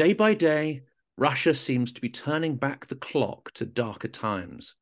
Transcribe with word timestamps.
Day 0.00 0.14
by 0.14 0.32
day, 0.32 0.84
Russia 1.18 1.52
seems 1.52 1.92
to 1.92 2.00
be 2.00 2.08
turning 2.08 2.56
back 2.56 2.86
the 2.86 2.94
clock 2.94 3.52
to 3.52 3.66
darker 3.66 4.08
times. 4.08 4.74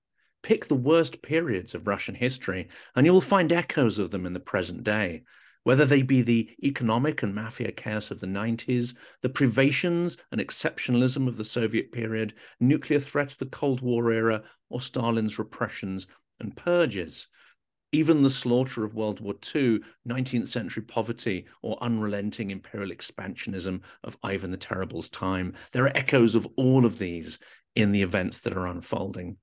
Pick 0.44 0.68
the 0.68 0.76
worst 0.76 1.22
periods 1.22 1.74
of 1.74 1.88
Russian 1.88 2.14
history, 2.14 2.68
and 2.94 3.04
you 3.04 3.12
will 3.12 3.20
find 3.20 3.52
echoes 3.52 3.98
of 3.98 4.12
them 4.12 4.26
in 4.26 4.32
the 4.32 4.38
present 4.38 4.84
day, 4.84 5.24
whether 5.64 5.84
they 5.84 6.02
be 6.02 6.22
the 6.22 6.48
economic 6.62 7.24
and 7.24 7.34
mafia 7.34 7.72
chaos 7.72 8.12
of 8.12 8.20
the 8.20 8.28
90s, 8.28 8.94
the 9.22 9.28
privations 9.28 10.18
and 10.30 10.40
exceptionalism 10.40 11.26
of 11.26 11.36
the 11.36 11.44
Soviet 11.44 11.90
period, 11.90 12.34
nuclear 12.60 13.00
threat 13.00 13.32
of 13.32 13.38
the 13.38 13.46
Cold 13.46 13.80
War 13.80 14.12
era, 14.12 14.44
or 14.68 14.80
Stalin's 14.80 15.36
repressions 15.36 16.06
and 16.38 16.56
purges. 16.56 17.26
Even 17.90 18.20
the 18.20 18.28
slaughter 18.28 18.84
of 18.84 18.94
World 18.94 19.20
War 19.20 19.34
II, 19.54 19.80
19th 20.06 20.48
century 20.48 20.82
poverty, 20.82 21.46
or 21.62 21.82
unrelenting 21.82 22.50
imperial 22.50 22.90
expansionism 22.90 23.80
of 24.04 24.18
Ivan 24.22 24.50
the 24.50 24.58
Terrible's 24.58 25.08
time. 25.08 25.54
There 25.72 25.84
are 25.84 25.96
echoes 25.96 26.34
of 26.34 26.46
all 26.56 26.84
of 26.84 26.98
these 26.98 27.38
in 27.74 27.92
the 27.92 28.02
events 28.02 28.40
that 28.40 28.54
are 28.54 28.66
unfolding. 28.66 29.38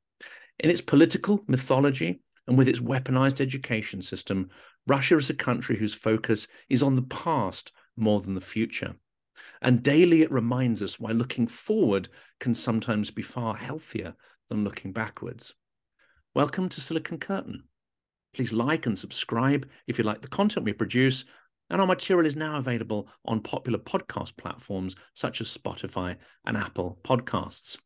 In 0.60 0.70
its 0.70 0.82
political 0.82 1.44
mythology 1.48 2.22
and 2.48 2.56
with 2.56 2.68
its 2.68 2.80
weaponized 2.80 3.42
education 3.42 4.04
system, 4.04 4.50
Russia 4.86 5.18
is 5.18 5.32
a 5.32 5.34
country 5.34 5.76
whose 5.76 5.96
focus 5.96 6.48
is 6.70 6.84
on 6.84 6.96
the 6.96 7.02
past 7.02 7.72
more 7.98 8.22
than 8.22 8.36
the 8.36 8.42
future. 8.42 8.94
And 9.64 9.82
daily 9.82 10.22
it 10.22 10.32
reminds 10.32 10.84
us 10.84 11.00
why 11.00 11.14
looking 11.14 11.48
forward 11.48 12.10
can 12.40 12.54
sometimes 12.54 13.10
be 13.10 13.24
far 13.24 13.56
healthier 13.56 14.16
than 14.50 14.64
looking 14.64 14.92
backwards. 14.92 15.56
Welcome 16.36 16.70
to 16.70 16.80
Silicon 16.80 17.18
Curtain. 17.18 17.64
Please 18.36 18.52
like 18.52 18.86
and 18.86 19.00
subscribe 19.00 19.66
if 19.88 19.98
you 19.98 20.04
like 20.04 20.22
the 20.22 20.28
content 20.28 20.66
we 20.66 20.74
produce. 20.74 21.24
And 21.70 21.80
our 21.80 21.88
material 21.88 22.26
is 22.26 22.36
now 22.36 22.58
available 22.58 23.08
on 23.24 23.40
popular 23.40 23.80
podcast 23.80 24.36
platforms 24.36 24.98
such 25.14 25.40
as 25.40 25.58
Spotify 25.58 26.18
and 26.46 26.58
Apple 26.58 27.00
Podcasts. 27.02 27.78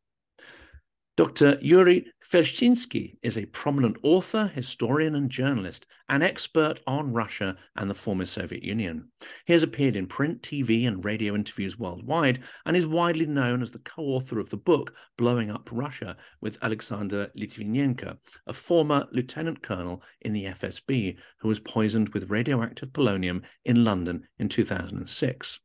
Dr. 1.19 1.57
Yuri 1.61 2.05
Felshtinsky 2.23 3.17
is 3.21 3.37
a 3.37 3.45
prominent 3.47 3.97
author, 4.03 4.47
historian, 4.55 5.15
and 5.15 5.29
journalist, 5.29 5.85
an 6.07 6.21
expert 6.21 6.79
on 6.87 7.11
Russia 7.11 7.57
and 7.75 7.89
the 7.89 7.93
former 7.93 8.23
Soviet 8.23 8.63
Union. 8.63 9.09
He 9.43 9.51
has 9.51 9.61
appeared 9.61 9.97
in 9.97 10.07
print, 10.07 10.41
TV, 10.41 10.87
and 10.87 11.03
radio 11.03 11.35
interviews 11.35 11.77
worldwide 11.77 12.39
and 12.65 12.77
is 12.77 12.87
widely 12.87 13.25
known 13.25 13.61
as 13.61 13.69
the 13.69 13.79
co 13.79 14.01
author 14.01 14.39
of 14.39 14.49
the 14.49 14.55
book 14.55 14.93
Blowing 15.17 15.51
Up 15.51 15.67
Russia 15.73 16.15
with 16.39 16.57
Alexander 16.61 17.29
Litvinenko, 17.37 18.17
a 18.47 18.53
former 18.53 19.05
lieutenant 19.11 19.61
colonel 19.61 20.01
in 20.21 20.31
the 20.31 20.45
FSB 20.45 21.17
who 21.39 21.49
was 21.49 21.59
poisoned 21.59 22.07
with 22.13 22.29
radioactive 22.29 22.93
polonium 22.93 23.43
in 23.65 23.83
London 23.83 24.25
in 24.37 24.47
2006. 24.47 25.59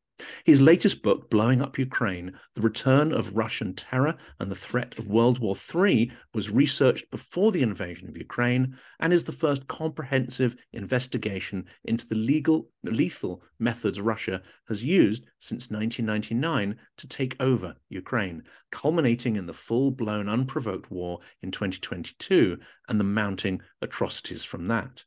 His 0.44 0.62
latest 0.62 1.03
book, 1.03 1.30
Blowing 1.30 1.61
Up 1.61 1.78
Ukraine 1.78 2.33
The 2.55 2.61
Return 2.61 3.12
of 3.12 3.36
Russian 3.36 3.75
Terror 3.75 4.17
and 4.41 4.50
the 4.50 4.55
Threat 4.55 4.98
of 4.98 5.08
World 5.08 5.39
War 5.39 5.55
III, 5.55 6.11
was 6.33 6.50
researched 6.50 7.11
before 7.11 7.53
the 7.53 7.62
invasion 7.62 8.08
of 8.08 8.17
Ukraine 8.17 8.77
and 9.00 9.12
is 9.12 9.25
the 9.25 9.33
first 9.33 9.67
comprehensive 9.69 10.56
investigation 10.72 11.67
into 11.84 12.06
the 12.06 12.14
legal, 12.14 12.70
lethal 12.83 13.42
methods 13.58 14.00
Russia 14.00 14.42
has 14.69 14.84
used 14.84 15.25
since 15.39 15.70
1999 15.70 16.77
to 16.97 17.08
take 17.08 17.36
over 17.41 17.75
Ukraine, 17.89 18.42
culminating 18.70 19.36
in 19.36 19.47
the 19.47 19.52
full 19.52 19.91
blown, 19.91 20.28
unprovoked 20.28 20.91
war 20.91 21.20
in 21.42 21.50
2022 21.50 22.58
and 22.89 22.98
the 22.98 23.05
mounting 23.05 23.61
atrocities 23.83 24.45
from 24.45 24.69
that. 24.69 25.05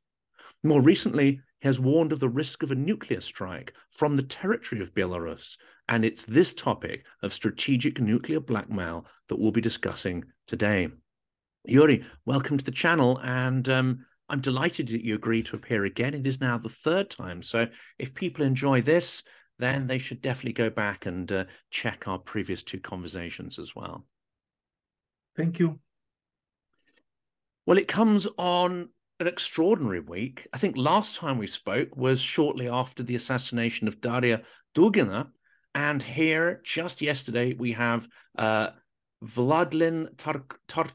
More 0.63 0.81
recently, 0.81 1.41
has 1.61 1.79
warned 1.79 2.11
of 2.11 2.19
the 2.19 2.29
risk 2.29 2.63
of 2.63 2.71
a 2.71 2.75
nuclear 2.75 3.19
strike 3.19 3.73
from 3.89 4.15
the 4.15 4.23
territory 4.23 4.81
of 4.81 4.93
Belarus. 4.93 5.57
And 5.89 6.05
it's 6.05 6.25
this 6.25 6.53
topic 6.53 7.05
of 7.23 7.33
strategic 7.33 7.99
nuclear 7.99 8.39
blackmail 8.39 9.05
that 9.29 9.39
we'll 9.39 9.51
be 9.51 9.61
discussing 9.61 10.25
today. 10.47 10.89
Yuri, 11.65 12.05
welcome 12.25 12.57
to 12.57 12.63
the 12.63 12.71
channel. 12.71 13.19
And 13.23 13.67
um, 13.69 14.05
I'm 14.29 14.41
delighted 14.41 14.89
that 14.89 15.03
you 15.03 15.15
agreed 15.15 15.47
to 15.47 15.55
appear 15.55 15.85
again. 15.85 16.13
It 16.13 16.27
is 16.27 16.41
now 16.41 16.57
the 16.57 16.69
third 16.69 17.09
time. 17.09 17.41
So 17.41 17.67
if 17.97 18.13
people 18.13 18.45
enjoy 18.45 18.81
this, 18.81 19.23
then 19.59 19.87
they 19.87 19.97
should 19.97 20.21
definitely 20.21 20.53
go 20.53 20.69
back 20.69 21.05
and 21.05 21.31
uh, 21.31 21.45
check 21.71 22.07
our 22.07 22.19
previous 22.19 22.61
two 22.63 22.79
conversations 22.79 23.57
as 23.57 23.75
well. 23.75 24.05
Thank 25.35 25.59
you. 25.59 25.79
Well, 27.65 27.77
it 27.77 27.87
comes 27.87 28.27
on 28.37 28.89
an 29.19 29.27
extraordinary 29.27 29.99
week. 29.99 30.47
I 30.53 30.57
think 30.57 30.77
last 30.77 31.15
time 31.15 31.37
we 31.37 31.47
spoke 31.47 31.95
was 31.95 32.21
shortly 32.21 32.67
after 32.69 33.03
the 33.03 33.15
assassination 33.15 33.87
of 33.87 34.01
Daria 34.01 34.41
Dugina. 34.75 35.29
And 35.73 36.01
here, 36.01 36.61
just 36.63 37.01
yesterday, 37.01 37.53
we 37.53 37.71
have 37.73 38.07
uh, 38.37 38.69
Vladlen 39.23 40.15
Tar- 40.17 40.45
Tar- 40.67 40.87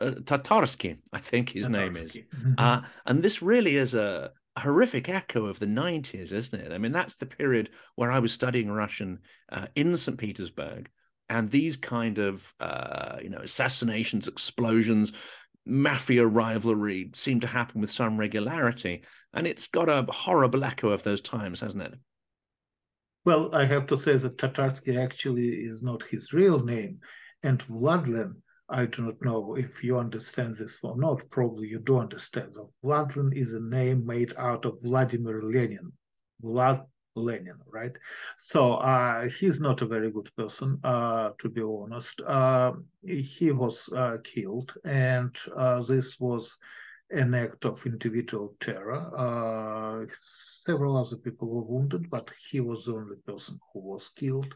uh, 0.00 0.12
Tatarsky, 0.22 0.98
I 1.12 1.18
think 1.18 1.50
his 1.50 1.68
Tatarsky. 1.68 1.72
name 1.72 1.96
is. 1.96 2.14
Mm-hmm. 2.14 2.52
Uh, 2.58 2.82
and 3.06 3.22
this 3.22 3.42
really 3.42 3.76
is 3.76 3.94
a 3.94 4.32
horrific 4.58 5.08
echo 5.08 5.46
of 5.46 5.58
the 5.58 5.66
90s, 5.66 6.32
isn't 6.32 6.60
it? 6.60 6.72
I 6.72 6.78
mean, 6.78 6.92
that's 6.92 7.14
the 7.14 7.26
period 7.26 7.70
where 7.96 8.12
I 8.12 8.18
was 8.18 8.32
studying 8.32 8.70
Russian 8.70 9.20
uh, 9.50 9.66
in 9.74 9.96
St. 9.96 10.18
Petersburg. 10.18 10.90
And 11.28 11.48
these 11.48 11.76
kind 11.76 12.18
of, 12.18 12.52
uh, 12.58 13.18
you 13.22 13.30
know, 13.30 13.38
assassinations, 13.38 14.26
explosions, 14.26 15.12
mafia 15.66 16.26
rivalry 16.26 17.10
seem 17.14 17.40
to 17.40 17.46
happen 17.46 17.80
with 17.80 17.90
some 17.90 18.18
regularity. 18.18 19.02
And 19.32 19.46
it's 19.46 19.66
got 19.68 19.88
a 19.88 20.06
horrible 20.10 20.64
echo 20.64 20.90
of 20.90 21.02
those 21.02 21.20
times, 21.20 21.60
hasn't 21.60 21.82
it? 21.82 21.94
Well, 23.24 23.54
I 23.54 23.66
have 23.66 23.86
to 23.88 23.98
say 23.98 24.16
that 24.16 24.38
Tatarsky 24.38 24.96
actually 24.96 25.48
is 25.48 25.82
not 25.82 26.02
his 26.04 26.32
real 26.32 26.64
name. 26.64 27.00
And 27.42 27.62
Vladlen, 27.68 28.34
I 28.68 28.86
do 28.86 29.02
not 29.02 29.22
know 29.22 29.56
if 29.56 29.84
you 29.84 29.98
understand 29.98 30.56
this 30.56 30.76
or 30.82 30.96
not. 30.96 31.28
Probably 31.30 31.68
you 31.68 31.80
do 31.80 31.98
understand. 31.98 32.54
Vladlen 32.84 33.36
is 33.36 33.52
a 33.52 33.60
name 33.60 34.06
made 34.06 34.32
out 34.38 34.64
of 34.64 34.80
Vladimir 34.82 35.40
Lenin. 35.42 35.92
Vlad 36.42 36.86
Lenin, 37.14 37.58
right? 37.66 37.92
So 38.36 38.74
uh, 38.74 39.28
he's 39.28 39.60
not 39.60 39.82
a 39.82 39.86
very 39.86 40.10
good 40.10 40.30
person, 40.36 40.78
uh, 40.84 41.30
to 41.38 41.48
be 41.48 41.62
honest. 41.62 42.20
Uh, 42.20 42.72
he 43.04 43.52
was 43.52 43.88
uh, 43.92 44.18
killed, 44.24 44.74
and 44.84 45.36
uh, 45.56 45.82
this 45.82 46.18
was 46.20 46.56
an 47.10 47.34
act 47.34 47.64
of 47.64 47.84
individual 47.86 48.54
terror. 48.60 49.10
Uh, 49.16 50.06
several 50.18 50.96
other 50.96 51.16
people 51.16 51.48
were 51.48 51.62
wounded, 51.62 52.08
but 52.10 52.30
he 52.50 52.60
was 52.60 52.84
the 52.84 52.94
only 52.94 53.16
person 53.26 53.58
who 53.72 53.80
was 53.80 54.10
killed. 54.16 54.54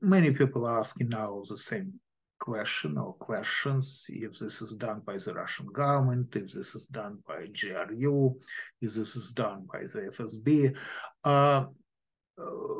many 0.00 0.30
people 0.30 0.66
are 0.66 0.80
asking 0.80 1.08
now 1.08 1.42
the 1.48 1.58
same 1.58 2.00
question 2.38 2.98
or 2.98 3.14
questions 3.14 4.04
if 4.08 4.38
this 4.38 4.60
is 4.62 4.74
done 4.76 5.00
by 5.04 5.16
the 5.18 5.34
Russian 5.34 5.66
government, 5.66 6.34
if 6.36 6.52
this 6.52 6.74
is 6.74 6.86
done 6.86 7.18
by 7.26 7.46
GRU, 7.46 8.36
if 8.80 8.94
this 8.94 9.16
is 9.16 9.32
done 9.32 9.66
by 9.72 9.80
the 9.80 10.10
FSB. 10.10 10.76
Uh, 11.24 11.66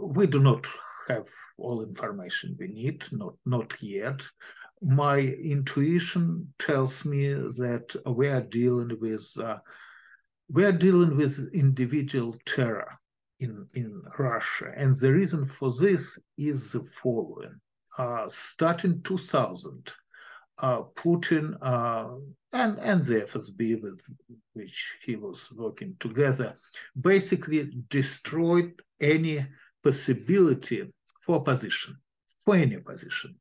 we 0.02 0.26
do 0.26 0.40
not 0.40 0.66
have 1.08 1.26
all 1.58 1.82
information 1.82 2.56
we 2.58 2.68
need, 2.68 3.04
not, 3.12 3.34
not 3.44 3.74
yet. 3.80 4.20
My 4.82 5.18
intuition 5.18 6.52
tells 6.58 7.04
me 7.04 7.28
that 7.32 8.02
we 8.06 8.28
are 8.28 8.42
dealing 8.42 8.98
with 9.00 9.26
uh, 9.42 9.58
we 10.48 10.64
are 10.64 10.72
dealing 10.72 11.16
with 11.16 11.50
individual 11.54 12.36
terror 12.46 12.98
in, 13.40 13.66
in 13.74 14.02
Russia. 14.18 14.72
And 14.76 14.94
the 14.94 15.12
reason 15.12 15.44
for 15.44 15.72
this 15.80 16.18
is 16.38 16.72
the 16.72 16.84
following 17.02 17.60
starting 18.28 19.02
2000, 19.02 19.92
uh, 20.58 20.82
Putin 20.94 21.56
uh, 21.60 22.16
and, 22.52 22.78
and 22.78 23.04
the 23.04 23.22
FSB 23.22 23.80
with 23.82 24.02
which 24.54 24.96
he 25.04 25.16
was 25.16 25.48
working 25.52 25.94
together 26.00 26.54
basically 27.00 27.70
destroyed 27.90 28.72
any 29.00 29.46
possibility 29.82 30.90
for 31.20 31.36
opposition, 31.36 31.96
for 32.44 32.56
any 32.56 32.76
opposition. 32.76 33.36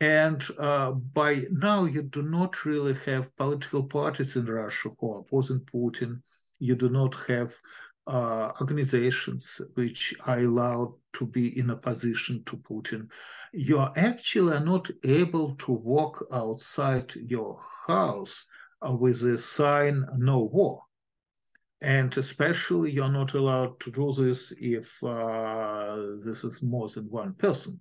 And 0.00 0.42
uh, 0.58 0.92
by 0.92 1.42
now, 1.50 1.84
you 1.84 2.02
do 2.02 2.22
not 2.22 2.64
really 2.64 2.94
have 3.06 3.34
political 3.36 3.82
parties 3.82 4.36
in 4.36 4.46
Russia 4.46 4.90
who 4.98 5.12
are 5.12 5.20
opposing 5.20 5.60
Putin. 5.60 6.22
You 6.58 6.74
do 6.74 6.88
not 6.88 7.14
have 7.26 7.54
uh, 8.06 8.52
organizations 8.60 9.60
which 9.74 10.14
are 10.26 10.40
allowed 10.40 10.94
to 11.12 11.26
be 11.26 11.58
in 11.58 11.70
opposition 11.70 12.42
to 12.44 12.56
Putin, 12.56 13.08
you 13.52 13.78
are 13.78 13.92
actually 13.96 14.58
not 14.60 14.90
able 15.04 15.54
to 15.56 15.72
walk 15.72 16.26
outside 16.32 17.14
your 17.14 17.60
house 17.86 18.44
uh, 18.86 18.92
with 18.92 19.22
a 19.22 19.38
sign 19.38 20.04
"No 20.16 20.40
War." 20.40 20.82
And 21.82 22.16
especially, 22.18 22.90
you're 22.90 23.12
not 23.12 23.34
allowed 23.34 23.80
to 23.80 23.90
do 23.90 24.12
this 24.12 24.52
if 24.58 25.02
uh, 25.02 25.96
this 26.24 26.44
is 26.44 26.62
more 26.62 26.88
than 26.88 27.08
one 27.10 27.34
person. 27.34 27.80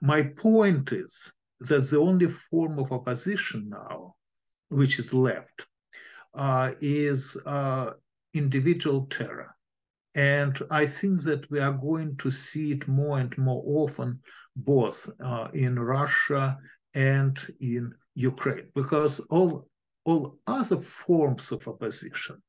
My 0.00 0.22
point 0.22 0.92
is 0.92 1.32
that 1.60 1.90
the 1.90 1.98
only 1.98 2.30
form 2.30 2.78
of 2.78 2.92
opposition 2.92 3.68
now, 3.70 4.14
which 4.68 4.98
is 4.98 5.12
left, 5.12 5.66
uh, 6.34 6.72
is 6.80 7.36
uh, 7.44 7.90
individual 8.34 9.06
terror 9.06 9.54
And 10.14 10.60
I 10.70 10.86
think 10.86 11.22
that 11.22 11.50
we 11.50 11.60
are 11.60 11.72
going 11.72 12.16
to 12.16 12.30
see 12.30 12.72
it 12.72 12.88
more 12.88 13.18
and 13.20 13.36
more 13.38 13.62
often, 13.64 14.20
both 14.56 15.08
uh, 15.24 15.48
in 15.54 15.78
Russia 15.78 16.58
and 16.94 17.38
in 17.60 17.94
Ukraine, 18.14 18.68
because 18.74 19.20
all, 19.30 19.68
all 20.04 20.38
other 20.46 20.80
forms 20.80 21.52
of 21.52 21.68
opposition 21.68 22.42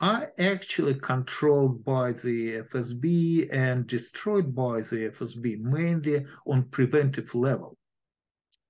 are 0.00 0.32
actually 0.38 0.94
controlled 0.94 1.84
by 1.84 2.12
the 2.12 2.62
FSB 2.62 3.48
and 3.52 3.86
destroyed 3.86 4.54
by 4.54 4.80
the 4.80 5.10
FSB, 5.10 5.60
mainly 5.60 6.26
on 6.46 6.64
preventive 6.70 7.32
level. 7.34 7.78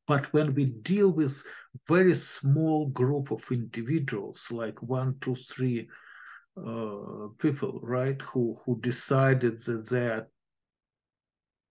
But 0.06 0.30
when 0.34 0.54
we 0.54 0.66
deal 0.66 1.10
with 1.10 1.42
very 1.88 2.14
small 2.14 2.88
group 2.88 3.30
of 3.30 3.42
individuals, 3.50 4.46
like 4.50 4.82
one, 4.82 5.16
two, 5.22 5.34
three 5.34 5.88
uh, 6.56 7.28
people, 7.38 7.80
right, 7.82 8.20
who 8.22 8.56
who 8.64 8.78
decided 8.80 9.60
that 9.64 9.88
they're, 9.88 10.28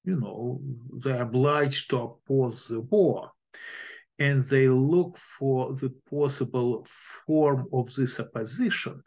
you 0.04 0.20
know, 0.20 0.62
they're 1.04 1.22
obliged 1.22 1.90
to 1.90 1.98
oppose 1.98 2.68
the 2.68 2.82
war, 2.82 3.32
and 4.20 4.44
they 4.44 4.68
look 4.68 5.18
for 5.40 5.74
the 5.74 5.90
possible 6.10 6.86
form 7.26 7.68
of 7.72 7.94
this 7.96 8.20
opposition. 8.20 9.02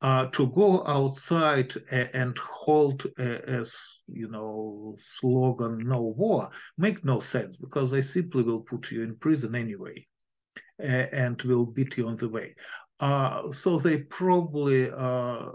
Uh, 0.00 0.26
to 0.26 0.46
go 0.46 0.86
outside 0.86 1.74
and 1.90 2.38
hold 2.38 3.04
as 3.18 3.74
you 4.06 4.28
know 4.28 4.96
slogan 5.18 5.78
"No 5.88 6.02
war" 6.02 6.50
make 6.76 7.04
no 7.04 7.18
sense 7.18 7.56
because 7.56 7.90
they 7.90 8.00
simply 8.00 8.44
will 8.44 8.60
put 8.60 8.92
you 8.92 9.02
in 9.02 9.16
prison 9.16 9.56
anyway, 9.56 10.06
and 10.78 11.42
will 11.42 11.66
beat 11.66 11.96
you 11.96 12.06
on 12.06 12.16
the 12.16 12.28
way. 12.28 12.54
Uh, 13.00 13.52
so 13.52 13.78
they 13.78 13.98
probably, 13.98 14.90
uh, 14.90 15.46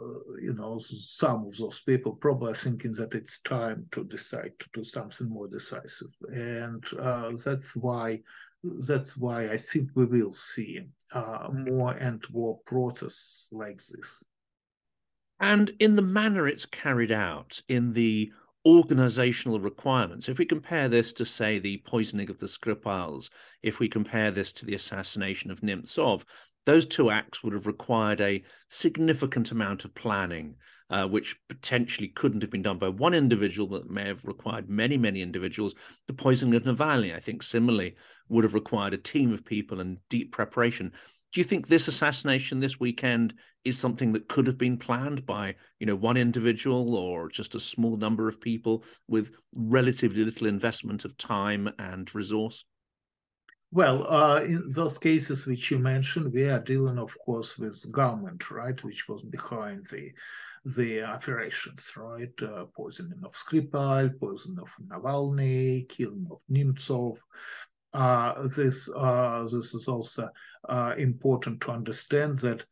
you 0.42 0.54
know, 0.54 0.80
some 0.80 1.45
of 1.48 1.57
those 1.57 1.81
people 1.81 2.13
probably 2.13 2.51
are 2.51 2.56
thinking 2.56 2.94
that 2.94 3.13
it's 3.13 3.42
time 3.42 3.86
to 3.92 4.06
decide 4.06 4.51
to 4.60 4.69
do 4.74 4.84
something 4.84 5.28
more 5.28 5.50
decisive, 5.50 6.07
and 6.30 6.86
uh, 7.01 7.31
that's 7.44 7.75
why 7.75 8.18
that's 8.88 9.18
why 9.18 9.50
I 9.50 9.57
think 9.57 9.90
we 9.94 10.06
will 10.06 10.34
see 10.34 10.80
uh, 11.12 11.50
more 11.51 11.92
and 11.92 12.24
more 12.31 12.60
protests 12.66 13.50
like 13.51 13.78
this. 13.78 14.24
And 15.42 15.74
in 15.80 15.98
the 15.98 16.01
manner 16.01 16.48
it's 16.48 16.66
carried 16.66 17.12
out, 17.12 17.62
in 17.68 17.92
the 17.92 18.31
organizational 18.66 19.60
requirements. 19.60 20.30
If 20.30 20.38
we 20.38 20.45
compare 20.45 20.88
this 20.88 21.12
to, 21.13 21.25
say, 21.25 21.60
the 21.60 21.78
poisoning 21.86 22.30
of 22.30 22.40
the 22.40 22.45
Skripals, 22.45 23.30
if 23.62 23.80
we 23.80 23.90
compare 23.90 24.31
this 24.31 24.54
to 24.54 24.66
the 24.66 24.75
assassination 24.75 25.51
of 25.51 25.60
Nemtsov, 25.62 26.24
those 26.65 26.86
two 26.86 27.10
acts 27.10 27.44
would 27.44 27.54
have 27.54 27.68
required 27.68 28.21
a 28.21 28.44
significant 28.69 29.51
amount 29.51 29.86
of 29.86 29.94
planning, 29.94 30.56
uh, 30.89 31.06
which 31.07 31.36
potentially 31.50 32.10
couldn't 32.10 32.42
have 32.42 32.51
been 32.51 32.62
done 32.62 32.77
by 32.77 32.89
one 32.89 33.13
individual, 33.13 33.68
but 33.68 33.89
may 33.89 34.07
have 34.07 34.25
required 34.25 34.69
many, 34.69 34.98
many 34.98 35.21
individuals. 35.21 35.75
The 36.07 36.13
poisoning 36.13 36.56
of 36.56 36.63
Navalny, 36.63 37.15
I 37.15 37.19
think, 37.19 37.44
similarly 37.44 37.95
would 38.30 38.44
have 38.44 38.54
required 38.54 38.94
a 38.94 38.98
team 38.98 39.33
of 39.33 39.45
people 39.45 39.80
and 39.80 39.98
deep 40.10 40.31
preparation. 40.31 40.92
Do 41.33 41.39
you 41.39 41.44
think 41.44 41.68
this 41.68 41.88
assassination 41.88 42.60
this 42.60 42.80
weekend 42.80 43.33
is 43.66 43.80
something 43.80 44.13
that 44.13 44.27
could 44.27 44.45
have 44.45 44.57
been 44.57 44.77
planned 44.77 45.25
by, 45.25 45.56
you 45.80 45.88
know, 45.88 45.95
one 45.95 46.16
individual 46.16 46.95
or 46.95 47.27
just 47.27 47.56
a 47.56 47.59
small 47.59 47.98
number 47.98 48.27
of 48.27 48.39
people 48.39 48.83
with 49.07 49.31
relatively 49.56 50.24
little 50.24 50.48
investment 50.48 51.06
of 51.06 51.18
time 51.18 51.69
and 51.80 52.13
resource? 52.13 52.66
Well, 53.73 54.05
uh, 54.05 54.43
in 54.43 54.69
those 54.69 54.99
cases 54.99 55.47
which 55.47 55.71
you 55.71 55.79
mentioned, 55.79 56.31
we 56.31 56.43
are 56.43 56.59
dealing, 56.59 56.99
of 56.99 57.17
course, 57.25 57.57
with 57.57 57.91
government, 57.91 58.51
right, 58.51 58.79
which 58.83 59.07
was 59.09 59.23
behind 59.23 59.87
the 59.87 60.11
the 60.63 61.01
operations, 61.01 61.83
right? 61.97 62.39
Uh, 62.39 62.65
poisoning 62.65 63.23
of 63.25 63.33
Skripal, 63.33 64.19
poisoning 64.19 64.59
of 64.59 64.69
Navalny, 64.87 65.89
killing 65.89 66.27
of 66.29 66.39
Nemtsov. 66.51 67.17
Uh, 67.93 68.47
this 68.55 68.87
uh, 68.95 69.45
this 69.45 69.73
is 69.73 69.87
also 69.87 70.29
uh, 70.69 70.93
important 70.95 71.59
to 71.61 71.71
understand 71.71 72.37
that 72.39 72.63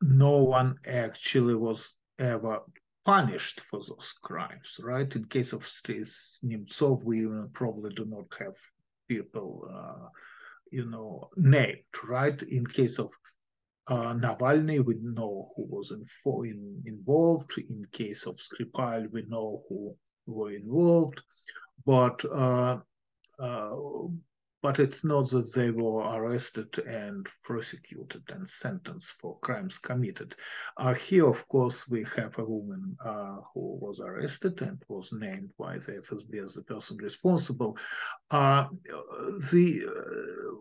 no 0.00 0.44
one 0.44 0.76
actually 0.86 1.56
was 1.56 1.92
ever 2.20 2.60
punished 3.04 3.62
for 3.68 3.80
those 3.80 4.14
crimes, 4.22 4.78
right? 4.78 5.16
In 5.16 5.24
case 5.24 5.52
of 5.52 5.64
Nemtsov, 6.44 7.02
we 7.02 7.26
probably 7.52 7.92
do 7.92 8.04
not 8.04 8.26
have 8.38 8.54
people, 9.08 9.68
uh, 9.72 10.08
you 10.70 10.84
know, 10.90 11.28
named, 11.36 11.78
right? 12.08 12.40
In 12.42 12.66
case 12.66 12.98
of 12.98 13.10
uh, 13.88 14.14
Navalny, 14.14 14.84
we 14.84 14.96
know 15.00 15.52
who 15.54 15.66
was 15.68 15.92
in, 15.92 16.82
involved. 16.86 17.52
In 17.58 17.86
case 17.92 18.26
of 18.26 18.36
Skripal, 18.36 19.10
we 19.12 19.24
know 19.28 19.62
who 19.68 19.94
were 20.26 20.52
involved. 20.52 21.22
But 21.84 22.24
uh, 22.24 22.78
uh, 23.38 23.70
but 24.66 24.80
it's 24.80 25.04
not 25.04 25.30
that 25.30 25.54
they 25.54 25.70
were 25.70 26.00
arrested 26.00 26.76
and 26.88 27.28
prosecuted 27.44 28.24
and 28.30 28.48
sentenced 28.48 29.12
for 29.20 29.38
crimes 29.38 29.78
committed. 29.78 30.34
Uh, 30.76 30.92
here, 30.92 31.28
of 31.28 31.46
course, 31.46 31.88
we 31.88 32.04
have 32.16 32.36
a 32.36 32.44
woman 32.44 32.96
uh, 33.04 33.36
who 33.54 33.78
was 33.80 34.00
arrested 34.00 34.60
and 34.62 34.82
was 34.88 35.08
named 35.12 35.50
by 35.56 35.78
the 35.78 35.92
FSB 35.92 36.44
as 36.44 36.54
the 36.54 36.62
person 36.62 36.96
responsible. 36.96 37.78
Uh, 38.32 38.66
the 39.52 39.86
uh, 39.86 40.56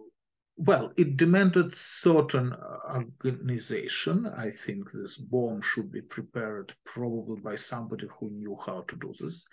well, 0.57 0.93
it 0.97 1.17
demanded 1.17 1.73
certain 1.75 2.55
organization. 3.25 4.27
I 4.27 4.51
think 4.51 4.91
this 4.91 5.17
bomb 5.17 5.61
should 5.61 5.91
be 5.91 6.01
prepared 6.01 6.73
probably 6.85 7.41
by 7.41 7.55
somebody 7.55 8.07
who 8.19 8.29
knew 8.29 8.55
how 8.63 8.85
to 8.87 8.95
do 8.97 9.13
this. 9.19 9.43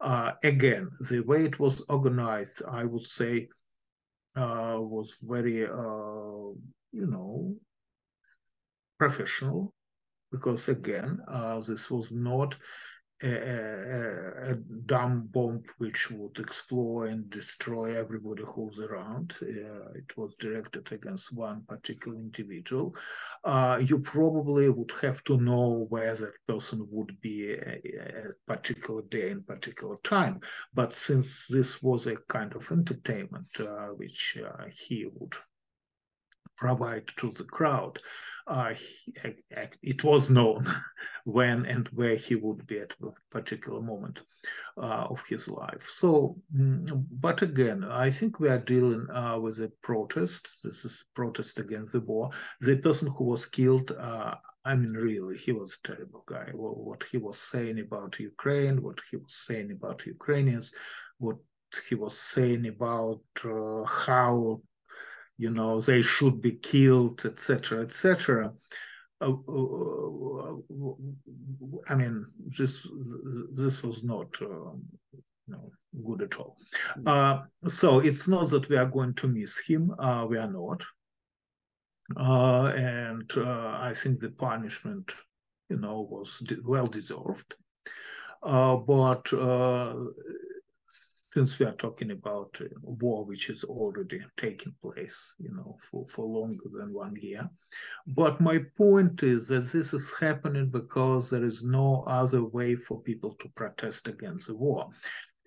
Uh, 0.00 0.32
again, 0.42 0.90
the 1.10 1.20
way 1.20 1.44
it 1.44 1.58
was 1.60 1.84
organized, 1.88 2.62
I 2.66 2.84
would 2.86 3.04
say, 3.04 3.48
was 4.78 5.14
very, 5.22 5.64
uh, 5.64 6.52
you 6.92 7.06
know, 7.06 7.54
professional 8.98 9.74
because 10.30 10.68
again, 10.68 11.18
uh, 11.28 11.60
this 11.60 11.90
was 11.90 12.10
not 12.10 12.56
a, 13.22 14.52
a, 14.52 14.54
dumb 14.86 15.28
bomb 15.32 15.62
which 15.78 16.10
would 16.10 16.38
explode 16.38 17.04
and 17.04 17.30
destroy 17.30 17.98
everybody 17.98 18.42
who's 18.46 18.78
around. 18.78 19.34
Uh, 19.42 19.90
it 19.94 20.16
was 20.16 20.34
directed 20.38 20.90
against 20.92 21.32
one 21.32 21.62
particular 21.68 22.16
individual. 22.16 22.94
Uh, 23.44 23.80
you 23.82 23.98
probably 23.98 24.68
would 24.68 24.92
have 25.02 25.22
to 25.24 25.36
know 25.36 25.86
where 25.88 26.14
that 26.14 26.34
person 26.46 26.86
would 26.90 27.20
be 27.20 27.52
a, 27.52 27.80
a 27.84 28.32
particular 28.46 29.02
day 29.10 29.30
and 29.30 29.46
particular 29.46 29.96
time. 30.04 30.40
But 30.74 30.92
since 30.92 31.46
this 31.48 31.82
was 31.82 32.06
a 32.06 32.16
kind 32.28 32.54
of 32.54 32.70
entertainment 32.70 33.48
uh, 33.60 33.88
which 33.88 34.38
uh, 34.44 34.64
he 34.74 35.06
would 35.12 35.34
provide 36.58 37.06
to 37.16 37.30
the 37.32 37.44
crowd. 37.44 37.98
Uh, 38.46 38.74
it 39.82 40.02
was 40.04 40.30
known 40.30 40.66
when 41.24 41.66
and 41.66 41.86
where 41.88 42.16
he 42.16 42.34
would 42.34 42.66
be 42.66 42.78
at 42.80 42.94
a 43.02 43.10
particular 43.30 43.80
moment 43.80 44.22
uh, 44.78 45.06
of 45.10 45.22
his 45.28 45.48
life. 45.48 45.86
So, 45.92 46.36
mm, 46.56 47.04
but 47.10 47.42
again, 47.42 47.84
I 47.84 48.10
think 48.10 48.40
we 48.40 48.48
are 48.48 48.58
dealing 48.58 49.06
uh, 49.10 49.38
with 49.38 49.58
a 49.58 49.70
protest. 49.82 50.48
This 50.64 50.84
is 50.84 51.04
protest 51.14 51.58
against 51.58 51.92
the 51.92 52.00
war. 52.00 52.30
The 52.60 52.76
person 52.76 53.08
who 53.08 53.24
was 53.24 53.44
killed, 53.44 53.92
uh, 53.92 54.34
I 54.64 54.74
mean, 54.74 54.92
really, 54.92 55.36
he 55.36 55.52
was 55.52 55.76
a 55.84 55.88
terrible 55.88 56.24
guy. 56.26 56.50
What 56.54 57.04
he 57.10 57.18
was 57.18 57.38
saying 57.38 57.78
about 57.80 58.18
Ukraine, 58.18 58.82
what 58.82 58.98
he 59.10 59.16
was 59.16 59.34
saying 59.46 59.72
about 59.72 60.06
Ukrainians, 60.06 60.72
what 61.18 61.36
he 61.88 61.94
was 61.94 62.18
saying 62.18 62.66
about 62.66 63.20
uh, 63.44 63.84
how 63.84 64.62
you 65.38 65.50
know, 65.50 65.80
they 65.80 66.02
should 66.02 66.42
be 66.42 66.52
killed, 66.52 67.24
etc., 67.24 67.82
etc. 67.82 68.52
Uh, 69.20 69.32
uh, 69.48 70.56
I 71.88 71.94
mean, 71.94 72.26
this 72.56 72.86
this 73.56 73.82
was 73.82 74.02
not 74.02 74.28
uh, 74.42 74.72
you 75.12 75.22
know, 75.46 75.70
good 76.04 76.22
at 76.22 76.36
all. 76.38 76.56
Mm. 76.98 77.08
Uh, 77.08 77.68
so 77.68 78.00
it's 78.00 78.28
not 78.28 78.50
that 78.50 78.68
we 78.68 78.76
are 78.76 78.86
going 78.86 79.14
to 79.14 79.28
miss 79.28 79.58
him. 79.58 79.94
Uh, 79.98 80.26
we 80.28 80.38
are 80.38 80.50
not. 80.50 80.82
Uh, 82.16 82.72
and 82.76 83.30
I 83.36 83.92
think 83.94 84.20
the 84.20 84.30
punishment, 84.30 85.12
you 85.68 85.78
know, 85.78 86.08
was 86.10 86.42
well 86.64 86.86
deserved. 86.86 87.54
but 88.42 89.32
since 91.32 91.58
we 91.58 91.66
are 91.66 91.74
talking 91.74 92.10
about 92.10 92.58
a 92.60 92.68
war 92.82 93.24
which 93.24 93.50
is 93.50 93.62
already 93.64 94.20
taking 94.36 94.74
place, 94.82 95.34
you 95.38 95.52
know, 95.54 95.76
for, 95.90 96.06
for 96.08 96.26
longer 96.26 96.64
than 96.72 96.92
one 96.92 97.14
year. 97.16 97.48
But 98.06 98.40
my 98.40 98.60
point 98.76 99.22
is 99.22 99.46
that 99.48 99.70
this 99.70 99.92
is 99.92 100.10
happening 100.18 100.70
because 100.70 101.28
there 101.28 101.44
is 101.44 101.62
no 101.62 102.04
other 102.06 102.44
way 102.44 102.76
for 102.76 103.02
people 103.02 103.34
to 103.40 103.48
protest 103.54 104.08
against 104.08 104.46
the 104.46 104.56
war. 104.56 104.88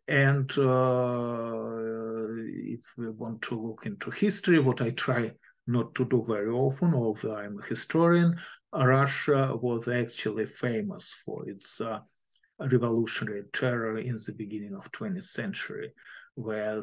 And 0.08 0.52
uh, 0.58 2.28
if 2.78 2.82
we 2.98 3.10
want 3.10 3.42
to 3.44 3.60
look 3.60 3.86
into 3.86 4.12
history, 4.12 4.60
what 4.60 4.82
I 4.82 4.92
try 4.92 5.32
not 5.68 5.96
to 5.96 6.06
do 6.06 6.26
very 6.28 6.50
often, 6.50 6.94
although 6.94 7.36
I'm 7.36 7.60
a 7.60 7.66
historian, 7.66 8.40
Russia 8.74 9.56
was 9.56 9.88
actually 9.88 10.46
famous 10.46 11.14
for 11.26 11.48
its 11.50 11.80
uh, 11.82 12.00
revolutionary 12.70 13.44
terror 13.54 13.98
in 14.00 14.20
the 14.26 14.34
beginning 14.34 14.76
of 14.76 14.92
20th 14.92 15.24
century, 15.24 15.94
where 16.36 16.82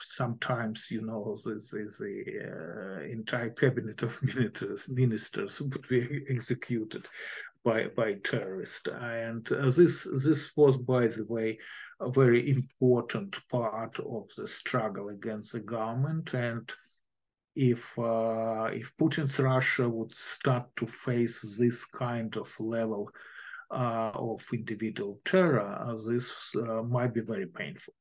sometimes, 0.00 0.86
you 0.90 1.02
know, 1.02 1.38
the, 1.44 1.54
the, 1.70 1.94
the 1.98 3.00
uh, 3.00 3.02
entire 3.04 3.50
cabinet 3.50 4.02
of 4.02 4.20
ministers, 4.22 4.88
ministers 4.88 5.60
would 5.60 5.86
be 5.88 6.24
executed 6.28 7.06
by 7.64 7.86
by 7.88 8.14
terrorists. 8.14 8.88
And 8.88 9.50
uh, 9.52 9.70
this 9.70 10.06
this 10.24 10.50
was, 10.56 10.76
by 10.76 11.06
the 11.06 11.24
way, 11.28 11.58
a 12.00 12.10
very 12.10 12.50
important 12.50 13.36
part 13.48 13.98
of 14.00 14.28
the 14.36 14.48
struggle 14.48 15.10
against 15.10 15.52
the 15.52 15.60
government. 15.60 16.34
And 16.34 16.70
if 17.54 17.96
uh, 17.98 18.70
if 18.72 18.92
Putin's 18.96 19.38
Russia 19.38 19.88
would 19.88 20.12
start 20.12 20.74
to 20.76 20.86
face 20.86 21.56
this 21.58 21.84
kind 21.84 22.36
of 22.36 22.50
level 22.58 23.10
of 23.72 24.44
individual 24.52 25.20
terror, 25.24 25.60
uh, 25.60 26.10
this 26.10 26.30
uh, 26.56 26.82
might 26.82 27.14
be 27.14 27.20
very 27.20 27.46
painful. 27.46 27.94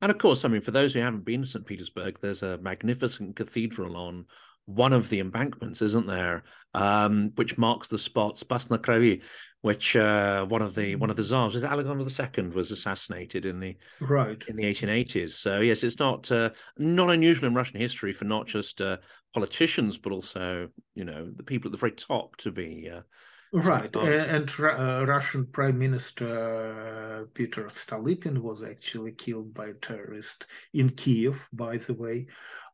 And 0.00 0.10
of 0.10 0.18
course, 0.18 0.44
I 0.44 0.48
mean, 0.48 0.60
for 0.60 0.70
those 0.70 0.94
who 0.94 1.00
haven't 1.00 1.24
been 1.24 1.42
to 1.42 1.48
St. 1.48 1.66
Petersburg, 1.66 2.18
there's 2.20 2.42
a 2.42 2.58
magnificent 2.58 3.34
cathedral 3.34 3.96
on 3.96 4.26
one 4.68 4.92
of 4.92 5.08
the 5.08 5.18
embankments, 5.18 5.80
isn't 5.80 6.06
there? 6.06 6.44
Um, 6.74 7.32
which 7.36 7.56
marks 7.56 7.88
the 7.88 7.98
spot 7.98 8.36
Spas 8.38 8.68
na 8.68 8.78
which 9.62 9.96
uh, 9.96 10.44
one 10.44 10.62
of 10.62 10.74
the 10.74 10.94
one 10.96 11.10
of 11.10 11.16
the 11.16 11.22
czars, 11.22 11.56
Alexander 11.56 12.04
II, 12.04 12.48
was 12.50 12.70
assassinated 12.70 13.46
in 13.46 13.58
the 13.58 13.76
right 14.00 14.40
in 14.46 14.56
the 14.56 14.64
1880s. 14.64 15.30
So 15.30 15.60
yes, 15.60 15.82
it's 15.82 15.98
not 15.98 16.30
uh, 16.30 16.50
not 16.76 17.10
unusual 17.10 17.48
in 17.48 17.54
Russian 17.54 17.80
history 17.80 18.12
for 18.12 18.26
not 18.26 18.46
just 18.46 18.80
uh, 18.80 18.98
politicians, 19.32 19.96
but 19.98 20.12
also 20.12 20.68
you 20.94 21.04
know 21.04 21.30
the 21.34 21.42
people 21.42 21.68
at 21.68 21.72
the 21.72 21.78
very 21.78 21.92
top 21.92 22.36
to 22.36 22.52
be 22.52 22.90
uh, 22.94 23.00
Right, 23.52 23.94
and 23.96 24.50
uh, 24.60 25.06
Russian 25.06 25.46
Prime 25.46 25.78
Minister 25.78 27.24
uh, 27.24 27.30
Peter 27.32 27.64
Stolypin 27.70 28.38
was 28.42 28.62
actually 28.62 29.12
killed 29.12 29.54
by 29.54 29.68
a 29.68 29.74
terrorist 29.74 30.44
in 30.74 30.90
Kiev, 30.90 31.40
by 31.54 31.78
the 31.78 31.94
way, 31.94 32.26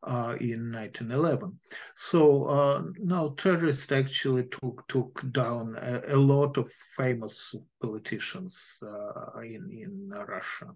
uh, 0.03 0.35
in 0.41 0.73
1911. 0.73 1.57
So 1.95 2.45
uh, 2.45 2.83
now 2.99 3.35
terrorists 3.37 3.89
actually 3.91 4.47
took 4.51 4.85
took 4.89 5.21
down 5.31 5.77
a, 5.79 6.13
a 6.13 6.17
lot 6.17 6.57
of 6.57 6.69
famous 6.97 7.55
politicians 7.81 8.57
uh, 8.83 9.39
in 9.39 9.69
in 9.71 10.09
Russia. 10.27 10.75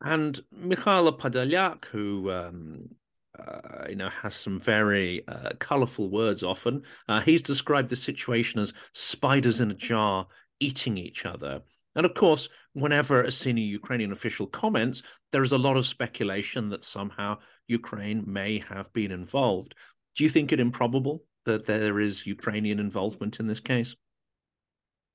And 0.00 0.38
Mikhail 0.52 1.12
Podolyak, 1.12 1.86
who 1.86 2.30
um, 2.30 2.90
uh, 3.38 3.86
you 3.88 3.96
know, 3.96 4.08
has 4.08 4.34
some 4.34 4.60
very 4.60 5.26
uh, 5.28 5.50
colorful 5.58 6.10
words 6.10 6.42
often. 6.42 6.82
Uh, 7.08 7.20
he's 7.20 7.42
described 7.42 7.88
the 7.88 7.96
situation 7.96 8.60
as 8.60 8.72
spiders 8.92 9.60
in 9.60 9.70
a 9.70 9.74
jar 9.74 10.26
eating 10.60 10.98
each 10.98 11.24
other. 11.24 11.60
And 11.94 12.04
of 12.04 12.14
course, 12.14 12.48
whenever 12.74 13.22
a 13.22 13.30
senior 13.30 13.64
Ukrainian 13.64 14.12
official 14.12 14.46
comments, 14.46 15.02
there 15.32 15.42
is 15.42 15.52
a 15.52 15.58
lot 15.58 15.76
of 15.76 15.86
speculation 15.86 16.68
that 16.70 16.84
somehow 16.84 17.38
Ukraine 17.66 18.24
may 18.26 18.58
have 18.58 18.92
been 18.92 19.10
involved. 19.10 19.74
Do 20.16 20.24
you 20.24 20.30
think 20.30 20.52
it 20.52 20.60
improbable 20.60 21.24
that 21.44 21.66
there 21.66 22.00
is 22.00 22.26
Ukrainian 22.26 22.78
involvement 22.78 23.40
in 23.40 23.46
this 23.46 23.60
case? 23.60 23.96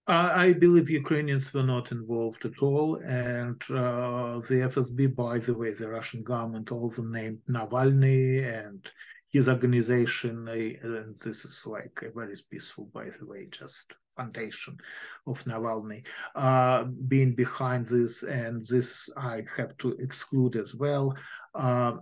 I 0.05 0.51
believe 0.51 0.89
Ukrainians 0.89 1.53
were 1.53 1.63
not 1.63 1.93
involved 1.93 2.43
at 2.43 2.61
all, 2.61 2.95
and 2.97 3.61
uh, 3.69 4.39
the 4.49 4.67
FSB, 4.67 5.15
by 5.15 5.39
the 5.39 5.53
way, 5.53 5.73
the 5.73 5.87
Russian 5.87 6.23
government 6.23 6.73
also 6.73 7.03
named 7.03 7.39
Navalny 7.49 8.43
and 8.43 8.91
his 9.29 9.47
organization, 9.47 10.47
and 10.49 11.15
this 11.23 11.45
is 11.45 11.63
like 11.65 11.97
a 12.03 12.11
very 12.11 12.35
peaceful, 12.51 12.89
by 12.93 13.05
the 13.17 13.25
way, 13.25 13.47
just 13.49 13.93
foundation 14.17 14.77
of 15.25 15.43
Navalny, 15.45 16.05
uh, 16.35 16.83
being 17.07 17.33
behind 17.33 17.87
this, 17.87 18.23
and 18.23 18.65
this 18.65 19.09
I 19.15 19.43
have 19.55 19.77
to 19.77 19.93
exclude 19.99 20.57
as 20.57 20.75
well. 20.75 21.15
Uh, 21.55 21.93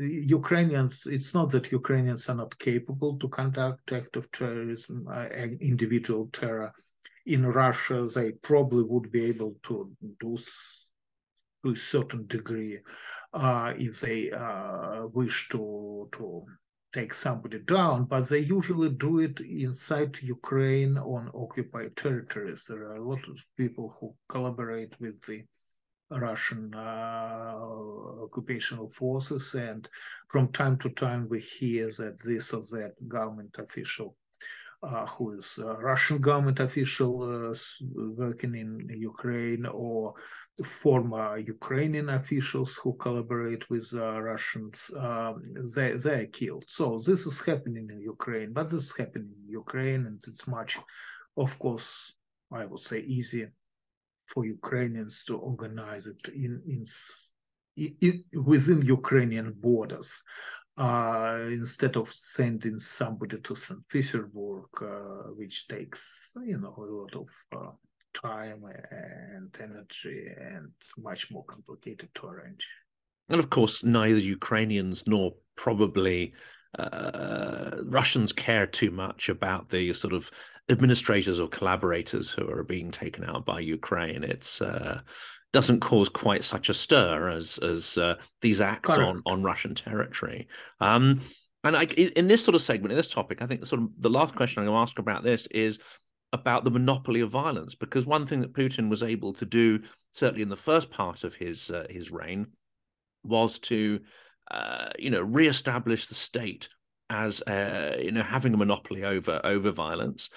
Ukrainians, 0.00 1.06
it's 1.06 1.32
not 1.32 1.52
that 1.52 1.70
Ukrainians 1.70 2.28
are 2.28 2.34
not 2.34 2.58
capable 2.58 3.16
to 3.18 3.28
conduct 3.28 3.92
active 3.92 4.30
terrorism, 4.32 5.06
uh, 5.08 5.28
individual 5.60 6.28
terror 6.32 6.72
in 7.26 7.44
Russia, 7.46 8.08
they 8.14 8.32
probably 8.32 8.84
would 8.84 9.10
be 9.10 9.24
able 9.24 9.56
to 9.64 9.90
do 10.20 10.38
to 11.64 11.72
a 11.72 11.76
certain 11.76 12.26
degree 12.28 12.78
uh, 13.34 13.74
if 13.76 14.00
they 14.00 14.30
uh, 14.30 15.06
wish 15.12 15.48
to 15.48 16.08
to 16.12 16.44
take 16.92 17.12
somebody 17.12 17.58
down, 17.58 18.04
but 18.04 18.28
they 18.28 18.38
usually 18.38 18.88
do 18.88 19.18
it 19.18 19.40
inside 19.40 20.16
Ukraine 20.22 20.96
on 20.96 21.30
occupied 21.34 21.96
territories. 21.96 22.64
There 22.66 22.84
are 22.88 22.96
a 22.96 23.08
lot 23.08 23.22
of 23.28 23.36
people 23.56 23.94
who 23.98 24.14
collaborate 24.28 24.98
with 25.00 25.20
the 25.26 25.44
Russian 26.10 26.72
uh, 26.74 27.56
occupational 28.22 28.88
forces, 28.88 29.54
and 29.54 29.88
from 30.28 30.52
time 30.52 30.78
to 30.78 30.90
time 30.90 31.28
we 31.28 31.40
hear 31.40 31.90
that 31.98 32.22
this 32.24 32.54
or 32.54 32.62
that 32.76 32.94
government 33.08 33.56
official 33.58 34.16
who 34.82 35.38
is 35.38 35.58
a 35.58 35.74
Russian 35.74 36.18
government 36.18 36.60
official 36.60 37.22
uh, 37.22 37.54
working 37.94 38.54
in 38.54 38.88
Ukraine 38.90 39.66
or 39.66 40.14
former 40.64 41.38
Ukrainian 41.38 42.08
officials 42.10 42.74
who 42.74 42.94
collaborate 42.94 43.68
with 43.68 43.92
uh, 43.94 44.20
Russians, 44.20 44.78
um, 44.98 45.42
they, 45.74 45.92
they 45.92 46.20
are 46.22 46.26
killed. 46.26 46.64
So 46.68 46.98
this 46.98 47.26
is 47.26 47.40
happening 47.40 47.88
in 47.90 48.00
Ukraine, 48.00 48.52
but 48.52 48.70
this 48.70 48.84
is 48.84 48.96
happening 48.96 49.32
in 49.44 49.48
Ukraine 49.50 50.06
and 50.06 50.22
it's 50.26 50.46
much, 50.46 50.78
of 51.36 51.58
course, 51.58 52.12
I 52.52 52.64
would 52.64 52.80
say 52.80 53.00
easier 53.00 53.52
for 54.26 54.44
Ukrainians 54.44 55.24
to 55.24 55.36
organize 55.36 56.06
it 56.06 56.28
in, 56.28 56.62
in, 56.66 56.84
in 58.00 58.24
within 58.44 58.82
Ukrainian 58.82 59.52
borders 59.52 60.22
uh, 60.76 61.38
instead 61.48 61.96
of 61.96 62.12
sending 62.12 62.78
somebody 62.78 63.38
to 63.38 63.54
St. 63.54 63.80
Petersburg, 63.88 64.66
uh, 64.82 65.30
which 65.34 65.68
takes 65.68 66.32
you 66.44 66.58
know 66.58 66.74
a 66.76 66.82
lot 66.82 67.14
of 67.14 67.28
uh, 67.56 67.70
time 68.12 68.64
and 68.90 69.56
energy 69.60 70.28
and 70.38 70.70
much 70.98 71.30
more 71.30 71.44
complicated 71.44 72.08
to 72.14 72.26
arrange. 72.26 72.66
And 73.28 73.38
of 73.38 73.50
course, 73.50 73.82
neither 73.82 74.20
Ukrainians 74.20 75.06
nor 75.06 75.34
probably 75.56 76.32
uh, 76.78 77.78
Russians 77.84 78.32
care 78.32 78.66
too 78.66 78.90
much 78.90 79.28
about 79.28 79.70
the 79.70 79.92
sort 79.92 80.12
of 80.12 80.30
administrators 80.68 81.40
or 81.40 81.48
collaborators 81.48 82.30
who 82.30 82.48
are 82.50 82.64
being 82.64 82.90
taken 82.90 83.24
out 83.24 83.44
by 83.44 83.60
Ukraine. 83.60 84.24
It's 84.24 84.60
uh, 84.60 85.00
doesn't 85.56 85.80
cause 85.80 86.10
quite 86.10 86.44
such 86.44 86.68
a 86.68 86.74
stir 86.74 87.30
as 87.30 87.56
as 87.56 87.96
uh, 87.96 88.16
these 88.42 88.60
acts 88.60 88.90
on 88.90 89.22
on 89.24 89.42
Russian 89.42 89.74
territory. 89.74 90.48
Um, 90.80 91.22
and 91.64 91.74
I, 91.74 91.84
in 91.84 92.26
this 92.26 92.44
sort 92.44 92.54
of 92.54 92.60
segment, 92.60 92.92
in 92.92 92.96
this 92.98 93.10
topic, 93.10 93.40
I 93.40 93.46
think 93.46 93.64
sort 93.64 93.80
of 93.80 93.88
the 93.98 94.10
last 94.10 94.34
question 94.36 94.60
I'm 94.60 94.66
going 94.66 94.76
to 94.76 94.82
ask 94.82 94.98
about 94.98 95.24
this 95.24 95.46
is 95.46 95.78
about 96.34 96.64
the 96.64 96.70
monopoly 96.70 97.20
of 97.20 97.30
violence, 97.30 97.74
because 97.74 98.04
one 98.04 98.26
thing 98.26 98.40
that 98.40 98.52
Putin 98.52 98.90
was 98.90 99.02
able 99.02 99.32
to 99.32 99.46
do, 99.46 99.80
certainly 100.12 100.42
in 100.42 100.50
the 100.50 100.56
first 100.56 100.90
part 100.90 101.24
of 101.24 101.34
his 101.34 101.70
uh, 101.70 101.86
his 101.88 102.10
reign, 102.10 102.48
was 103.24 103.58
to 103.60 104.00
uh, 104.50 104.90
you 104.98 105.08
know 105.08 105.22
reestablish 105.22 106.06
the 106.06 106.14
state 106.14 106.68
as 107.08 107.40
uh, 107.42 107.96
you 107.98 108.12
know 108.12 108.22
having 108.22 108.52
a 108.52 108.58
monopoly 108.58 109.04
over 109.04 109.40
over 109.42 109.70
violence. 109.70 110.28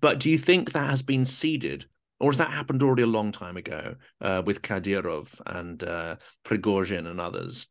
But 0.00 0.18
do 0.18 0.30
you 0.30 0.38
think 0.38 0.72
that 0.72 0.88
has 0.88 1.02
been 1.02 1.26
ceded 1.26 1.84
or 2.22 2.30
has 2.30 2.38
that 2.38 2.52
happened 2.52 2.84
already 2.84 3.02
a 3.02 3.06
long 3.06 3.32
time 3.32 3.56
ago 3.56 3.96
uh, 4.20 4.42
with 4.46 4.62
Kadyrov 4.62 5.40
and 5.44 5.82
uh, 5.82 6.16
Prigozhin 6.44 7.08
and 7.08 7.20
others? 7.20 7.66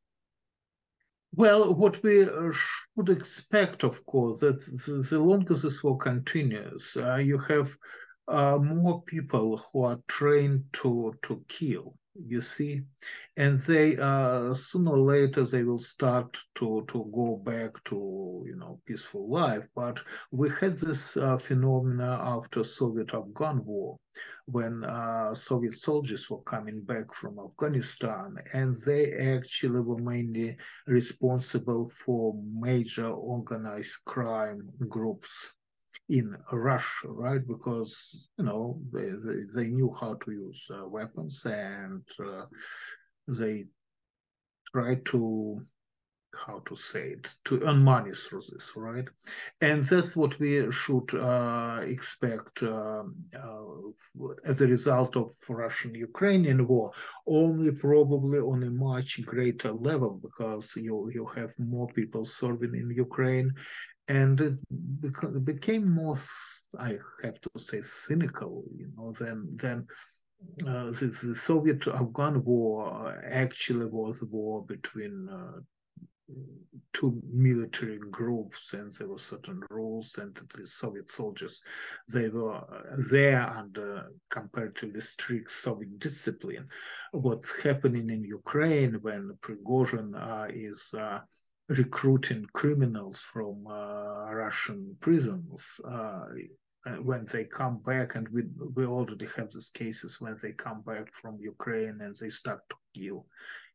Well, 1.34 1.74
what 1.74 2.04
we 2.04 2.24
uh, 2.24 2.52
should 2.52 3.10
expect, 3.10 3.86
of 3.86 4.06
course, 4.06 4.42
that 4.42 4.60
the, 4.60 5.08
the 5.10 5.20
longer 5.20 5.54
this 5.54 5.82
war 5.82 5.98
continues, 5.98 6.98
uh, 6.98 7.16
you 7.16 7.38
have 7.38 7.74
uh, 8.28 8.58
more 8.58 9.02
people 9.04 9.64
who 9.72 9.84
are 9.84 10.00
trained 10.10 10.66
to 10.74 11.16
to 11.24 11.44
kill 11.48 11.96
you 12.16 12.42
see. 12.42 12.82
And 13.38 13.60
they 13.60 13.98
uh, 13.98 14.54
sooner 14.54 14.92
or 14.92 14.98
later 14.98 15.44
they 15.46 15.64
will 15.64 15.80
start 15.80 16.38
to 16.56 16.86
to 16.90 17.10
go 17.14 17.42
back 17.44 17.72
to 17.86 18.44
you 18.46 18.56
know 18.56 18.80
peaceful 18.86 19.30
life. 19.30 19.68
But 19.76 20.02
we 20.32 20.50
had 20.50 20.78
this 20.78 21.18
uh, 21.18 21.38
phenomena 21.38 22.20
after 22.22 22.64
soviet 22.64 23.14
afghan 23.14 23.64
war 23.66 23.98
when 24.46 24.84
uh, 24.84 25.34
soviet 25.34 25.78
soldiers 25.78 26.30
were 26.30 26.42
coming 26.44 26.82
back 26.82 27.14
from 27.14 27.40
afghanistan 27.40 28.36
and 28.54 28.74
they 28.86 29.14
actually 29.36 29.80
were 29.80 29.98
mainly 29.98 30.58
responsible 30.88 31.90
for 31.90 32.36
major 32.60 33.08
organized 33.08 33.96
crime 34.06 34.70
groups 34.90 35.30
in 36.12 36.36
Russia, 36.52 37.08
right? 37.08 37.46
Because 37.48 37.94
you 38.38 38.46
know 38.46 38.80
they 38.94 39.10
they, 39.26 39.40
they 39.56 39.70
knew 39.70 39.96
how 40.00 40.16
to 40.16 40.32
use 40.32 40.62
uh, 40.70 40.88
weapons 40.88 41.42
and 41.46 42.04
uh, 42.20 42.46
they 43.28 43.66
tried 44.74 45.06
to 45.06 45.62
how 46.34 46.62
to 46.66 46.76
say 46.76 47.10
it, 47.12 47.34
to 47.46 47.62
earn 47.64 47.80
money 47.80 48.12
through 48.14 48.42
this, 48.50 48.72
right? 48.76 49.08
And 49.60 49.84
that's 49.84 50.16
what 50.16 50.40
we 50.40 50.72
should 50.72 51.14
uh, 51.14 51.82
expect 51.84 52.64
uh, 52.64 53.04
uh, 53.36 53.66
as 54.46 54.62
a 54.62 54.68
result 54.68 55.18
of 55.18 55.34
Russian-Ukrainian 55.48 56.68
war, 56.68 56.92
only 57.28 57.72
probably 57.72 58.40
on 58.40 58.64
a 58.64 58.72
much 58.72 59.24
greater 59.26 59.72
level 59.72 60.20
because 60.22 60.74
you, 60.76 61.12
you 61.14 61.26
have 61.36 61.54
more 61.60 61.88
people 61.88 62.26
serving 62.26 62.76
in 62.76 62.90
Ukraine 62.92 63.54
and 64.08 64.42
it 64.42 65.46
became 65.46 65.90
more, 65.90 66.18
I 66.78 66.98
have 67.24 67.40
to 67.42 67.50
say, 67.60 67.82
cynical, 67.82 68.64
you 68.76 68.90
know, 68.98 69.14
than, 69.14 69.56
than 69.56 69.88
uh, 70.68 70.92
the, 70.92 71.16
the 71.24 71.36
Soviet-Afghan 71.36 72.44
war 72.44 73.16
actually 73.30 73.86
was 73.86 74.22
a 74.22 74.26
war 74.26 74.66
between 74.66 75.30
uh, 75.30 75.60
two 76.94 77.22
military 77.32 78.00
groups 78.10 78.74
and 78.74 78.92
there 78.94 79.08
were 79.08 79.20
certain 79.20 79.62
rules 79.70 80.18
and 80.18 80.40
the 80.56 80.68
Soviet 80.68 81.10
soldiers, 81.10 81.62
they 82.12 82.30
were 82.30 82.62
there 83.12 83.48
under 83.48 84.08
comparatively 84.30 85.02
strict 85.02 85.52
Soviet 85.52 86.00
discipline. 86.00 86.68
What's 87.12 87.62
happening 87.62 88.10
in 88.10 88.24
Ukraine 88.24 88.96
when 89.02 89.38
Prigozhin 89.42 90.16
uh, 90.16 90.48
is 90.54 90.94
uh, 90.98 91.20
recruiting 91.78 92.46
criminals 92.54 93.20
from 93.20 93.66
uh, 93.68 94.32
Russian 94.32 94.98
prisons 95.00 95.64
uh, 95.88 96.26
when 97.04 97.26
they 97.32 97.46
come 97.46 97.80
back, 97.80 98.16
and 98.16 98.28
we 98.30 98.44
we 98.76 98.86
already 98.86 99.28
have 99.38 99.52
these 99.52 99.70
cases 99.70 100.20
when 100.20 100.38
they 100.42 100.52
come 100.52 100.82
back 100.82 101.14
from 101.14 101.38
Ukraine 101.40 102.02
and 102.02 102.16
they 102.18 102.30
start 102.30 102.62
to 102.70 102.76
kill 102.96 103.26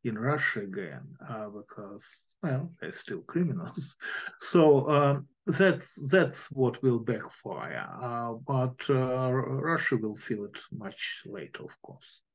in 0.04 0.18
Russia 0.18 0.60
again 0.60 1.04
uh, 1.28 1.48
because 1.48 2.34
well 2.42 2.70
they're 2.80 2.92
still 2.92 3.22
criminals. 3.22 3.96
So 4.40 4.88
um, 4.90 5.28
that's 5.46 5.94
that's 6.10 6.50
what 6.52 6.82
will 6.82 6.98
backfire. 6.98 7.88
Uh, 8.02 8.32
but 8.46 8.78
uh, 8.90 9.32
Russia 9.32 9.96
will 9.96 10.16
feel 10.16 10.44
it 10.44 10.58
much 10.72 11.22
later, 11.26 11.62
of 11.64 11.74
course. 11.82 12.25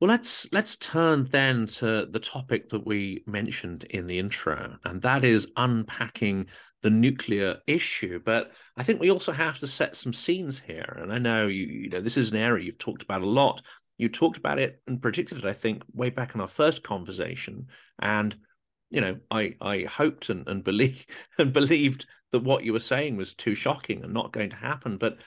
Well, 0.00 0.08
let's 0.08 0.46
let's 0.52 0.76
turn 0.76 1.24
then 1.24 1.66
to 1.66 2.06
the 2.06 2.20
topic 2.20 2.68
that 2.68 2.86
we 2.86 3.24
mentioned 3.26 3.84
in 3.84 4.06
the 4.06 4.18
intro, 4.18 4.76
and 4.84 5.02
that 5.02 5.24
is 5.24 5.48
unpacking 5.56 6.46
the 6.82 6.90
nuclear 6.90 7.58
issue. 7.66 8.20
But 8.24 8.52
I 8.76 8.84
think 8.84 9.00
we 9.00 9.10
also 9.10 9.32
have 9.32 9.58
to 9.58 9.66
set 9.66 9.96
some 9.96 10.12
scenes 10.12 10.60
here. 10.60 10.98
And 11.02 11.12
I 11.12 11.18
know 11.18 11.48
you, 11.48 11.66
you 11.66 11.88
know 11.88 12.00
this 12.00 12.16
is 12.16 12.30
an 12.30 12.36
area 12.36 12.64
you've 12.64 12.78
talked 12.78 13.02
about 13.02 13.22
a 13.22 13.26
lot 13.28 13.62
you 13.98 14.08
talked 14.08 14.38
about 14.38 14.58
it 14.60 14.80
and 14.86 15.02
predicted 15.02 15.38
it, 15.38 15.44
I 15.44 15.52
think, 15.52 15.82
way 15.92 16.08
back 16.08 16.34
in 16.34 16.40
our 16.40 16.48
first 16.48 16.82
conversation. 16.82 17.66
And 17.98 18.34
you 18.90 19.00
know, 19.02 19.18
I 19.30 19.54
I 19.60 19.82
hoped 19.82 20.30
and, 20.30 20.48
and 20.48 20.64
believe 20.64 21.04
and 21.38 21.52
believed 21.52 22.06
that 22.30 22.44
what 22.44 22.64
you 22.64 22.72
were 22.72 22.80
saying 22.80 23.16
was 23.16 23.34
too 23.34 23.54
shocking 23.54 24.02
and 24.04 24.14
not 24.14 24.32
going 24.32 24.50
to 24.50 24.56
happen. 24.56 24.96
But 24.96 25.18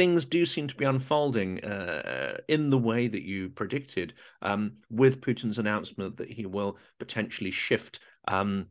things 0.00 0.24
do 0.24 0.46
seem 0.46 0.66
to 0.66 0.74
be 0.76 0.86
unfolding 0.86 1.62
uh, 1.62 2.38
in 2.48 2.70
the 2.70 2.78
way 2.78 3.06
that 3.06 3.22
you 3.22 3.50
predicted, 3.50 4.14
um, 4.40 4.72
with 4.88 5.20
Putin's 5.20 5.58
announcement 5.58 6.16
that 6.16 6.32
he 6.32 6.46
will 6.46 6.78
potentially 6.98 7.50
shift 7.50 8.00
um, 8.26 8.64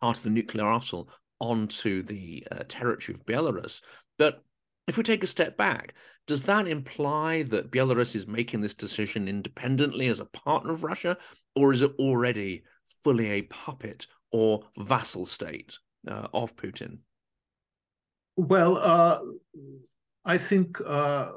part 0.00 0.16
of 0.16 0.22
the 0.22 0.30
nuclear 0.30 0.64
arsenal 0.64 1.10
onto 1.38 2.02
the 2.02 2.46
uh, 2.50 2.62
territory 2.66 3.14
of 3.14 3.26
Belarus. 3.26 3.82
But 4.18 4.42
if 4.88 4.96
we 4.96 5.02
take 5.02 5.22
a 5.22 5.26
step 5.26 5.58
back, 5.58 5.92
does 6.26 6.40
that 6.44 6.66
imply 6.66 7.42
that 7.42 7.70
Belarus 7.70 8.16
is 8.16 8.26
making 8.26 8.62
this 8.62 8.72
decision 8.72 9.28
independently 9.28 10.08
as 10.08 10.20
a 10.20 10.24
partner 10.24 10.72
of 10.72 10.82
Russia, 10.82 11.18
or 11.54 11.74
is 11.74 11.82
it 11.82 11.92
already 11.98 12.62
fully 12.86 13.32
a 13.32 13.42
puppet 13.42 14.06
or 14.32 14.62
vassal 14.78 15.26
state 15.26 15.76
uh, 16.10 16.28
of 16.32 16.56
Putin? 16.56 17.00
Well, 18.38 18.78
uh, 18.78 19.18
I 20.24 20.38
think 20.38 20.80
uh, 20.80 21.32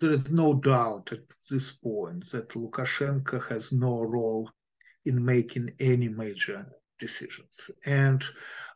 there 0.00 0.10
is 0.10 0.30
no 0.30 0.54
doubt 0.54 1.10
at 1.12 1.20
this 1.50 1.72
point 1.72 2.30
that 2.32 2.50
Lukashenko 2.50 3.48
has 3.48 3.72
no 3.72 4.02
role 4.02 4.50
in 5.06 5.24
making 5.24 5.70
any 5.80 6.08
major 6.08 6.66
decisions. 6.98 7.70
And 7.86 8.22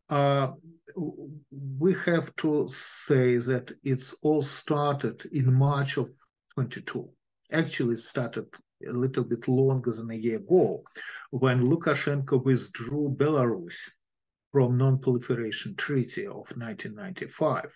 uh, 0.09 0.53
we 1.79 1.95
have 2.07 2.35
to 2.37 2.69
say 2.73 3.37
that 3.37 3.73
it's 3.85 4.15
all 4.23 4.43
started 4.43 5.27
in 5.33 5.53
March 5.53 5.99
of 5.99 6.09
22. 6.55 7.09
Actually, 7.53 7.97
started 7.97 8.47
a 8.89 8.93
little 8.93 9.25
bit 9.25 9.47
longer 9.47 9.93
than 9.93 10.11
a 10.11 10.15
year 10.15 10.39
ago 10.39 10.83
when 11.31 11.67
Lukashenko 11.67 12.43
withdrew 12.45 13.15
Belarus 13.19 13.75
from 14.53 14.79
non-proliferation 14.79 15.77
treaty 15.77 16.27
of 16.27 16.49
1995. 16.57 17.71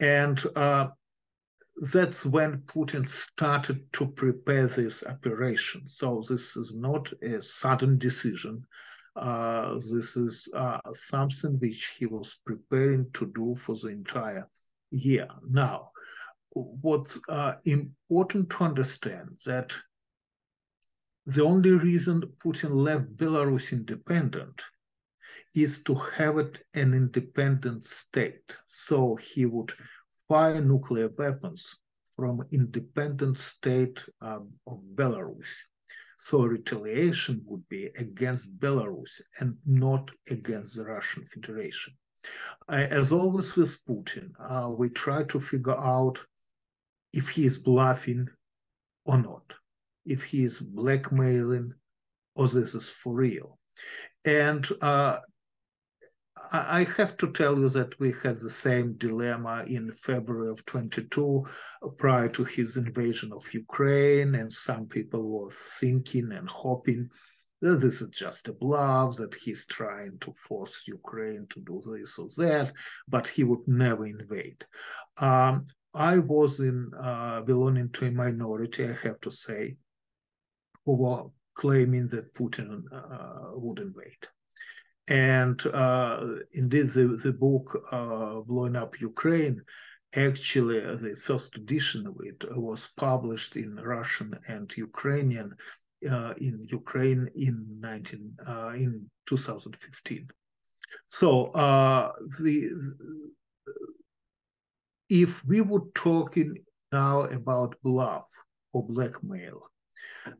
And 0.00 0.44
uh, 0.56 0.88
that's 1.76 2.24
when 2.24 2.58
Putin 2.66 3.06
started 3.06 3.92
to 3.94 4.06
prepare 4.06 4.66
this 4.66 5.02
operation. 5.04 5.86
So 5.86 6.22
this 6.28 6.56
is 6.56 6.74
not 6.74 7.12
a 7.22 7.42
sudden 7.42 7.98
decision. 7.98 8.64
Uh, 9.16 9.74
this 9.74 10.16
is 10.16 10.48
uh, 10.54 10.78
something 10.92 11.58
which 11.58 11.92
he 11.98 12.06
was 12.06 12.36
preparing 12.44 13.10
to 13.14 13.26
do 13.34 13.56
for 13.56 13.76
the 13.76 13.88
entire 13.88 14.48
year. 14.90 15.28
Now, 15.48 15.90
what's 16.50 17.18
uh, 17.28 17.54
important 17.64 18.50
to 18.50 18.64
understand 18.64 19.38
that 19.46 19.72
the 21.26 21.44
only 21.44 21.70
reason 21.70 22.22
Putin 22.38 22.70
left 22.74 23.16
Belarus 23.16 23.72
independent 23.72 24.62
is 25.54 25.82
to 25.84 25.94
have 25.94 26.38
it 26.38 26.64
an 26.74 26.92
independent 26.94 27.84
state. 27.84 28.56
So 28.66 29.16
he 29.16 29.46
would 29.46 29.72
fire 30.28 30.60
nuclear 30.60 31.08
weapons 31.18 31.74
from 32.16 32.46
independent 32.52 33.38
state 33.38 34.02
um, 34.20 34.52
of 34.66 34.80
Belarus. 34.94 35.48
So 36.18 36.44
retaliation 36.44 37.42
would 37.46 37.68
be 37.68 37.86
against 37.98 38.58
Belarus 38.58 39.20
and 39.40 39.56
not 39.66 40.10
against 40.30 40.76
the 40.76 40.84
Russian 40.84 41.26
Federation. 41.26 41.94
As 42.68 43.12
always 43.12 43.54
with 43.56 43.84
Putin, 43.84 44.30
uh, 44.38 44.70
we 44.70 44.88
try 44.88 45.24
to 45.24 45.40
figure 45.40 45.76
out 45.76 46.18
if 47.12 47.28
he 47.28 47.44
is 47.44 47.58
bluffing 47.58 48.28
or 49.04 49.18
not, 49.18 49.52
if 50.06 50.22
he 50.22 50.44
is 50.44 50.58
blackmailing 50.58 51.74
or 52.34 52.48
this 52.48 52.74
is 52.74 52.88
for 52.88 53.14
real. 53.14 53.58
And 54.24 54.66
uh, 54.80 55.18
I 56.36 56.84
have 56.96 57.16
to 57.18 57.30
tell 57.30 57.58
you 57.58 57.68
that 57.70 57.98
we 58.00 58.12
had 58.22 58.40
the 58.40 58.50
same 58.50 58.94
dilemma 58.94 59.64
in 59.68 59.92
February 59.92 60.50
of 60.50 60.66
22 60.66 61.46
prior 61.96 62.28
to 62.30 62.44
his 62.44 62.76
invasion 62.76 63.32
of 63.32 63.54
Ukraine, 63.54 64.34
and 64.34 64.52
some 64.52 64.86
people 64.86 65.22
were 65.28 65.50
thinking 65.50 66.32
and 66.32 66.48
hoping 66.48 67.08
that 67.60 67.80
this 67.80 68.00
is 68.00 68.10
just 68.10 68.48
a 68.48 68.52
bluff, 68.52 69.16
that 69.16 69.34
he's 69.34 69.64
trying 69.66 70.18
to 70.22 70.34
force 70.48 70.82
Ukraine 70.88 71.46
to 71.50 71.60
do 71.60 71.80
this 71.86 72.18
or 72.18 72.28
that, 72.36 72.72
but 73.06 73.28
he 73.28 73.44
would 73.44 73.66
never 73.68 74.04
invade. 74.04 74.66
Um, 75.18 75.66
I 75.94 76.18
was 76.18 76.58
in 76.58 76.90
uh, 77.00 77.42
belonging 77.42 77.90
to 77.90 78.06
a 78.06 78.10
minority, 78.10 78.84
I 78.84 78.94
have 79.04 79.20
to 79.20 79.30
say, 79.30 79.76
who 80.84 80.94
were 80.96 81.26
claiming 81.54 82.08
that 82.08 82.34
Putin 82.34 82.82
uh, 82.92 83.52
would 83.54 83.78
invade. 83.78 84.26
And 85.08 85.64
uh, 85.66 86.26
indeed, 86.52 86.90
the, 86.90 87.08
the 87.22 87.32
book 87.32 87.86
uh, 87.92 88.40
Blowing 88.40 88.76
Up 88.76 89.00
Ukraine, 89.00 89.62
actually, 90.14 90.80
the 90.80 91.16
first 91.16 91.56
edition 91.56 92.06
of 92.06 92.16
it 92.22 92.44
was 92.56 92.88
published 92.96 93.56
in 93.56 93.76
Russian 93.76 94.38
and 94.48 94.74
Ukrainian 94.76 95.54
uh, 96.10 96.34
in 96.38 96.66
Ukraine 96.70 97.30
in 97.34 97.66
19 97.80 98.36
uh, 98.46 98.72
in 98.74 99.10
2015. 99.26 100.28
So 101.08 101.46
uh, 101.46 102.12
the 102.40 102.70
if 105.08 105.44
we 105.44 105.60
were 105.60 105.86
talking 105.94 106.56
now 106.92 107.22
about 107.22 107.76
bluff 107.82 108.26
or 108.72 108.86
blackmail, 108.86 109.62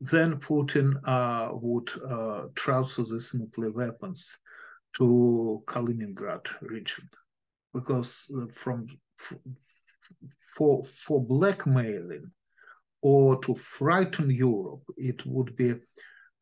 then 0.01 0.37
Putin 0.41 0.95
uh, 1.05 1.51
would 1.53 1.91
uh, 2.09 2.47
transfer 2.55 3.03
these 3.03 3.35
nuclear 3.35 3.71
weapons 3.71 4.31
to 4.97 5.63
Kaliningrad 5.67 6.47
region 6.63 7.09
because 7.73 8.31
uh, 8.37 8.47
from 8.53 8.87
for 10.57 10.85
for 10.85 11.25
blackmailing 11.25 12.31
or 13.03 13.39
to 13.43 13.55
frighten 13.55 14.31
Europe, 14.31 14.83
it 14.97 15.25
would 15.27 15.55
be 15.57 15.75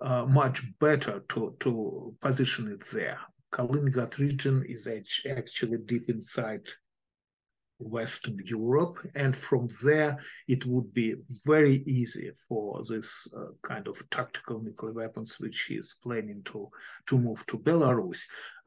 uh, 0.00 0.24
much 0.26 0.62
better 0.78 1.20
to, 1.28 1.56
to 1.58 2.14
position 2.20 2.70
it 2.70 2.84
there. 2.92 3.18
Kaliningrad 3.52 4.16
region 4.18 4.64
is 4.68 4.86
actually 5.28 5.78
deep 5.86 6.08
inside 6.08 6.66
Western 7.82 8.38
Europe, 8.44 8.98
and 9.14 9.36
from 9.36 9.68
there 9.82 10.18
it 10.48 10.64
would 10.66 10.92
be 10.94 11.14
very 11.44 11.82
easy 11.86 12.30
for 12.48 12.82
this 12.88 13.26
uh, 13.36 13.46
kind 13.62 13.88
of 13.88 14.02
tactical 14.10 14.62
nuclear 14.62 14.92
weapons, 14.92 15.36
which 15.38 15.62
he 15.62 15.74
is 15.74 15.96
planning 16.02 16.42
to 16.44 16.68
to 17.06 17.18
move 17.18 17.44
to 17.46 17.58
Belarus, 17.58 18.20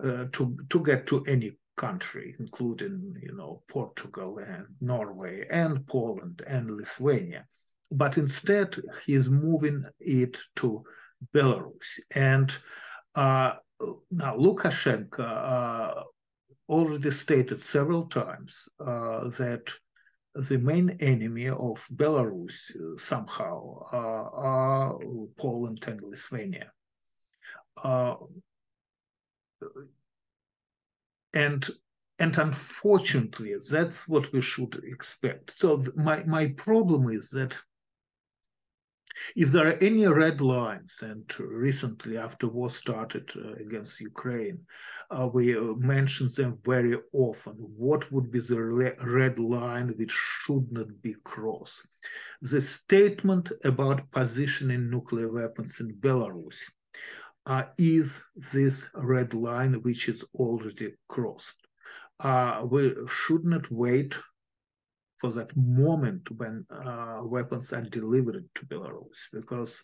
uh, 0.03 0.25
to 0.33 0.57
to 0.69 0.79
get 0.83 1.07
to 1.07 1.23
any 1.25 1.57
country, 1.77 2.35
including 2.39 3.15
you 3.21 3.35
know 3.35 3.63
Portugal 3.69 4.39
and 4.39 4.65
Norway 4.81 5.45
and 5.49 5.85
Poland 5.87 6.41
and 6.47 6.71
Lithuania. 6.71 7.45
But 7.91 8.17
instead, 8.17 8.81
he 9.05 9.13
is 9.13 9.29
moving 9.29 9.85
it 9.99 10.37
to 10.57 10.83
Belarus, 11.33 11.99
and 12.11 12.55
uh, 13.15 13.53
now 14.11 14.35
Lukashenko 14.37 15.19
uh, 15.19 16.03
already 16.69 17.11
stated 17.11 17.61
several 17.61 18.07
times 18.07 18.67
uh, 18.79 19.29
that 19.29 19.71
the 20.33 20.57
main 20.57 20.97
enemy 20.99 21.47
of 21.47 21.85
Belarus 21.95 22.53
uh, 22.75 22.97
somehow 22.97 23.85
uh, 23.93 24.29
are 24.33 24.99
Poland 25.37 25.83
and 25.87 26.01
Lithuania. 26.01 26.71
Uh, 27.81 28.15
and 31.33 31.69
and 32.17 32.37
unfortunately, 32.37 33.55
that's 33.69 34.07
what 34.07 34.31
we 34.31 34.39
should 34.39 34.81
expect. 34.85 35.51
So 35.57 35.83
my, 35.95 36.23
my 36.23 36.47
problem 36.49 37.09
is 37.09 37.29
that 37.31 37.57
if 39.35 39.51
there 39.51 39.67
are 39.67 39.77
any 39.81 40.05
red 40.07 40.41
lines, 40.41 40.99
and 41.01 41.23
recently 41.39 42.17
after 42.17 42.47
war 42.47 42.69
started 42.69 43.31
uh, 43.35 43.53
against 43.53 44.01
Ukraine, 44.01 44.59
uh, 45.09 45.27
we 45.33 45.55
uh, 45.57 45.61
mentioned 45.77 46.31
them 46.31 46.59
very 46.63 46.97
often. 47.13 47.53
What 47.53 48.11
would 48.11 48.31
be 48.31 48.39
the 48.39 48.61
red 49.01 49.39
line 49.39 49.89
which 49.97 50.11
should 50.11 50.71
not 50.71 51.01
be 51.01 51.15
crossed? 51.23 51.81
The 52.41 52.61
statement 52.61 53.51
about 53.63 54.11
positioning 54.11 54.89
nuclear 54.89 55.31
weapons 55.31 55.79
in 55.79 55.95
Belarus 55.95 56.57
uh, 57.45 57.63
is 57.77 58.21
this 58.53 58.89
red 58.95 59.33
line 59.33 59.73
which 59.83 60.09
is 60.09 60.23
already 60.35 60.93
crossed. 61.07 61.55
Uh, 62.19 62.65
we 62.69 62.93
should 63.07 63.45
not 63.45 63.69
wait 63.71 64.15
for 65.19 65.31
that 65.33 65.55
moment 65.55 66.29
when 66.31 66.65
uh, 66.69 67.21
weapons 67.23 67.71
are 67.73 67.81
delivered 67.81 68.45
to 68.55 68.65
Belarus, 68.65 69.29
because 69.31 69.83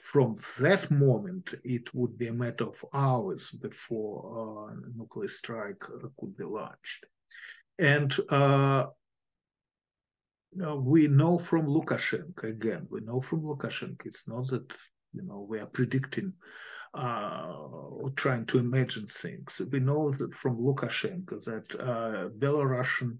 from 0.00 0.36
that 0.58 0.90
moment, 0.90 1.54
it 1.62 1.94
would 1.94 2.18
be 2.18 2.28
a 2.28 2.32
matter 2.32 2.64
of 2.64 2.84
hours 2.92 3.50
before 3.50 4.70
uh, 4.70 4.74
nuclear 4.96 5.28
strike 5.28 5.80
could 6.18 6.36
be 6.36 6.44
launched. 6.44 7.06
And 7.78 8.14
uh, 8.28 8.86
we 10.76 11.08
know 11.08 11.38
from 11.38 11.66
Lukashenko, 11.66 12.44
again, 12.44 12.86
we 12.90 13.00
know 13.00 13.20
from 13.20 13.42
Lukashenko, 13.42 14.06
it's 14.06 14.24
not 14.26 14.48
that, 14.48 14.72
you 15.12 15.22
know, 15.22 15.46
we 15.48 15.60
are 15.60 15.66
predicting 15.66 16.32
uh, 16.94 17.52
or 17.56 18.10
trying 18.10 18.46
to 18.46 18.58
imagine 18.58 19.06
things. 19.06 19.60
We 19.70 19.80
know 19.80 20.10
that 20.10 20.34
from 20.34 20.58
Lukashenko 20.58 21.44
that 21.44 21.80
uh, 21.80 22.28
Belarusian 22.38 23.18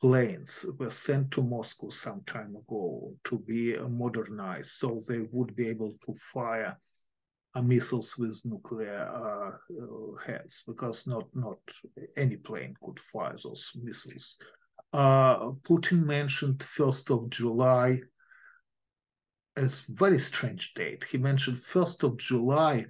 planes 0.00 0.64
were 0.78 0.90
sent 0.90 1.30
to 1.32 1.42
Moscow 1.42 1.88
some 1.88 2.22
time 2.24 2.54
ago 2.56 3.14
to 3.24 3.38
be 3.38 3.76
modernized 3.76 4.70
so 4.70 4.98
they 5.08 5.20
would 5.32 5.54
be 5.56 5.68
able 5.68 5.92
to 6.06 6.14
fire 6.14 6.78
uh, 7.54 7.62
missiles 7.62 8.16
with 8.16 8.40
nuclear 8.44 9.08
uh, 9.08 9.50
uh, 9.82 10.16
heads 10.24 10.62
because 10.66 11.06
not 11.06 11.24
not 11.34 11.58
any 12.16 12.36
plane 12.36 12.74
could 12.82 13.00
fire 13.00 13.36
those 13.42 13.70
missiles. 13.74 14.38
Uh, 14.92 15.50
Putin 15.66 16.04
mentioned 16.04 16.58
1st 16.58 17.10
of 17.10 17.30
July 17.30 18.00
as 19.56 19.82
very 19.88 20.18
strange 20.18 20.72
date. 20.74 21.04
He 21.10 21.18
mentioned 21.18 21.58
1st 21.58 22.04
of 22.04 22.16
July 22.18 22.86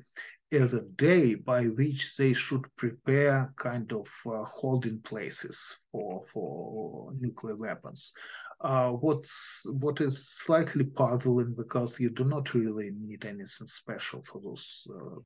as 0.52 0.72
a 0.72 0.82
day 0.96 1.34
by 1.34 1.64
which 1.64 2.16
they 2.16 2.32
should 2.32 2.64
prepare 2.76 3.52
kind 3.56 3.92
of 3.92 4.08
uh, 4.26 4.42
holding 4.44 4.98
places 5.00 5.76
for 5.92 6.24
for 6.32 7.12
nuclear 7.18 7.56
weapons. 7.56 8.12
Uh, 8.60 8.90
what's 8.90 9.60
what 9.66 10.00
is 10.00 10.30
slightly 10.30 10.84
puzzling 10.84 11.54
because 11.54 12.00
you 12.00 12.10
do 12.10 12.24
not 12.24 12.54
really 12.54 12.90
need 12.98 13.24
anything 13.24 13.68
special 13.68 14.22
for 14.22 14.40
those 14.40 14.86
uh, 14.94 15.20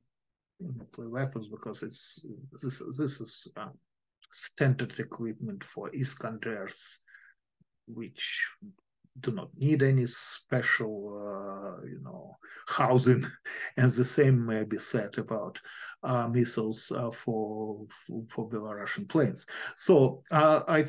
nuclear 0.59 1.09
weapons 1.09 1.47
because 1.47 1.83
it's 1.83 2.25
this 2.61 2.81
this 2.97 3.21
is 3.21 3.47
uh, 3.55 3.69
standard 4.31 4.99
equipment 4.99 5.63
for 5.63 5.89
Iskanders, 5.91 6.97
which 7.87 8.45
do 9.19 9.31
not 9.31 9.49
need 9.57 9.83
any 9.83 10.07
special, 10.07 11.13
uh, 11.13 11.85
you 11.85 11.99
know, 12.03 12.35
housing, 12.67 13.25
and 13.77 13.91
the 13.91 14.05
same 14.05 14.45
may 14.45 14.63
be 14.63 14.79
said 14.79 15.17
about 15.17 15.61
uh, 16.03 16.27
missiles 16.27 16.91
uh, 16.91 17.11
for, 17.11 17.85
for 18.29 18.49
Belarusian 18.49 19.07
planes. 19.07 19.45
So 19.75 20.23
uh, 20.31 20.61
I, 20.67 20.85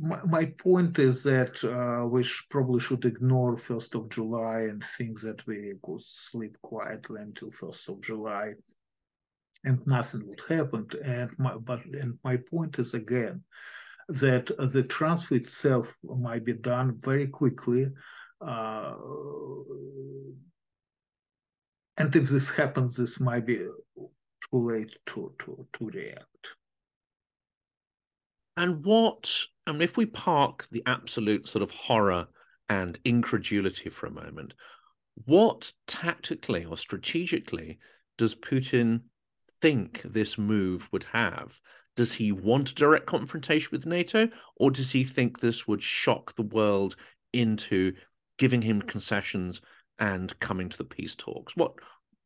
my, 0.00 0.20
my, 0.24 0.44
point 0.58 0.98
is 0.98 1.22
that 1.22 1.62
uh, 1.64 2.06
we 2.06 2.22
sh 2.24 2.44
probably 2.50 2.80
should 2.80 3.04
ignore 3.04 3.56
first 3.56 3.94
of 3.94 4.08
July 4.10 4.62
and 4.70 4.84
think 4.98 5.20
that 5.20 5.46
we 5.46 5.74
could 5.82 6.02
sleep 6.02 6.56
quietly 6.62 7.20
until 7.22 7.50
first 7.52 7.88
of 7.88 8.00
July, 8.02 8.54
and 9.64 9.86
nothing 9.86 10.26
would 10.26 10.42
happen. 10.48 10.86
And 11.04 11.30
my, 11.38 11.54
but 11.54 11.84
and 11.84 12.18
my 12.24 12.36
point 12.36 12.78
is 12.78 12.94
again 12.94 13.42
that 14.08 14.50
the 14.58 14.82
transfer 14.82 15.34
itself 15.34 15.92
might 16.02 16.44
be 16.44 16.52
done 16.52 16.98
very 17.00 17.26
quickly. 17.26 17.88
Uh, 18.40 18.94
and 21.96 22.14
if 22.14 22.28
this 22.28 22.50
happens, 22.50 22.96
this 22.96 23.20
might 23.20 23.46
be 23.46 23.56
too 23.56 24.10
late 24.52 24.94
to, 25.06 25.32
to, 25.38 25.66
to 25.72 25.86
react. 25.86 26.48
And 28.56 28.84
what, 28.84 29.32
I 29.66 29.72
mean, 29.72 29.82
if 29.82 29.96
we 29.96 30.06
park 30.06 30.66
the 30.70 30.82
absolute 30.86 31.46
sort 31.46 31.62
of 31.62 31.70
horror 31.70 32.26
and 32.68 32.98
incredulity 33.04 33.90
for 33.90 34.06
a 34.06 34.12
moment, 34.12 34.54
what 35.24 35.72
tactically 35.86 36.64
or 36.64 36.76
strategically 36.76 37.78
does 38.18 38.34
Putin 38.34 39.02
think 39.60 40.02
this 40.04 40.36
move 40.36 40.88
would 40.92 41.04
have 41.04 41.60
does 41.96 42.12
he 42.12 42.32
want 42.32 42.74
direct 42.74 43.06
confrontation 43.06 43.68
with 43.72 43.86
NATO, 43.86 44.28
or 44.56 44.70
does 44.70 44.92
he 44.92 45.04
think 45.04 45.40
this 45.40 45.66
would 45.68 45.82
shock 45.82 46.34
the 46.34 46.42
world 46.42 46.96
into 47.32 47.92
giving 48.38 48.62
him 48.62 48.82
concessions 48.82 49.60
and 49.98 50.38
coming 50.40 50.68
to 50.68 50.78
the 50.78 50.84
peace 50.84 51.14
talks? 51.14 51.56
What 51.56 51.74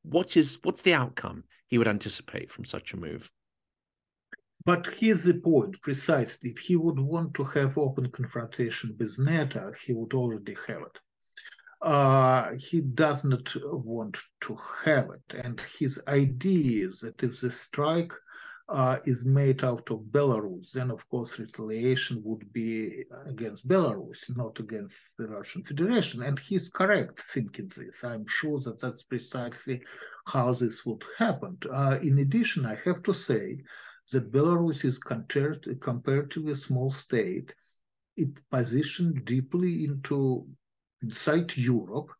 what 0.03 0.37
is 0.37 0.59
what's 0.63 0.83
the 0.83 0.95
outcome 0.95 1.45
he 1.67 1.79
would 1.79 1.89
anticipate 1.89 2.51
from 2.51 2.65
such 2.65 2.93
a 2.93 2.97
move? 2.97 3.31
But 4.65 4.87
here's 4.99 5.25
the 5.25 5.35
point 5.35 5.81
precisely. 5.81 6.51
If 6.51 6.59
he 6.59 6.77
would 6.77 6.99
want 6.99 7.35
to 7.35 7.45
have 7.45 7.79
open 7.79 8.11
confrontation 8.11 8.97
with 8.99 9.19
NATO, 9.19 9.73
he 9.85 9.93
would 9.93 10.15
already 10.15 10.57
have 10.67 10.83
it. 10.83 10.99
Uh, 11.81 12.51
he 12.59 12.81
does 12.81 13.25
not 13.25 13.55
want 13.73 14.19
to 14.41 14.59
have 14.85 15.11
it. 15.11 15.45
And 15.45 15.61
his 15.79 16.01
idea 16.09 16.89
is 16.89 17.01
that 17.01 17.23
if 17.23 17.41
the 17.41 17.51
strike 17.51 18.13
uh, 18.69 18.99
is 19.05 19.25
made 19.25 19.65
out 19.65 19.91
of 19.91 20.01
Belarus, 20.11 20.73
then 20.73 20.91
of 20.91 21.09
course 21.09 21.39
retaliation 21.39 22.21
would 22.25 22.53
be 22.53 23.05
against 23.27 23.67
Belarus, 23.67 24.19
not 24.37 24.59
against 24.61 24.97
the 25.17 25.27
Russian 25.27 25.65
Federation. 25.65 26.23
And 26.23 26.39
he's 26.39 26.69
correct 26.69 27.21
thinking 27.21 27.73
this. 27.75 28.05
I'm 28.05 28.27
sure 28.27 28.61
that 28.61 28.81
that's 28.81 29.05
precisely 29.05 29.83
how 30.27 30.53
this 30.53 30.85
would 30.85 31.03
happen. 31.17 31.57
Uh, 31.73 31.99
in 32.03 32.19
addition, 32.19 32.67
I 32.67 32.77
have 32.85 33.03
to 33.05 33.15
say 33.15 33.59
that 34.13 34.33
Belarus 34.33 34.85
is 34.85 34.99
compared, 34.99 35.67
comparatively 35.81 36.55
small 36.55 36.91
state. 36.91 37.55
It 38.17 38.39
positioned 38.51 39.25
deeply 39.25 39.85
into 39.85 40.47
inside 41.03 41.57
Europe 41.57 42.11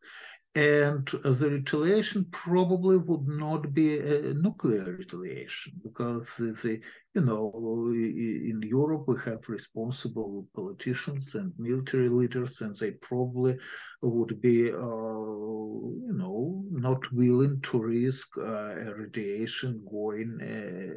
and 0.55 1.07
the 1.23 1.49
retaliation 1.49 2.25
probably 2.31 2.97
would 2.97 3.27
not 3.27 3.73
be 3.73 3.99
a 3.99 4.33
nuclear 4.33 4.83
retaliation 4.95 5.73
because 5.83 6.27
the, 6.37 6.81
you 7.15 7.21
know 7.21 7.89
in 7.91 8.61
Europe 8.63 9.05
we 9.07 9.15
have 9.25 9.49
responsible 9.49 10.47
politicians 10.55 11.35
and 11.35 11.51
military 11.57 12.09
leaders 12.09 12.61
and 12.61 12.75
they 12.77 12.91
probably 12.91 13.57
would 14.01 14.39
be 14.41 14.69
uh, 14.69 14.75
you 14.75 16.13
know 16.13 16.63
not 16.71 17.11
willing 17.11 17.59
to 17.61 17.79
risk 17.79 18.27
uh, 18.37 18.75
radiation 19.03 19.83
going 19.91 20.37
uh, 20.41 20.93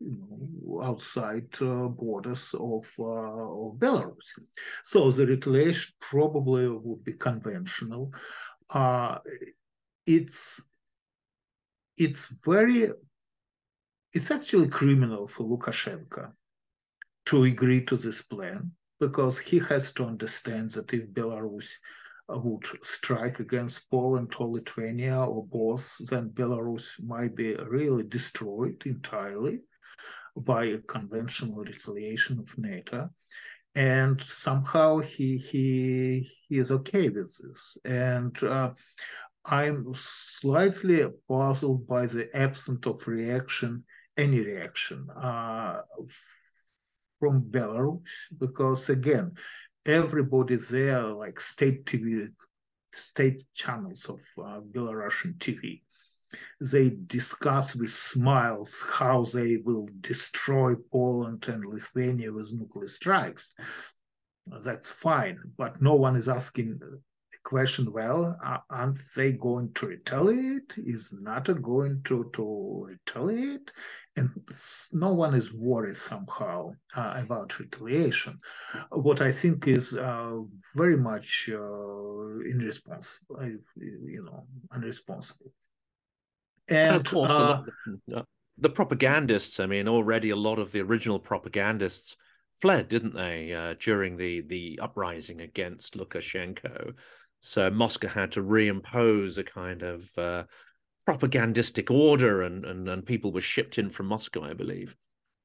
you 0.00 0.18
know, 0.18 0.82
outside 0.82 1.46
uh, 1.60 1.86
borders 1.86 2.44
of, 2.54 2.84
uh, 2.98 3.04
of 3.04 3.76
Belarus. 3.78 4.26
So 4.82 5.12
the 5.12 5.26
retaliation 5.26 5.94
probably 6.00 6.68
would 6.68 7.04
be 7.04 7.12
conventional 7.12 8.12
uh, 8.70 9.18
it's 10.06 10.60
it's 11.96 12.26
very 12.44 12.90
it's 14.12 14.30
actually 14.30 14.68
criminal 14.68 15.26
for 15.26 15.44
Lukashenko 15.44 16.32
to 17.26 17.44
agree 17.44 17.84
to 17.86 17.96
this 17.96 18.20
plan 18.22 18.72
because 19.00 19.38
he 19.38 19.58
has 19.58 19.92
to 19.92 20.04
understand 20.04 20.70
that 20.72 20.92
if 20.92 21.08
Belarus 21.08 21.68
would 22.28 22.66
strike 22.82 23.40
against 23.40 23.88
Poland 23.90 24.34
or 24.38 24.48
Lithuania 24.48 25.18
or 25.20 25.46
both, 25.46 25.96
then 26.10 26.30
Belarus 26.30 26.84
might 27.02 27.34
be 27.34 27.54
really 27.54 28.04
destroyed 28.04 28.82
entirely 28.86 29.60
by 30.36 30.64
a 30.64 30.78
conventional 30.78 31.56
retaliation 31.56 32.38
of 32.38 32.56
NATO. 32.58 33.10
And 33.74 34.20
somehow 34.22 34.98
he 34.98 35.38
he 35.38 36.30
he 36.48 36.58
is 36.58 36.70
okay 36.70 37.08
with 37.08 37.36
this. 37.38 37.78
And 37.84 38.42
uh, 38.42 38.74
I'm 39.44 39.94
slightly 39.96 41.04
puzzled 41.28 41.86
by 41.86 42.06
the 42.06 42.34
absence 42.36 42.86
of 42.86 43.06
reaction, 43.08 43.84
any 44.16 44.40
reaction 44.40 45.08
uh, 45.10 45.80
from 47.20 47.42
Belarus, 47.42 48.02
because 48.38 48.88
again, 48.88 49.32
everybody 49.86 50.56
there, 50.56 51.02
like 51.02 51.40
state 51.40 51.86
TV, 51.86 52.28
state 52.92 53.44
channels 53.54 54.06
of 54.06 54.20
uh, 54.38 54.60
Belarusian 54.60 55.34
TV, 55.38 55.82
they 56.60 56.90
discuss 57.06 57.74
with 57.74 57.90
smiles 57.90 58.74
how 58.90 59.24
they 59.24 59.58
will 59.58 59.88
destroy 60.00 60.74
Poland 60.90 61.48
and 61.48 61.64
Lithuania 61.64 62.32
with 62.32 62.52
nuclear 62.52 62.88
strikes. 62.88 63.52
That's 64.64 64.90
fine, 64.90 65.38
but 65.56 65.80
no 65.80 65.94
one 65.94 66.16
is 66.16 66.28
asking 66.28 66.80
question 67.44 67.92
well 67.92 68.36
aren't 68.70 68.98
they 69.16 69.32
going 69.32 69.72
to 69.74 69.86
retaliate? 69.86 70.74
Is 70.76 71.12
nato 71.20 71.54
going 71.54 72.02
to 72.04 72.30
to 72.34 72.86
retaliate? 72.88 73.70
And 74.16 74.30
no 74.92 75.14
one 75.14 75.34
is 75.34 75.52
worried 75.54 75.96
somehow 75.96 76.72
uh, 76.94 77.14
about 77.16 77.58
retaliation. 77.58 78.38
What 78.90 79.20
i 79.20 79.32
think 79.32 79.66
is 79.66 79.94
uh, 79.94 80.38
very 80.74 80.96
much 80.96 81.48
uh, 81.52 82.40
irresponsible 82.52 83.38
you 83.76 84.24
know 84.24 84.46
unresponsible. 84.74 85.50
And, 86.68 86.96
and 86.96 86.96
of 86.96 87.12
course 87.12 87.30
uh, 87.30 87.62
the, 88.06 88.24
the 88.58 88.70
propagandists 88.70 89.60
i 89.60 89.66
mean 89.66 89.88
already 89.88 90.30
a 90.30 90.36
lot 90.36 90.58
of 90.58 90.72
the 90.72 90.80
original 90.80 91.18
propagandists 91.18 92.16
fled, 92.52 92.88
didn't 92.88 93.14
they, 93.14 93.52
uh, 93.52 93.74
during 93.80 94.16
the 94.16 94.42
the 94.42 94.78
uprising 94.82 95.40
against 95.40 95.96
Lukashenko? 95.96 96.94
So 97.44 97.68
Moscow 97.70 98.06
had 98.06 98.30
to 98.32 98.42
reimpose 98.42 99.36
a 99.36 99.42
kind 99.42 99.82
of 99.82 100.16
uh, 100.16 100.44
propagandistic 101.04 101.90
order, 101.90 102.42
and, 102.42 102.64
and 102.64 102.88
and 102.88 103.04
people 103.04 103.32
were 103.32 103.40
shipped 103.40 103.78
in 103.78 103.90
from 103.90 104.06
Moscow, 104.06 104.44
I 104.44 104.54
believe. 104.54 104.96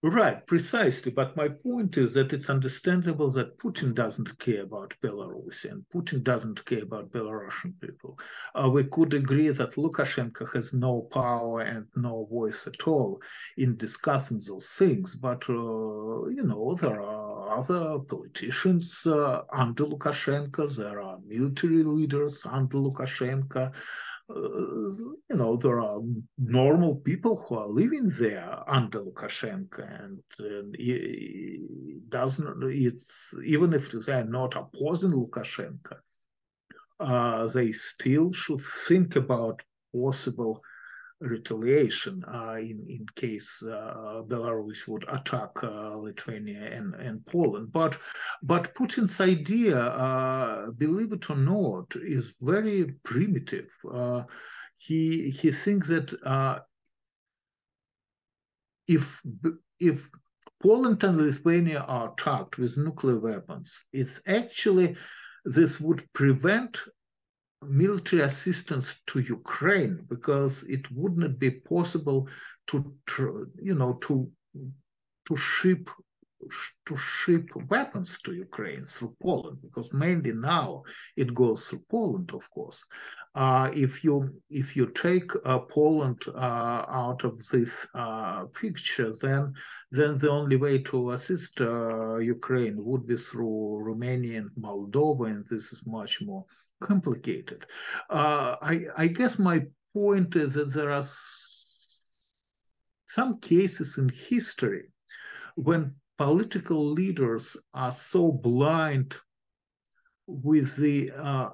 Right, 0.04 0.46
precisely. 0.46 1.12
But 1.12 1.36
my 1.36 1.50
point 1.50 1.98
is 1.98 2.14
that 2.14 2.32
it's 2.32 2.52
understandable 2.52 3.32
that 3.32 3.58
Putin 3.58 3.96
doesn't 3.96 4.38
care 4.38 4.62
about 4.62 4.94
Belarus 5.04 5.66
and 5.66 5.84
Putin 5.92 6.24
doesn't 6.24 6.64
care 6.66 6.84
about 6.84 7.12
Belarusian 7.12 7.74
people. 7.82 8.20
Uh, 8.54 8.70
we 8.70 8.84
could 8.84 9.16
agree 9.16 9.50
that 9.50 9.76
Lukashenko 9.76 10.54
has 10.54 10.72
no 10.72 11.02
power 11.12 11.62
and 11.62 11.88
no 11.96 12.28
voice 12.30 12.68
at 12.68 12.88
all 12.88 13.20
in 13.58 13.76
discussing 13.76 14.40
those 14.48 14.70
things. 14.78 15.16
But, 15.16 15.50
uh, 15.50 16.30
you 16.30 16.44
know, 16.44 16.78
there 16.80 17.02
are 17.02 17.27
other 17.50 18.00
politicians 18.00 18.94
uh, 19.06 19.42
under 19.52 19.86
Lukashenko, 19.86 20.76
there 20.76 21.02
are 21.02 21.20
military 21.26 21.84
leaders 21.84 22.42
under 22.46 22.78
Lukashenko. 22.78 23.72
Uh, 24.30 24.40
you 25.30 25.36
know, 25.38 25.56
there 25.56 25.80
are 25.80 26.02
normal 26.38 26.96
people 26.96 27.46
who 27.48 27.56
are 27.56 27.68
living 27.68 28.10
there 28.20 28.58
under 28.68 29.00
Lukashenko, 29.00 30.04
and, 30.04 30.20
and 30.40 30.76
it 30.78 32.10
doesn't. 32.10 32.64
It's 32.64 33.34
even 33.46 33.74
if 33.74 33.92
they 33.92 34.14
are 34.14 34.26
not 34.26 34.56
opposing 34.56 35.12
Lukashenko, 35.12 35.98
uh, 37.00 37.48
they 37.48 37.72
still 37.72 38.34
should 38.34 38.62
think 38.88 39.16
about 39.16 39.62
possible 39.94 40.62
retaliation 41.20 42.24
uh, 42.32 42.56
in, 42.60 42.86
in 42.88 43.06
case 43.16 43.64
uh, 43.64 44.22
Belarus 44.28 44.88
would 44.88 45.06
attack 45.10 45.52
uh, 45.64 45.96
Lithuania 45.96 46.70
and, 46.72 46.94
and 46.96 47.26
Poland. 47.26 47.72
But, 47.72 47.98
but 48.44 48.76
Putin's 48.76 49.20
idea, 49.20 50.68
believe 50.78 51.14
it 51.14 51.30
or 51.30 51.36
not, 51.36 51.96
is 51.96 52.34
very 52.42 52.94
primitive. 53.04 53.70
He, 54.78 55.32
he 55.32 55.52
thinks 55.52 55.88
that 55.88 56.64
if, 58.88 59.22
if 59.80 60.08
Poland 60.62 61.04
and 61.04 61.18
Lithuania 61.18 61.80
are 61.80 62.14
attacked 62.14 62.58
with 62.58 62.78
nuclear 62.78 63.20
weapons, 63.20 63.84
it's 63.92 64.20
actually 64.28 64.96
this 65.46 65.80
would 65.80 66.08
prevent 66.14 66.80
military 67.64 68.22
assistance 68.22 68.96
to 69.08 69.20
Ukraine 69.20 70.06
because 70.10 70.64
it 70.64 70.90
would 70.92 71.18
not 71.18 71.40
be 71.40 71.52
possible 71.52 72.28
to, 72.68 72.94
you 73.62 73.76
know, 73.76 73.94
to 74.02 74.30
to 75.28 75.38
ship 75.38 75.90
to 76.86 76.96
ship 76.96 77.50
weapons 77.70 78.20
to 78.24 78.32
Ukraine 78.34 78.86
through 78.86 79.16
Poland 79.22 79.58
because 79.62 79.92
mainly 79.92 80.34
now 80.34 80.84
it 81.16 81.34
goes 81.34 81.68
through 81.68 81.84
Poland, 81.90 82.32
of 82.34 82.50
course. 82.52 82.84
Uh, 83.34 83.70
if 83.74 84.04
you 84.04 84.42
if 84.50 84.76
you 84.76 84.86
take 84.88 85.32
uh, 85.46 85.60
Poland 85.60 86.22
uh, 86.28 86.86
out 87.04 87.24
of 87.24 87.46
this 87.50 87.72
uh, 87.94 88.46
picture, 88.62 89.12
then 89.22 89.54
then 89.92 90.18
the 90.18 90.30
only 90.30 90.58
way 90.58 90.78
to 90.84 91.12
assist 91.12 91.60
uh, 91.62 92.18
Ukraine 92.18 92.84
would 92.84 93.06
be 93.08 93.18
through 93.18 93.80
Romania 93.90 94.40
and 94.42 94.52
Moldova, 94.60 95.26
and 95.26 95.46
this 95.48 95.74
is 95.74 95.82
much 95.86 96.22
more 96.22 96.46
complicated. 96.82 97.66
Uh, 98.10 98.56
I, 98.62 98.82
I 98.98 99.08
guess 99.08 99.40
my 99.40 99.66
point 99.94 100.36
is 100.36 100.54
that 100.54 100.74
there 100.74 100.92
are 100.92 101.06
some 103.08 103.40
cases 103.40 103.98
in 103.98 104.10
history 104.10 104.92
when 105.56 105.96
political 106.18 106.92
leaders 106.92 107.58
are 107.74 107.92
so 107.92 108.32
blind 108.32 109.16
with 110.28 110.76
the 110.76 111.12
uh, 111.12 111.50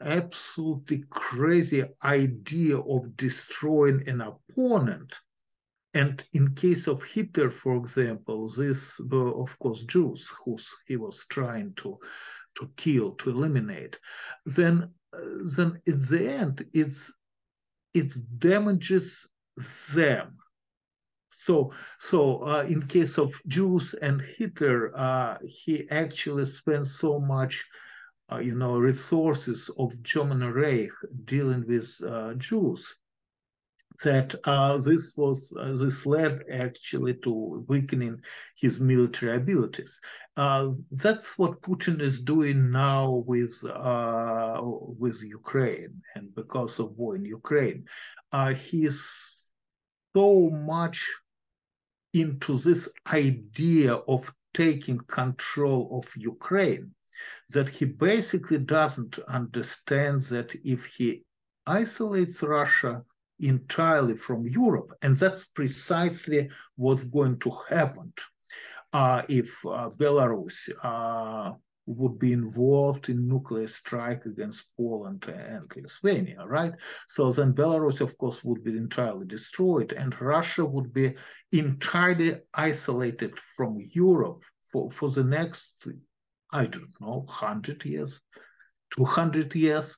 absolutely 0.00 1.04
crazy 1.10 1.84
idea 2.02 2.78
of 2.78 3.16
destroying 3.16 4.06
an 4.08 4.20
opponent. 4.20 5.14
And 5.94 6.24
in 6.32 6.54
case 6.56 6.88
of 6.88 7.02
Hitler, 7.04 7.50
for 7.50 7.76
example, 7.76 8.50
this 8.50 8.98
were, 8.98 9.32
of 9.40 9.56
course, 9.60 9.84
Jews 9.84 10.28
who 10.44 10.58
he 10.86 10.96
was 10.96 11.24
trying 11.28 11.72
to 11.76 11.98
to 12.56 12.70
kill, 12.76 13.12
to 13.12 13.30
eliminate, 13.30 13.98
then 14.46 14.90
then 15.56 15.80
in 15.86 16.00
the 16.10 16.28
end 16.28 16.66
it's 16.72 17.12
it 17.92 18.12
damages 18.38 19.28
them. 19.94 20.38
So 21.30 21.72
so 22.00 22.46
uh, 22.46 22.64
in 22.68 22.86
case 22.86 23.18
of 23.18 23.32
Jews 23.46 23.94
and 23.94 24.20
Hitler, 24.20 24.96
uh, 24.96 25.38
he 25.46 25.88
actually 25.90 26.46
spent 26.46 26.86
so 26.86 27.20
much. 27.20 27.64
Uh, 28.32 28.38
you 28.38 28.54
know, 28.54 28.78
resources 28.78 29.70
of 29.78 30.02
German 30.02 30.40
Reich 30.50 30.90
dealing 31.26 31.66
with 31.68 31.94
uh, 32.02 32.32
Jews 32.32 32.96
that 34.02 34.34
uh, 34.44 34.76
this 34.78 35.12
was 35.16 35.52
uh, 35.58 35.72
this 35.76 36.04
led 36.04 36.42
actually 36.50 37.14
to 37.14 37.64
weakening 37.68 38.20
his 38.56 38.80
military 38.80 39.36
abilities. 39.36 39.98
Uh, 40.36 40.70
that's 40.90 41.38
what 41.38 41.62
Putin 41.62 42.00
is 42.00 42.20
doing 42.20 42.70
now 42.70 43.22
with 43.26 43.54
uh, 43.64 44.60
with 44.62 45.22
Ukraine, 45.22 46.02
and 46.14 46.34
because 46.34 46.78
of 46.78 46.96
war 46.96 47.14
in 47.14 47.24
Ukraine, 47.24 47.84
uh, 48.32 48.52
he's 48.52 49.52
so 50.16 50.50
much 50.50 51.08
into 52.12 52.54
this 52.58 52.88
idea 53.06 53.94
of 53.94 54.32
taking 54.54 54.98
control 54.98 55.98
of 55.98 56.16
Ukraine 56.16 56.94
that 57.50 57.68
he 57.68 57.84
basically 57.84 58.58
doesn't 58.58 59.18
understand 59.28 60.22
that 60.22 60.54
if 60.64 60.84
he 60.84 61.24
isolates 61.66 62.42
Russia 62.42 63.02
entirely 63.48 64.16
from 64.16 64.46
Europe. 64.46 64.92
And 65.02 65.16
that's 65.16 65.44
precisely 65.44 66.50
what's 66.76 67.04
going 67.04 67.38
to 67.40 67.50
happen 67.68 68.12
uh, 68.92 69.22
if 69.28 69.64
uh, 69.66 69.90
Belarus 69.98 70.54
uh, 70.82 71.52
would 71.86 72.18
be 72.18 72.32
involved 72.32 73.08
in 73.08 73.28
nuclear 73.28 73.66
strike 73.66 74.24
against 74.24 74.72
Poland 74.76 75.24
and 75.26 75.70
Lithuania, 75.76 76.46
right? 76.46 76.72
So 77.08 77.30
then 77.32 77.52
Belarus, 77.52 78.00
of 78.00 78.16
course, 78.16 78.42
would 78.42 78.64
be 78.64 78.76
entirely 78.76 79.26
destroyed, 79.26 79.92
and 79.92 80.18
Russia 80.20 80.64
would 80.64 80.94
be 80.94 81.14
entirely 81.52 82.40
isolated 82.54 83.38
from 83.56 83.78
Europe 83.92 84.42
for, 84.72 84.90
for 84.90 85.10
the 85.10 85.24
next, 85.24 85.86
I 86.50 86.66
don't 86.66 87.00
know, 87.00 87.24
100 87.26 87.84
years, 87.84 88.20
200 88.96 89.54
years. 89.54 89.96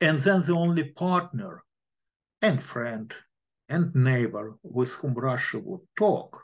And 0.00 0.20
then 0.20 0.42
the 0.42 0.54
only 0.54 0.84
partner 0.84 1.62
and 2.42 2.62
friend 2.62 3.14
and 3.68 3.94
neighbor 3.94 4.56
with 4.62 4.92
whom 4.92 5.14
Russia 5.14 5.58
would 5.58 5.80
talk 5.98 6.42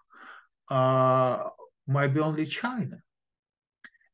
uh, 0.70 1.48
might 1.86 2.14
be 2.14 2.20
only 2.20 2.46
China. 2.46 2.96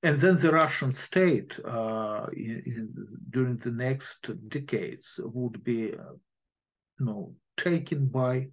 And 0.03 0.21
then 0.21 0.37
the 0.37 0.53
Russian 0.53 0.93
state 0.93 1.59
uh, 1.64 2.27
in, 2.33 2.62
in, 2.67 2.95
during 3.31 3.57
the 3.57 3.73
next 3.73 4.31
decades 4.49 5.19
would 5.23 5.64
be, 5.64 5.93
uh, 5.93 6.12
you 7.01 7.07
know, 7.07 7.35
taken 7.57 8.07
by 8.07 8.49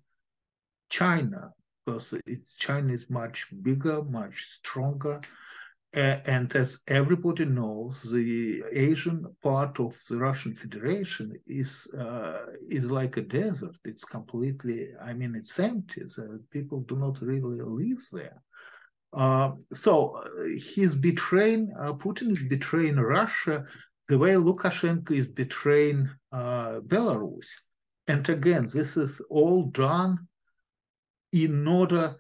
China 0.90 1.52
because 1.86 2.14
it, 2.26 2.42
China 2.58 2.94
is 2.94 3.10
much 3.10 3.48
bigger, 3.62 4.02
much 4.04 4.48
stronger, 4.58 5.22
and 5.96 6.54
as 6.56 6.78
everybody 6.88 7.46
knows, 7.46 8.02
the 8.02 8.64
Asian 8.72 9.26
part 9.42 9.80
of 9.80 9.98
the 10.10 10.18
Russian 10.18 10.54
Federation 10.54 11.34
is 11.48 11.88
uh, 11.98 12.46
is 12.70 12.86
like 12.86 13.18
a 13.18 13.22
desert. 13.22 13.76
It's 13.86 14.04
completely, 14.04 14.90
I 15.02 15.14
mean, 15.14 15.36
it's 15.36 15.58
empty. 15.60 16.08
So 16.08 16.40
people 16.52 16.82
do 16.82 16.98
not 16.98 17.22
really 17.22 17.62
live 17.62 18.04
there. 18.12 18.42
Uh, 19.14 19.52
so 19.74 20.18
uh, 20.18 20.60
he's 20.60 20.96
betraying, 20.96 21.74
uh, 21.80 21.94
Putin 21.94 22.32
is 22.32 22.44
betraying 22.44 22.98
Russia 22.98 23.64
the 24.08 24.18
way 24.18 24.32
Lukashenko 24.32 25.12
is 25.12 25.28
betraying 25.28 26.10
uh, 26.32 26.80
Belarus. 26.82 27.48
And 28.08 28.28
again, 28.30 28.68
this 28.72 28.98
is 28.98 29.22
all 29.30 29.64
done 29.64 30.28
in 31.32 31.68
order 31.68 32.16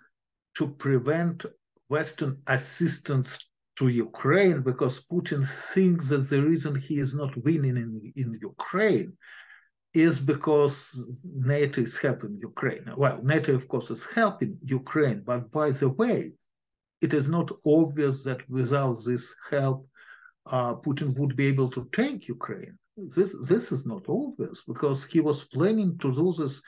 to 0.56 0.68
prevent 0.68 1.46
Western 1.90 2.42
assistance 2.48 3.38
to 3.78 3.88
Ukraine 3.88 4.62
because 4.62 5.04
Putin 5.12 5.48
thinks 5.74 6.10
that 6.10 6.30
the 6.30 6.42
reason 6.42 6.76
he 6.76 7.00
is 7.00 7.14
not 7.14 7.36
winning 7.44 7.78
in, 7.78 8.14
in 8.16 8.40
Ukraine 8.42 9.18
is 9.94 10.20
because 10.20 10.76
NATO 11.24 11.82
is 11.82 11.98
helping 11.98 12.38
Ukraine. 12.42 12.86
Well, 12.98 13.22
NATO, 13.24 13.56
of 13.56 13.68
course, 13.68 13.90
is 13.92 14.06
helping 14.14 14.58
Ukraine, 14.64 15.22
but 15.26 15.52
by 15.52 15.72
the 15.72 15.90
way, 15.90 16.34
it 17.02 17.14
is 17.14 17.28
not 17.28 17.50
obvious 17.66 18.24
that 18.24 18.48
without 18.50 18.98
this 19.06 19.34
help, 19.50 19.88
uh, 20.46 20.76
Putin 20.76 21.18
would 21.18 21.36
be 21.36 21.48
able 21.48 21.70
to 21.72 21.88
take 21.92 22.28
Ukraine. 22.28 22.78
This 22.98 23.36
this 23.50 23.72
is 23.72 23.86
not 23.86 24.04
obvious 24.08 24.64
because 24.66 25.04
he 25.04 25.20
was 25.20 25.44
planning 25.56 25.98
to 26.00 26.14
do 26.14 26.34
this 26.34 26.62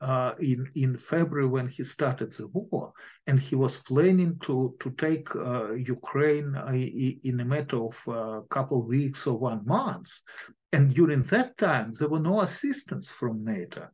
uh, 0.00 0.34
in 0.38 0.70
in 0.74 0.96
February 0.96 1.48
when 1.48 1.68
he 1.68 1.82
started 1.84 2.32
the 2.32 2.46
war, 2.48 2.92
and 3.26 3.40
he 3.40 3.54
was 3.56 3.78
planning 3.78 4.38
to 4.40 4.76
to 4.80 4.90
take 4.92 5.34
uh, 5.34 5.72
Ukraine 5.72 6.54
uh, 6.54 6.72
in 6.72 7.40
a 7.40 7.44
matter 7.44 7.78
of 7.78 7.96
a 8.06 8.10
uh, 8.10 8.40
couple 8.42 8.80
of 8.80 8.86
weeks 8.86 9.26
or 9.26 9.36
one 9.38 9.64
month. 9.66 10.08
And 10.72 10.94
during 10.94 11.22
that 11.24 11.56
time, 11.56 11.94
there 11.98 12.08
were 12.08 12.20
no 12.20 12.40
assistance 12.42 13.10
from 13.10 13.44
NATO. 13.44 13.88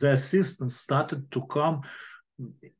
The 0.00 0.12
assistance 0.12 0.76
started 0.76 1.30
to 1.32 1.46
come 1.46 1.82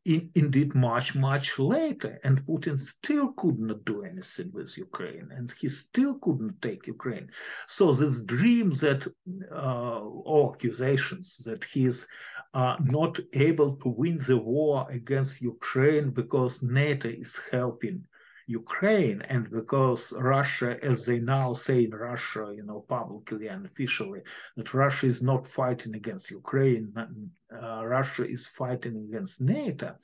in, 0.04 0.30
indeed 0.34 0.74
much, 0.74 1.14
much 1.14 1.58
later. 1.58 2.18
And 2.24 2.44
Putin 2.46 2.78
still 2.78 3.32
could 3.32 3.58
not 3.58 3.84
do 3.84 4.04
anything 4.04 4.50
with 4.52 4.76
Ukraine, 4.76 5.28
and 5.36 5.52
he 5.60 5.68
still 5.68 6.18
couldn't 6.18 6.60
take 6.62 6.86
Ukraine. 6.86 7.28
So 7.66 7.92
this 7.92 8.22
dream 8.24 8.70
that, 8.84 9.06
uh, 9.52 10.00
or 10.00 10.54
accusations 10.54 11.36
that 11.46 11.64
he's 11.64 12.06
uh, 12.54 12.76
not 12.80 13.18
able 13.32 13.76
to 13.76 13.88
win 13.88 14.18
the 14.18 14.38
war 14.38 14.86
against 14.90 15.40
Ukraine 15.40 16.10
because 16.10 16.62
NATO 16.62 17.08
is 17.08 17.38
helping 17.50 18.04
Ukraine 18.50 19.22
and 19.22 19.48
because 19.48 20.12
Russia, 20.12 20.76
as 20.82 21.06
they 21.06 21.20
now 21.20 21.52
say 21.54 21.84
in 21.84 21.92
Russia, 21.92 22.52
you 22.56 22.64
know, 22.64 22.84
publicly 22.88 23.46
and 23.46 23.64
officially, 23.64 24.22
that 24.56 24.74
Russia 24.74 25.06
is 25.06 25.22
not 25.22 25.46
fighting 25.46 25.94
against 25.94 26.30
Ukraine, 26.30 26.92
uh, 26.96 27.86
Russia 27.86 28.28
is 28.28 28.48
fighting 28.48 28.96
against 29.08 29.40
NATO. 29.40 29.94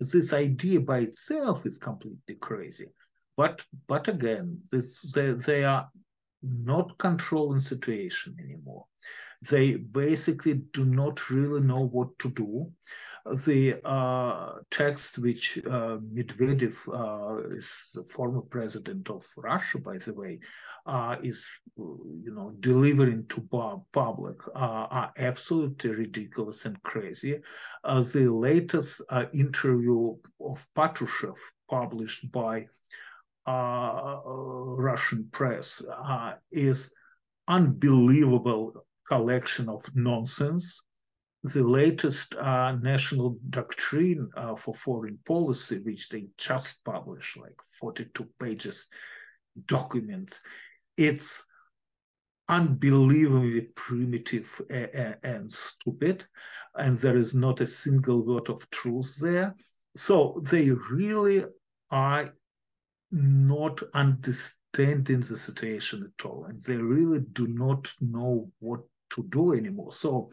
This 0.00 0.32
idea 0.34 0.80
by 0.80 0.98
itself 0.98 1.64
is 1.64 1.78
completely 1.78 2.34
crazy. 2.34 2.88
But 3.36 3.64
but 3.86 4.06
again, 4.08 4.60
this 4.70 5.00
they, 5.14 5.32
they 5.32 5.64
are 5.64 5.88
not 6.42 6.98
controlling 6.98 7.60
situation 7.60 8.36
anymore. 8.38 8.84
They 9.50 9.76
basically 9.76 10.54
do 10.78 10.84
not 10.84 11.30
really 11.30 11.62
know 11.70 11.84
what 11.86 12.18
to 12.20 12.30
do 12.30 12.70
the 13.32 13.80
uh, 13.86 14.58
text 14.70 15.18
which 15.18 15.58
uh, 15.66 15.96
Medvedev, 16.12 16.74
uh, 16.92 17.56
is 17.56 17.68
the 17.94 18.04
former 18.04 18.42
president 18.42 19.08
of 19.08 19.26
Russia, 19.36 19.78
by 19.78 19.96
the 19.96 20.12
way, 20.12 20.40
uh, 20.86 21.16
is 21.22 21.44
you 21.76 22.32
know 22.34 22.52
delivering 22.60 23.26
to 23.28 23.40
public 23.92 24.36
uh, 24.48 24.86
are 24.90 25.12
absolutely 25.16 25.90
ridiculous 25.90 26.66
and 26.66 26.82
crazy. 26.82 27.40
Uh, 27.82 28.02
the 28.02 28.30
latest 28.30 29.00
interview 29.32 30.14
of 30.40 30.66
Patrushev, 30.76 31.36
published 31.70 32.30
by 32.30 32.66
Russian 33.46 35.28
press, 35.32 35.82
is 36.52 36.92
unbelievable 37.48 38.86
collection 39.06 39.68
of 39.68 39.82
nonsense 39.94 40.83
the 41.44 41.62
latest 41.62 42.34
uh, 42.36 42.74
national 42.80 43.36
doctrine 43.50 44.30
uh, 44.34 44.56
for 44.56 44.74
foreign 44.74 45.18
policy, 45.26 45.78
which 45.78 46.08
they 46.08 46.26
just 46.38 46.82
published, 46.84 47.36
like 47.36 47.60
42 47.78 48.26
pages 48.40 48.86
document, 49.66 50.40
it's 50.96 51.44
unbelievably 52.48 53.68
primitive 53.74 54.48
and 54.70 55.52
stupid, 55.52 56.24
and 56.76 56.98
there 56.98 57.16
is 57.16 57.34
not 57.34 57.60
a 57.60 57.66
single 57.66 58.24
word 58.24 58.48
of 58.48 58.68
truth 58.70 59.14
there. 59.20 59.54
So 59.96 60.42
they 60.50 60.70
really 60.70 61.44
are 61.90 62.32
not 63.12 63.82
understanding 63.92 65.20
the 65.20 65.36
situation 65.36 66.10
at 66.18 66.24
all, 66.24 66.46
and 66.46 66.58
they 66.62 66.76
really 66.76 67.20
do 67.32 67.46
not 67.46 67.92
know 68.00 68.50
what 68.60 68.80
to 69.10 69.24
do 69.28 69.52
anymore. 69.52 69.92
So 69.92 70.30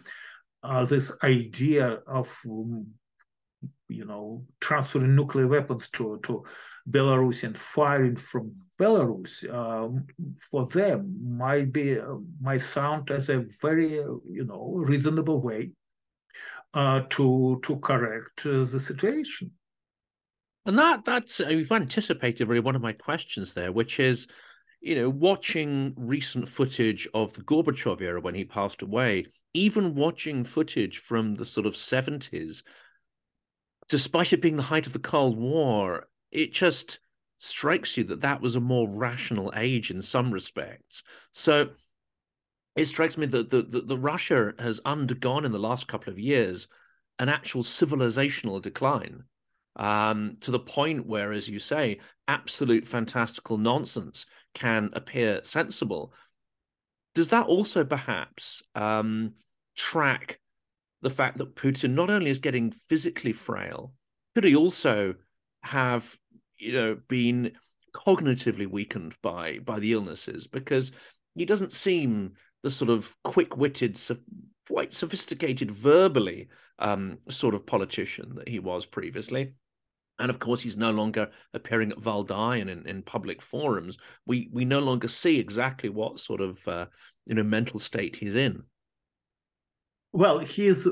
uh, 0.64 0.86
this 0.86 1.12
idea 1.24 2.00
of 2.08 2.30
um, 2.46 2.88
you 3.90 4.06
know 4.06 4.46
transferring 4.60 5.16
nuclear 5.16 5.48
weapons 5.48 5.90
to 5.94 6.20
to 6.24 6.44
Belarus 6.90 7.44
and 7.44 7.58
firing 7.58 8.16
from 8.16 8.54
Belarus 8.80 9.48
um, 9.54 10.08
for 10.50 10.66
them 10.68 11.16
might 11.38 11.72
be 11.72 12.00
uh, 12.00 12.16
might 12.42 12.64
sound 12.64 13.12
as 13.12 13.30
a 13.30 13.46
very 13.62 13.94
you 13.94 14.46
know 14.46 14.74
reasonable 14.76 15.42
way 15.42 15.72
uh, 16.74 17.02
to 17.10 17.60
to 17.64 17.78
correct 17.78 18.46
uh, 18.46 18.64
the 18.64 18.80
situation. 18.80 19.52
And 20.66 20.78
that 20.78 21.06
that's 21.06 21.40
uh, 21.40 21.50
you've 21.50 21.72
anticipated 21.72 22.48
really 22.48 22.60
one 22.60 22.76
of 22.76 22.82
my 22.82 22.94
questions 22.94 23.54
there, 23.54 23.72
which 23.72 24.00
is, 24.00 24.28
you 24.80 24.96
know, 24.96 25.10
watching 25.10 25.94
recent 25.98 26.48
footage 26.48 27.08
of 27.14 27.34
the 27.34 27.42
Gorbachev 27.42 28.02
era 28.02 28.22
when 28.22 28.36
he 28.36 28.46
passed 28.46 28.82
away 28.82 29.26
even 29.54 29.96
watching 29.96 30.44
footage 30.44 31.00
from 31.00 31.36
the 31.36 31.46
sort 31.46 31.66
of 31.66 31.74
70s, 31.74 32.64
despite 33.90 34.34
it 34.34 34.42
being 34.42 34.56
the 34.56 34.64
height 34.64 34.88
of 34.88 34.94
the 34.94 35.00
Cold 35.00 35.38
War, 35.38 36.08
it 36.32 36.54
just 36.54 37.00
strikes 37.38 37.98
you 37.98 38.04
that 38.06 38.22
that 38.22 38.42
was 38.42 38.56
a 38.56 38.62
more 38.62 38.88
rational 38.90 39.52
age 39.56 39.92
in 39.92 40.02
some 40.02 40.32
respects. 40.32 41.04
So 41.32 41.70
it 42.76 42.86
strikes 42.86 43.18
me 43.18 43.26
that 43.28 43.50
the, 43.50 43.64
the, 43.64 43.82
the 43.82 43.98
Russia 43.98 44.54
has 44.60 44.80
undergone 44.86 45.46
in 45.46 45.52
the 45.52 45.60
last 45.60 45.88
couple 45.88 46.12
of 46.14 46.20
years 46.20 46.68
an 47.20 47.30
actual 47.30 47.64
civilizational 47.64 48.62
decline 48.62 49.24
um, 49.76 50.38
to 50.42 50.52
the 50.52 50.60
point 50.60 51.06
where, 51.06 51.32
as 51.32 51.50
you 51.50 51.60
say, 51.60 52.00
absolute 52.28 52.88
fantastical 52.88 53.58
nonsense 53.58 54.26
can 54.54 54.90
appear 54.94 55.42
sensible 55.44 56.14
does 57.14 57.30
that 57.30 57.48
also 57.48 57.84
perhaps 57.84 58.64
um, 58.76 59.34
track 59.76 60.40
the 61.02 61.10
fact 61.10 61.38
that 61.38 61.56
Putin 61.56 61.94
not 61.94 62.10
only 62.10 62.30
is 62.30 62.40
getting 62.40 62.72
physically 62.72 63.34
frail, 63.34 63.94
could 64.36 64.44
he 64.44 64.56
also 64.56 65.16
have, 65.64 66.18
you 66.58 66.74
know, 66.74 66.98
been 67.08 67.52
cognitively 67.94 68.68
weakened 68.68 69.16
by 69.22 69.60
by 69.60 69.80
the 69.80 69.94
illnesses? 69.94 70.48
Because 70.48 70.92
he 71.36 71.46
doesn't 71.46 71.72
seem 71.72 72.34
the 72.64 72.70
sort 72.70 72.90
of 72.90 73.16
quick-witted, 73.24 74.00
quite 74.70 74.94
sophisticated 74.94 75.72
verbally 75.72 76.48
um, 76.80 77.18
sort 77.30 77.56
of 77.56 77.66
politician 77.66 78.36
that 78.36 78.48
he 78.48 78.60
was 78.60 78.86
previously. 78.86 79.54
And 80.22 80.30
of 80.30 80.38
course, 80.38 80.62
he's 80.62 80.78
no 80.78 80.92
longer 80.92 81.32
appearing 81.54 81.92
at 81.92 81.98
Valdai 81.98 82.62
and 82.62 82.70
in, 82.70 82.88
in 82.88 83.02
public 83.02 83.42
forums. 83.42 83.98
We 84.28 84.50
we 84.52 84.66
no 84.66 84.80
longer 84.80 85.08
see 85.08 85.40
exactly 85.40 85.90
what 85.90 86.20
sort 86.20 86.42
of 86.42 86.68
uh, 86.68 86.86
you 87.26 87.34
know 87.36 87.44
mental 87.44 87.80
state 87.80 88.16
he's 88.16 88.36
in. 88.36 88.64
Well, 90.14 90.40
he 90.40 90.68
is 90.68 90.88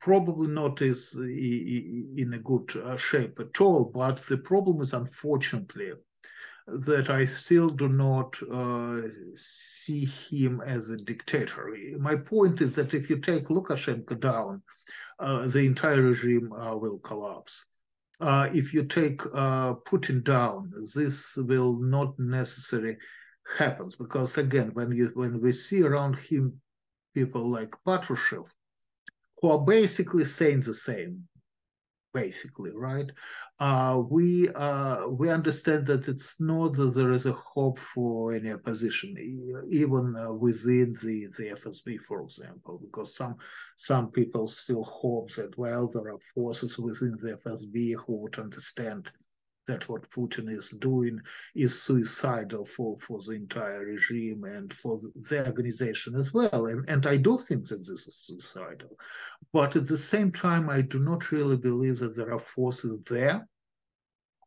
probably 0.00 0.46
not 0.48 0.82
is 0.82 1.14
in 1.14 2.32
a 2.34 2.38
good 2.38 2.70
uh, 2.76 2.96
shape 2.96 3.40
at 3.40 3.60
all. 3.60 3.84
But 3.84 4.24
the 4.28 4.36
problem 4.36 4.82
is, 4.82 4.92
unfortunately, 4.92 5.92
that 6.66 7.10
I 7.10 7.24
still 7.24 7.70
do 7.70 7.88
not 7.88 8.36
uh, 8.42 9.08
see 9.34 10.04
him 10.04 10.60
as 10.60 10.90
a 10.90 10.96
dictator. 10.96 11.74
My 11.98 12.14
point 12.14 12.60
is 12.60 12.76
that 12.76 12.94
if 12.94 13.10
you 13.10 13.18
take 13.18 13.48
Lukashenko 13.48 14.20
down, 14.20 14.62
uh, 15.18 15.48
the 15.48 15.60
entire 15.60 16.02
regime 16.02 16.52
uh, 16.52 16.76
will 16.76 16.98
collapse 16.98 17.64
uh, 18.20 18.48
if 18.52 18.74
you 18.74 18.84
take 18.84 19.24
uh, 19.26 19.74
Putin 19.88 20.22
down, 20.22 20.72
this 20.94 21.34
will 21.36 21.80
not 21.80 22.18
necessarily 22.18 22.96
happen 23.56 23.90
because 23.98 24.36
again, 24.38 24.70
when 24.74 24.92
you 24.92 25.10
when 25.14 25.40
we 25.40 25.52
see 25.52 25.82
around 25.82 26.16
him 26.16 26.60
people 27.14 27.50
like 27.50 27.74
Patrushev, 27.86 28.46
who 29.40 29.50
are 29.50 29.58
basically 29.58 30.24
saying 30.24 30.60
the 30.60 30.74
same, 30.74 31.26
basically, 32.12 32.70
right? 32.74 33.10
Uh, 33.58 34.02
we 34.08 34.48
uh, 34.50 35.06
we 35.08 35.30
understand 35.30 35.86
that 35.86 36.08
it's 36.08 36.34
not 36.38 36.72
that 36.74 36.94
there 36.94 37.10
is 37.10 37.26
a 37.26 37.32
hope 37.32 37.78
for 37.78 38.32
any 38.32 38.52
opposition, 38.52 39.16
even 39.68 40.16
uh, 40.16 40.32
within 40.32 40.92
the, 41.02 41.28
the 41.38 41.50
FSB, 41.60 41.98
for 42.08 42.22
example, 42.22 42.80
because 42.82 43.14
some 43.14 43.36
some 43.76 44.10
people 44.10 44.48
still 44.48 44.84
hope 44.84 45.30
that 45.34 45.56
well 45.58 45.88
there 45.88 46.12
are 46.12 46.18
forces 46.34 46.78
within 46.78 47.16
the 47.22 47.38
FSB 47.44 47.94
who 48.06 48.16
would 48.22 48.38
understand 48.38 49.10
that 49.70 49.88
what 49.88 50.10
Putin 50.10 50.56
is 50.56 50.68
doing 50.78 51.20
is 51.54 51.82
suicidal 51.82 52.64
for, 52.64 52.98
for 52.98 53.20
the 53.22 53.32
entire 53.32 53.84
regime 53.84 54.44
and 54.44 54.72
for 54.74 54.98
the 55.28 55.46
organization 55.46 56.14
as 56.16 56.32
well. 56.34 56.66
And, 56.66 56.88
and 56.88 57.06
I 57.06 57.16
do 57.16 57.38
think 57.38 57.68
that 57.68 57.86
this 57.86 58.06
is 58.06 58.16
suicidal. 58.26 58.90
But 59.52 59.76
at 59.76 59.86
the 59.86 59.98
same 59.98 60.32
time, 60.32 60.68
I 60.68 60.80
do 60.82 60.98
not 60.98 61.32
really 61.32 61.56
believe 61.56 61.98
that 62.00 62.16
there 62.16 62.32
are 62.32 62.40
forces 62.40 62.98
there 63.08 63.46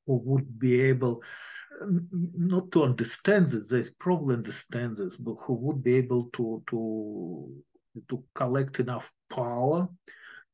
who 0.06 0.22
would 0.26 0.60
be 0.60 0.82
able 0.82 1.24
not 2.38 2.72
to 2.72 2.84
understand 2.84 3.50
this, 3.50 3.70
they 3.70 3.84
probably 4.00 4.36
understand 4.36 4.98
this, 4.98 5.16
but 5.18 5.36
who 5.36 5.54
would 5.54 5.84
be 5.84 5.96
able 5.96 6.30
to 6.32 6.64
to 6.70 7.52
to 8.10 8.24
collect 8.36 8.80
enough 8.80 9.12
power 9.30 9.88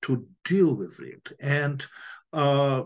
to 0.01 0.25
deal 0.45 0.73
with 0.73 0.99
it. 0.99 1.31
And 1.39 1.85
uh, 2.33 2.83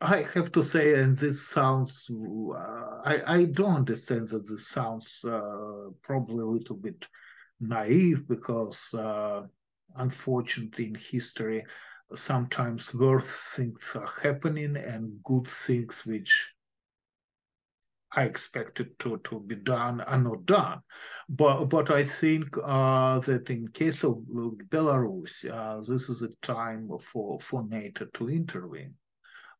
I 0.00 0.22
have 0.34 0.52
to 0.52 0.62
say, 0.62 1.00
and 1.00 1.18
this 1.18 1.48
sounds, 1.48 2.08
uh, 2.10 3.00
I, 3.04 3.22
I 3.26 3.44
don't 3.44 3.76
understand 3.76 4.28
that 4.28 4.48
this 4.48 4.68
sounds 4.68 5.24
uh, 5.24 5.90
probably 6.02 6.42
a 6.42 6.46
little 6.46 6.76
bit 6.76 7.06
naive 7.60 8.26
because 8.28 8.94
uh, 8.94 9.42
unfortunately 9.96 10.86
in 10.86 10.94
history, 10.94 11.64
sometimes 12.14 12.94
worse 12.94 13.30
things 13.54 13.82
are 13.94 14.10
happening 14.22 14.76
and 14.76 15.22
good 15.24 15.48
things 15.48 16.04
which 16.04 16.52
I 18.14 18.24
expected 18.24 18.98
to, 19.00 19.18
to 19.24 19.40
be 19.40 19.56
done 19.56 20.02
are 20.02 20.20
not 20.20 20.44
done. 20.44 20.80
But 21.28 21.64
but 21.66 21.90
I 21.90 22.04
think 22.04 22.56
uh, 22.62 23.20
that 23.20 23.48
in 23.48 23.68
case 23.68 24.04
of 24.04 24.18
Belarus, 24.68 25.50
uh, 25.50 25.80
this 25.80 26.08
is 26.10 26.22
a 26.22 26.28
time 26.42 26.90
for, 26.98 27.40
for 27.40 27.64
NATO 27.66 28.04
to 28.04 28.28
intervene. 28.28 28.94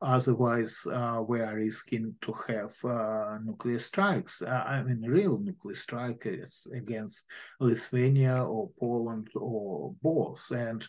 Otherwise, 0.03 0.85
uh, 0.93 1.23
we 1.27 1.41
are 1.41 1.55
risking 1.55 2.15
to 2.21 2.33
have 2.49 2.75
uh, 2.85 3.39
nuclear 3.45 3.79
strikes. 3.79 4.43
Uh, 4.43 4.65
I 4.67 4.83
mean, 4.83 5.01
real 5.03 5.39
nuclear 5.39 5.77
strikes 5.77 6.67
against 6.75 7.27
Lithuania 7.61 8.45
or 8.45 8.71
Poland 8.81 9.29
or 9.37 9.95
both. 10.03 10.51
And 10.51 10.87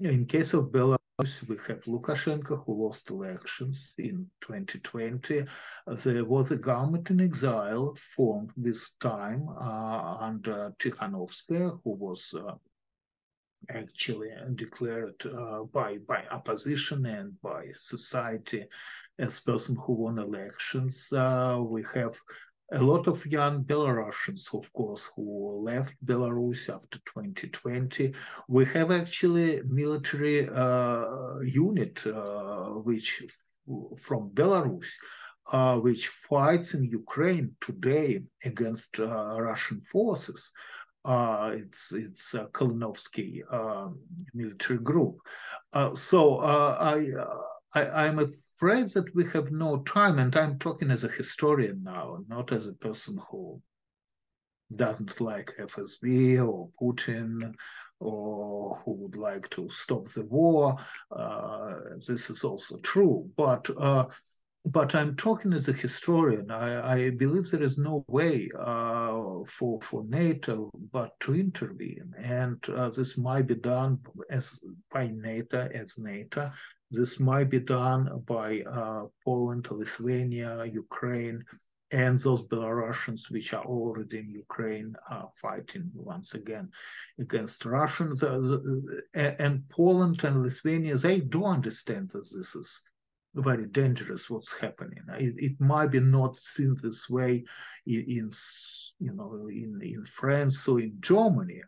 in 0.00 0.26
case 0.26 0.52
of 0.52 0.66
Belarus, 0.66 0.98
we 1.48 1.56
have 1.66 1.82
Lukashenko 1.84 2.64
who 2.66 2.84
lost 2.84 3.08
elections 3.08 3.94
in 3.96 4.26
2020. 4.42 5.46
There 5.86 6.24
was 6.24 6.50
a 6.50 6.56
government 6.56 7.10
in 7.10 7.20
exile 7.22 7.96
formed 8.16 8.50
this 8.56 8.90
time 9.00 9.48
uh, 9.48 10.16
under 10.20 10.74
Tikhanovskaya, 10.78 11.80
who 11.84 11.90
was 11.90 12.34
uh, 12.34 12.54
actually 13.70 14.30
declared 14.54 15.14
uh, 15.26 15.62
by 15.64 15.98
by 16.06 16.24
opposition 16.30 17.06
and 17.06 17.40
by 17.42 17.66
society 17.80 18.66
as 19.18 19.40
person 19.40 19.76
who 19.76 19.92
won 19.92 20.18
elections. 20.18 21.12
Uh, 21.12 21.62
we 21.64 21.84
have 21.94 22.14
a 22.72 22.82
lot 22.82 23.06
of 23.06 23.24
young 23.26 23.64
Belarusians, 23.64 24.54
of 24.54 24.72
course, 24.72 25.10
who 25.14 25.60
left 25.62 25.94
Belarus 26.04 26.68
after 26.70 26.98
2020. 27.04 28.14
We 28.48 28.64
have 28.66 28.90
actually 28.90 29.62
military 29.66 30.48
uh, 30.48 31.38
unit 31.40 32.06
uh, 32.06 32.70
which 32.88 33.22
from 33.98 34.30
Belarus. 34.30 34.86
Uh, 35.50 35.76
which 35.76 36.06
fights 36.06 36.72
in 36.72 36.84
Ukraine 36.84 37.56
today 37.60 38.22
against 38.44 39.00
uh, 39.00 39.36
Russian 39.40 39.80
forces 39.80 40.52
uh, 41.04 41.52
it's 41.54 41.92
it's 41.92 42.34
a 42.34 42.46
Kalinovsky 42.52 43.42
uh, 43.50 43.88
military 44.34 44.78
group. 44.78 45.18
Uh, 45.72 45.94
so 45.94 46.38
uh, 46.38 46.76
I, 46.78 47.20
uh, 47.20 47.40
I 47.74 48.06
I'm 48.06 48.18
afraid 48.18 48.90
that 48.90 49.14
we 49.14 49.24
have 49.30 49.50
no 49.50 49.78
time, 49.82 50.18
and 50.18 50.34
I'm 50.36 50.58
talking 50.58 50.90
as 50.90 51.04
a 51.04 51.08
historian 51.08 51.82
now, 51.82 52.18
not 52.28 52.52
as 52.52 52.66
a 52.66 52.72
person 52.74 53.18
who 53.30 53.60
doesn't 54.76 55.20
like 55.20 55.52
FSB 55.58 56.38
or 56.38 56.70
Putin 56.80 57.52
or 58.00 58.76
who 58.84 58.92
would 58.92 59.16
like 59.16 59.48
to 59.50 59.68
stop 59.70 60.06
the 60.08 60.24
war. 60.24 60.76
Uh, 61.10 61.74
this 62.06 62.30
is 62.30 62.42
also 62.42 62.78
true, 62.78 63.30
but 63.36 63.68
but 64.64 64.94
I'm 64.94 65.16
talking 65.16 65.52
as 65.52 65.68
a 65.68 65.72
historian. 65.72 66.50
I, 66.50 66.92
I 66.94 67.10
believe 67.10 67.50
there 67.50 67.62
is 67.62 67.78
no 67.78 68.04
way 68.06 68.48
uh, 68.58 69.40
for 69.46 69.80
for 69.82 70.04
NATO 70.04 70.70
but 70.92 71.18
to 71.20 71.34
intervene, 71.34 72.14
and 72.22 72.58
uh, 72.70 72.90
this 72.90 73.18
might 73.18 73.48
be 73.48 73.56
done 73.56 73.98
as 74.30 74.60
by 74.92 75.08
NATO 75.08 75.68
as 75.74 75.98
NATO. 75.98 76.52
This 76.92 77.18
might 77.18 77.50
be 77.50 77.58
done 77.58 78.22
by 78.26 78.62
uh, 78.62 79.06
Poland, 79.24 79.66
Lithuania, 79.70 80.64
Ukraine, 80.64 81.44
and 81.90 82.18
those 82.20 82.42
Belarusians 82.44 83.30
which 83.30 83.52
are 83.54 83.64
already 83.64 84.18
in 84.18 84.30
Ukraine 84.30 84.94
are 85.10 85.30
fighting 85.40 85.90
once 85.92 86.34
again 86.34 86.70
against 87.18 87.64
Russians. 87.64 88.22
and 89.14 89.68
Poland 89.70 90.22
and 90.22 90.42
Lithuania, 90.42 90.96
they 90.96 91.18
do 91.20 91.44
understand 91.44 92.10
that 92.10 92.30
this 92.30 92.54
is 92.54 92.82
very 93.34 93.66
dangerous 93.66 94.28
what's 94.28 94.52
happening. 94.52 94.98
It, 95.18 95.34
it 95.38 95.60
might 95.60 95.88
be 95.88 96.00
not 96.00 96.38
seen 96.38 96.76
this 96.82 97.08
way 97.08 97.44
in, 97.86 98.00
in, 98.00 98.30
you 98.98 99.12
know 99.14 99.48
in, 99.48 99.80
in 99.82 100.04
France 100.04 100.68
or 100.68 100.80
in 100.80 100.96
Germany, 101.00 101.62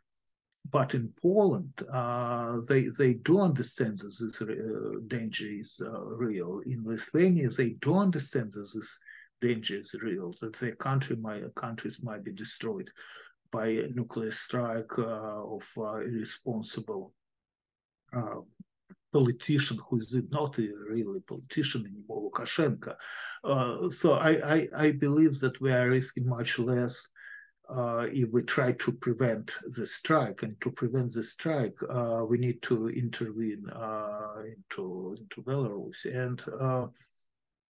but 0.70 0.94
in 0.94 1.12
Poland 1.20 1.72
uh, 1.90 2.60
they 2.68 2.88
they 2.98 3.14
do 3.14 3.40
understand 3.40 3.98
that 4.00 4.14
this 4.18 4.42
uh, 4.42 5.00
danger 5.08 5.48
is 5.48 5.80
uh, 5.80 6.00
real. 6.04 6.60
In 6.66 6.84
Lithuania 6.84 7.48
they 7.48 7.70
do 7.70 7.94
understand 7.94 8.52
that 8.52 8.70
this 8.74 8.98
danger 9.40 9.78
is 9.78 9.94
real. 10.02 10.34
That 10.40 10.56
their 10.56 10.76
country 10.76 11.16
might 11.16 11.54
countries 11.54 11.98
might 12.02 12.24
be 12.24 12.32
destroyed 12.32 12.90
by 13.50 13.68
a 13.68 13.88
nuclear 13.88 14.32
strike 14.32 14.98
uh, 14.98 15.44
of 15.56 15.62
uh, 15.78 16.00
irresponsible 16.00 17.14
uh, 18.12 18.40
politician 19.14 19.78
who 19.86 19.98
is 19.98 20.12
not 20.30 20.58
a 20.58 20.68
really 20.90 21.20
politician 21.20 21.86
anymore, 21.86 22.28
Lukashenko. 22.28 22.96
Uh, 23.44 23.88
so 23.88 24.14
I, 24.14 24.32
I, 24.54 24.68
I, 24.76 24.90
believe 24.90 25.38
that 25.38 25.60
we 25.60 25.70
are 25.70 25.88
risking 25.88 26.26
much 26.28 26.58
less 26.58 26.94
uh, 27.72 28.06
if 28.10 28.28
we 28.32 28.42
try 28.42 28.72
to 28.72 28.90
prevent 28.90 29.52
the 29.76 29.86
strike. 29.86 30.42
And 30.42 30.60
to 30.62 30.70
prevent 30.72 31.12
the 31.12 31.22
strike, 31.22 31.78
uh, 31.88 32.24
we 32.28 32.38
need 32.38 32.60
to 32.62 32.88
intervene 32.88 33.64
uh, 33.70 34.42
into, 34.54 35.14
into 35.20 35.42
Belarus 35.42 36.04
and 36.04 36.42
uh, 36.60 36.86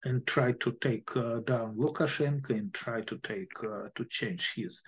and 0.07 0.26
try 0.26 0.53
to 0.53 0.72
take 0.80 1.14
uh, 1.16 1.40
down 1.40 1.76
Lukashenko 1.76 2.51
and 2.51 2.72
try 2.74 3.01
to 3.03 3.16
take 3.18 3.55
to 3.97 4.05
change 4.09 4.53
his 4.55 4.80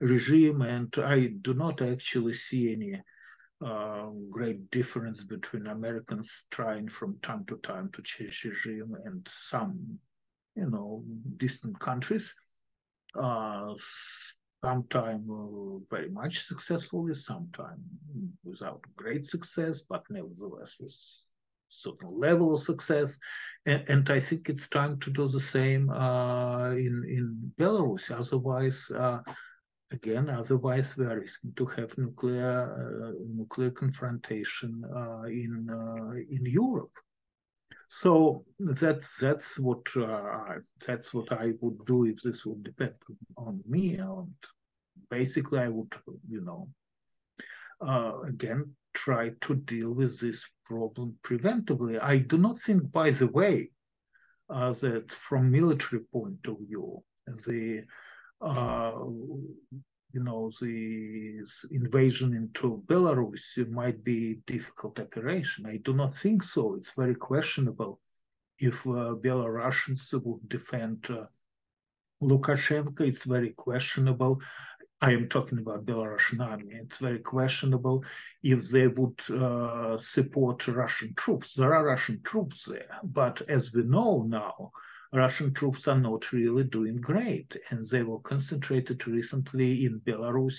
regime. 0.00 0.62
And 0.62 0.92
I 0.98 1.18
do 1.42 1.54
not 1.54 1.82
actually 1.82 2.34
see 2.34 2.72
any 2.72 3.00
uh, 3.64 4.06
great 4.30 4.70
difference 4.70 5.22
between 5.22 5.66
Americans 5.66 6.46
trying 6.50 6.88
from 6.88 7.18
time 7.22 7.44
to 7.46 7.56
time 7.58 7.90
to 7.92 8.02
change 8.02 8.44
regime 8.44 8.96
and 9.04 9.28
some, 9.48 9.98
you 10.56 10.68
know, 10.70 11.04
distant 11.36 11.78
countries. 11.80 12.32
Uh, 13.14 13.74
sometime 14.64 15.28
uh, 15.30 15.78
very 15.90 16.10
much 16.10 16.46
successfully, 16.46 17.14
sometime 17.14 17.82
without 18.44 18.80
great 18.96 19.26
success, 19.26 19.82
but 19.88 20.04
nevertheless 20.10 20.76
with 20.78 20.94
certain 21.68 22.18
level 22.18 22.54
of 22.54 22.62
success. 22.62 23.18
And, 23.66 23.88
and 23.88 24.10
I 24.10 24.20
think 24.20 24.48
it's 24.48 24.68
time 24.68 24.98
to 25.00 25.10
do 25.10 25.28
the 25.28 25.40
same 25.40 25.90
uh, 25.90 26.70
in 26.70 27.04
in 27.08 27.52
Belarus. 27.58 28.10
Otherwise, 28.10 28.90
uh, 28.90 29.20
again, 29.92 30.28
otherwise 30.28 30.96
we 30.96 31.04
are 31.06 31.20
risking 31.20 31.52
to 31.56 31.66
have 31.66 31.96
nuclear 31.98 32.52
uh, 33.06 33.12
nuclear 33.28 33.70
confrontation 33.70 34.84
uh, 34.94 35.22
in 35.24 35.68
uh, 35.70 36.12
in 36.14 36.44
Europe. 36.46 36.92
So 37.88 38.44
that's 38.58 39.16
that's 39.18 39.58
what 39.58 39.84
that's 40.86 41.12
what 41.12 41.32
I 41.32 41.52
would 41.60 41.84
do 41.86 42.04
if 42.06 42.22
this 42.22 42.46
would 42.46 42.62
depend 42.62 42.94
on 43.36 43.60
me. 43.66 43.96
And 43.96 44.34
basically, 45.10 45.58
I 45.58 45.68
would, 45.68 45.92
you 46.28 46.40
know, 46.42 46.68
again 48.26 48.74
try 48.92 49.30
to 49.40 49.54
deal 49.54 49.92
with 49.92 50.18
this 50.20 50.44
problem 50.66 51.16
preventively. 51.22 52.00
I 52.02 52.18
do 52.18 52.38
not 52.38 52.60
think, 52.60 52.90
by 52.92 53.10
the 53.10 53.28
way, 53.28 53.70
uh, 54.48 54.72
that 54.72 55.10
from 55.12 55.50
military 55.50 56.02
point 56.12 56.46
of 56.46 56.58
view, 56.60 57.02
the 57.46 57.84
uh, 58.40 58.92
you 60.12 60.22
know 60.22 60.50
the 60.60 61.40
invasion 61.70 62.34
into 62.34 62.82
Belarus 62.86 63.42
might 63.70 64.02
be 64.02 64.40
difficult 64.46 64.98
operation. 64.98 65.66
I 65.66 65.76
do 65.78 65.92
not 65.92 66.14
think 66.14 66.42
so. 66.42 66.74
It's 66.74 66.92
very 66.94 67.14
questionable 67.14 68.00
if 68.58 68.74
uh, 68.86 69.14
Belarusians 69.24 70.12
would 70.24 70.48
defend 70.48 71.06
uh, 71.10 71.26
Lukashenko. 72.22 73.00
It's 73.00 73.24
very 73.24 73.50
questionable. 73.50 74.40
I 75.02 75.12
am 75.12 75.28
talking 75.28 75.58
about 75.58 75.86
Belarusian 75.86 76.46
army. 76.46 76.74
It's 76.74 76.98
very 76.98 77.20
questionable 77.20 78.04
if 78.42 78.68
they 78.68 78.86
would 78.86 79.18
uh, 79.30 79.96
support 79.96 80.66
Russian 80.68 81.14
troops. 81.14 81.54
There 81.54 81.72
are 81.72 81.84
Russian 81.86 82.20
troops 82.22 82.64
there, 82.64 82.98
but 83.02 83.40
as 83.48 83.72
we 83.72 83.82
know 83.84 84.26
now, 84.28 84.72
Russian 85.12 85.52
troops 85.52 85.88
are 85.88 85.98
not 85.98 86.30
really 86.32 86.64
doing 86.64 87.00
great, 87.00 87.56
and 87.70 87.84
they 87.86 88.02
were 88.02 88.20
concentrated 88.20 89.06
recently 89.08 89.84
in 89.84 90.00
Belarus 90.00 90.58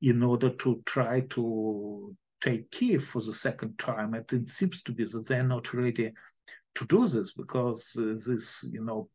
in 0.00 0.22
order 0.22 0.50
to 0.50 0.82
try 0.86 1.20
to 1.30 2.16
take 2.40 2.70
Kiev 2.72 3.04
for 3.04 3.22
the 3.22 3.32
second 3.32 3.78
time. 3.78 4.14
And 4.14 4.32
it 4.32 4.48
seems 4.48 4.82
to 4.82 4.92
be 4.92 5.04
that 5.04 5.28
they're 5.28 5.44
not 5.44 5.72
ready 5.72 6.12
to 6.74 6.86
do 6.86 7.06
this 7.06 7.32
because 7.32 7.96
uh, 7.96 8.14
this, 8.26 8.68
you 8.72 8.84
know, 8.84 9.08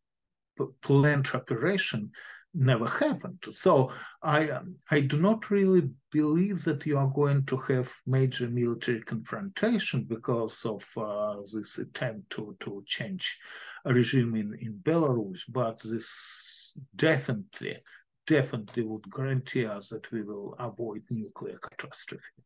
planned 0.81 1.27
operation 1.33 2.11
never 2.54 2.88
happened. 2.88 3.43
So 3.52 3.91
I 4.22 4.50
um, 4.50 4.76
I 4.89 5.02
do 5.02 5.20
not 5.20 5.50
really 5.50 5.89
believe 6.12 6.64
that 6.64 6.86
you 6.86 6.98
are 6.98 7.12
going 7.14 7.45
to 7.45 7.58
have 7.58 7.91
major 8.06 8.48
military 8.48 9.02
confrontation 9.02 10.04
because 10.04 10.66
of 10.66 10.86
uh, 10.98 11.38
this 11.54 11.78
attempt 11.78 12.30
to 12.32 12.56
to 12.62 12.84
change 12.86 13.38
a 13.86 13.93
regime 13.93 14.36
in 14.36 14.58
in 14.60 14.80
Belarus. 14.84 15.41
But 15.50 15.80
this 15.84 16.74
definitely 16.95 17.78
definitely 18.26 18.84
would 18.84 19.10
guarantee 19.12 19.66
us 19.66 19.89
that 19.89 20.12
we 20.12 20.22
will 20.22 20.56
avoid 20.60 21.04
nuclear 21.10 21.58
catastrophe. 21.58 22.43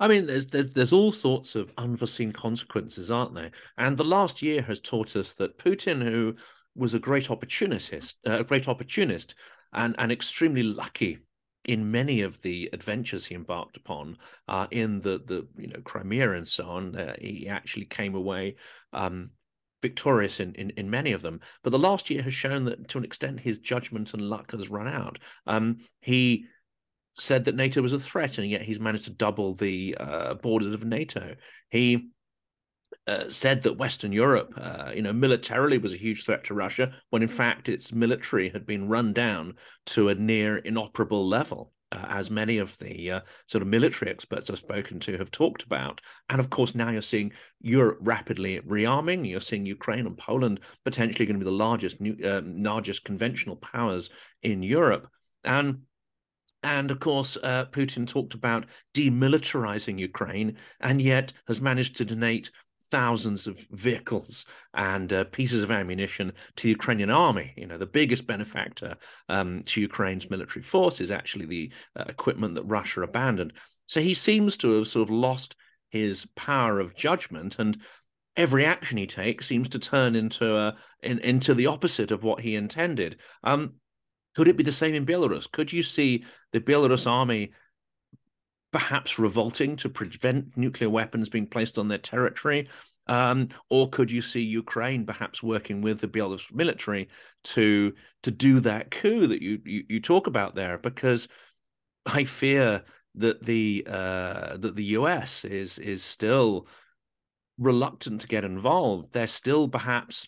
I 0.00 0.08
mean, 0.08 0.26
there's 0.26 0.46
there's 0.46 0.72
there's 0.72 0.92
all 0.92 1.12
sorts 1.12 1.54
of 1.54 1.72
unforeseen 1.78 2.32
consequences, 2.32 3.10
aren't 3.10 3.34
there? 3.34 3.50
And 3.76 3.96
the 3.96 4.04
last 4.04 4.42
year 4.42 4.62
has 4.62 4.80
taught 4.80 5.16
us 5.16 5.32
that 5.34 5.58
Putin, 5.58 6.02
who 6.02 6.36
was 6.74 6.94
a 6.94 6.98
great 6.98 7.30
opportunist, 7.30 8.16
uh, 8.26 8.40
a 8.40 8.44
great 8.44 8.68
opportunist, 8.68 9.34
and 9.72 9.94
and 9.98 10.12
extremely 10.12 10.62
lucky 10.62 11.18
in 11.64 11.90
many 11.90 12.20
of 12.20 12.40
the 12.42 12.68
adventures 12.72 13.24
he 13.26 13.34
embarked 13.34 13.76
upon 13.76 14.16
uh, 14.48 14.66
in 14.70 15.00
the 15.00 15.22
the 15.26 15.46
you 15.56 15.68
know 15.68 15.80
Crimea 15.84 16.32
and 16.32 16.46
so 16.46 16.64
on. 16.66 16.96
Uh, 16.96 17.14
he 17.18 17.48
actually 17.48 17.86
came 17.86 18.14
away 18.14 18.56
um, 18.92 19.30
victorious 19.82 20.40
in, 20.40 20.54
in 20.54 20.70
in 20.70 20.90
many 20.90 21.12
of 21.12 21.22
them. 21.22 21.40
But 21.62 21.70
the 21.70 21.78
last 21.78 22.10
year 22.10 22.22
has 22.22 22.34
shown 22.34 22.64
that 22.64 22.88
to 22.88 22.98
an 22.98 23.04
extent 23.04 23.40
his 23.40 23.58
judgment 23.58 24.14
and 24.14 24.22
luck 24.22 24.52
has 24.52 24.70
run 24.70 24.88
out. 24.88 25.18
Um, 25.46 25.78
he 26.00 26.46
said 27.16 27.44
that 27.44 27.54
NATO 27.54 27.80
was 27.80 27.92
a 27.92 27.98
threat, 27.98 28.38
and 28.38 28.48
yet 28.48 28.62
he's 28.62 28.80
managed 28.80 29.04
to 29.04 29.10
double 29.10 29.54
the 29.54 29.96
uh, 29.98 30.34
borders 30.34 30.74
of 30.74 30.84
NATO. 30.84 31.36
He 31.70 32.10
uh, 33.06 33.28
said 33.28 33.62
that 33.62 33.78
Western 33.78 34.12
Europe, 34.12 34.52
uh, 34.56 34.92
you 34.94 35.02
know, 35.02 35.12
militarily 35.12 35.78
was 35.78 35.92
a 35.92 35.98
huge 35.98 36.24
threat 36.24 36.44
to 36.44 36.54
Russia, 36.54 36.92
when 37.10 37.22
in 37.22 37.28
fact 37.28 37.68
its 37.68 37.92
military 37.92 38.48
had 38.48 38.66
been 38.66 38.88
run 38.88 39.12
down 39.12 39.54
to 39.86 40.08
a 40.08 40.14
near 40.14 40.58
inoperable 40.58 41.26
level. 41.26 41.72
Uh, 41.92 42.06
as 42.08 42.28
many 42.28 42.58
of 42.58 42.76
the 42.78 43.10
uh, 43.12 43.20
sort 43.46 43.62
of 43.62 43.68
military 43.68 44.10
experts 44.10 44.50
I've 44.50 44.58
spoken 44.58 44.98
to 45.00 45.16
have 45.16 45.30
talked 45.30 45.62
about. 45.62 46.00
And 46.28 46.40
of 46.40 46.50
course, 46.50 46.74
now 46.74 46.90
you're 46.90 47.02
seeing 47.02 47.30
Europe 47.60 47.98
rapidly 48.00 48.58
rearming. 48.60 49.28
You're 49.28 49.38
seeing 49.38 49.64
Ukraine 49.64 50.06
and 50.06 50.18
Poland 50.18 50.60
potentially 50.84 51.24
going 51.24 51.38
to 51.38 51.44
be 51.44 51.50
the 51.50 51.56
largest, 51.56 52.00
new, 52.00 52.16
um, 52.24 52.62
largest 52.62 53.04
conventional 53.04 53.56
powers 53.56 54.10
in 54.42 54.62
Europe. 54.62 55.08
And 55.44 55.82
and 56.64 56.90
of 56.90 56.98
course, 56.98 57.36
uh, 57.42 57.66
Putin 57.66 58.08
talked 58.08 58.32
about 58.32 58.64
demilitarizing 58.94 59.98
Ukraine, 59.98 60.56
and 60.80 61.00
yet 61.00 61.34
has 61.46 61.60
managed 61.60 61.96
to 61.98 62.06
donate 62.06 62.50
thousands 62.94 63.48
of 63.48 63.58
vehicles 63.72 64.46
and 64.74 65.12
uh, 65.12 65.24
pieces 65.24 65.64
of 65.64 65.72
ammunition 65.72 66.32
to 66.54 66.62
the 66.62 66.68
Ukrainian 66.68 67.10
army. 67.10 67.52
You 67.56 67.66
know, 67.66 67.76
the 67.76 67.86
biggest 67.86 68.24
benefactor 68.24 68.94
um, 69.28 69.62
to 69.64 69.80
Ukraine's 69.80 70.30
military 70.30 70.62
force 70.62 71.00
is 71.00 71.10
actually 71.10 71.46
the 71.46 71.72
uh, 71.98 72.04
equipment 72.06 72.54
that 72.54 72.62
Russia 72.62 73.02
abandoned. 73.02 73.52
So 73.86 74.00
he 74.00 74.14
seems 74.14 74.56
to 74.58 74.70
have 74.76 74.86
sort 74.86 75.08
of 75.08 75.10
lost 75.10 75.56
his 75.88 76.24
power 76.36 76.78
of 76.78 76.94
judgment, 76.94 77.58
and 77.58 77.76
every 78.36 78.64
action 78.64 78.96
he 78.96 79.08
takes 79.08 79.48
seems 79.48 79.68
to 79.70 79.80
turn 79.80 80.14
into 80.14 80.56
a, 80.56 80.76
in, 81.02 81.18
into 81.18 81.52
the 81.52 81.66
opposite 81.66 82.12
of 82.12 82.22
what 82.22 82.40
he 82.42 82.54
intended. 82.54 83.16
Um, 83.42 83.72
could 84.36 84.46
it 84.46 84.56
be 84.56 84.62
the 84.62 84.70
same 84.70 84.94
in 84.94 85.04
Belarus? 85.04 85.50
Could 85.50 85.72
you 85.72 85.82
see 85.82 86.24
the 86.52 86.60
Belarus 86.60 87.10
army 87.10 87.54
perhaps 88.74 89.20
revolting 89.20 89.76
to 89.76 89.88
prevent 89.88 90.56
nuclear 90.56 90.90
weapons 90.90 91.28
being 91.28 91.46
placed 91.46 91.78
on 91.78 91.86
their 91.86 91.96
territory? 91.96 92.68
Um, 93.06 93.50
or 93.70 93.88
could 93.88 94.10
you 94.10 94.20
see 94.20 94.40
Ukraine 94.40 95.06
perhaps 95.06 95.44
working 95.44 95.80
with 95.80 96.00
the 96.00 96.08
Belarus 96.08 96.52
military 96.52 97.08
to 97.44 97.94
to 98.24 98.30
do 98.32 98.58
that 98.60 98.90
coup 98.90 99.28
that 99.28 99.40
you 99.40 99.60
you, 99.64 99.84
you 99.88 100.00
talk 100.00 100.26
about 100.26 100.56
there? 100.56 100.76
Because 100.76 101.28
I 102.04 102.24
fear 102.24 102.82
that 103.14 103.44
the 103.44 103.86
uh, 103.88 104.56
that 104.56 104.74
the 104.74 104.96
US 104.98 105.44
is 105.44 105.78
is 105.78 106.02
still 106.02 106.66
reluctant 107.56 108.22
to 108.22 108.26
get 108.26 108.44
involved. 108.44 109.12
They're 109.12 109.28
still 109.28 109.68
perhaps 109.68 110.26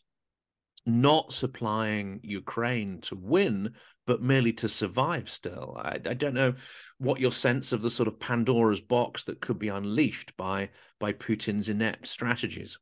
not 0.87 1.32
supplying 1.32 2.20
Ukraine 2.22 3.01
to 3.03 3.16
win, 3.16 3.74
but 4.07 4.22
merely 4.22 4.53
to 4.55 4.68
survive 4.68 5.28
still. 5.28 5.76
I, 5.78 5.99
I, 6.05 6.14
don't 6.14 6.34
know 6.34 6.55
what 6.99 7.20
your 7.20 7.32
sense 7.32 7.72
of 7.72 7.82
the 7.82 7.91
sort 7.91 8.07
of 8.07 8.20
Pandora's 8.20 8.80
box 8.80 9.24
that 9.24 9.41
could 9.41 9.59
be 9.59 9.68
unleashed 9.68 10.37
by 10.37 10.70
by 11.01 11.12
Putin's 11.12 11.68
inept 11.68 12.07
strategies. 12.07 12.78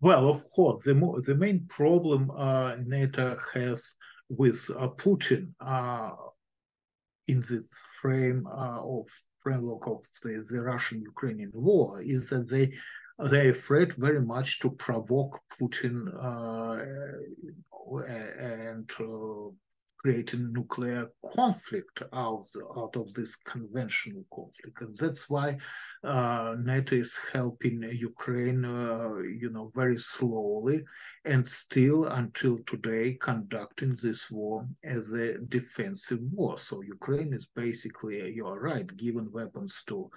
Well, 0.00 0.28
of 0.28 0.50
course, 0.50 0.84
the 0.84 0.94
mo- 0.94 1.20
the 1.20 1.34
main 1.34 1.66
problem 1.68 2.30
uh, 2.30 2.76
NATO 2.84 3.36
has 3.52 3.94
with 4.30 4.70
uh, 4.76 4.88
Putin 4.88 5.52
uh, 5.60 6.12
in 7.26 7.40
this 7.40 7.66
frame 8.00 8.46
uh, 8.46 8.80
of 8.82 9.08
framework 9.42 9.86
of 9.86 10.04
the, 10.22 10.44
the 10.50 10.62
Russian-Ukrainian 10.62 11.52
war 11.54 12.02
is 12.02 12.28
that 12.30 12.48
they 12.50 12.72
they're 13.18 13.50
afraid 13.50 13.94
very 13.94 14.20
much 14.20 14.60
to 14.60 14.70
provoke 14.70 15.40
Putin 15.58 16.06
uh, 16.22 16.84
and 18.40 18.90
a 20.06 20.36
nuclear 20.36 21.10
conflict 21.34 22.02
out, 22.12 22.46
out 22.76 22.96
of 22.96 23.12
this 23.14 23.34
conventional 23.36 24.24
conflict. 24.32 24.80
And 24.80 24.96
that's 24.96 25.28
why 25.28 25.58
uh, 26.04 26.54
NATO 26.62 26.96
is 26.96 27.14
helping 27.32 27.82
Ukraine, 27.82 28.64
uh, 28.64 29.16
you 29.18 29.50
know, 29.50 29.72
very 29.74 29.98
slowly 29.98 30.84
and 31.24 31.46
still 31.46 32.06
until 32.06 32.58
today 32.66 33.18
conducting 33.20 33.96
this 34.02 34.30
war 34.30 34.66
as 34.84 35.12
a 35.12 35.38
defensive 35.38 36.20
war. 36.32 36.56
So 36.58 36.80
Ukraine 36.82 37.34
is 37.34 37.46
basically, 37.54 38.32
you're 38.32 38.60
right, 38.60 38.86
given 38.96 39.30
weapons 39.32 39.74
to, 39.88 40.10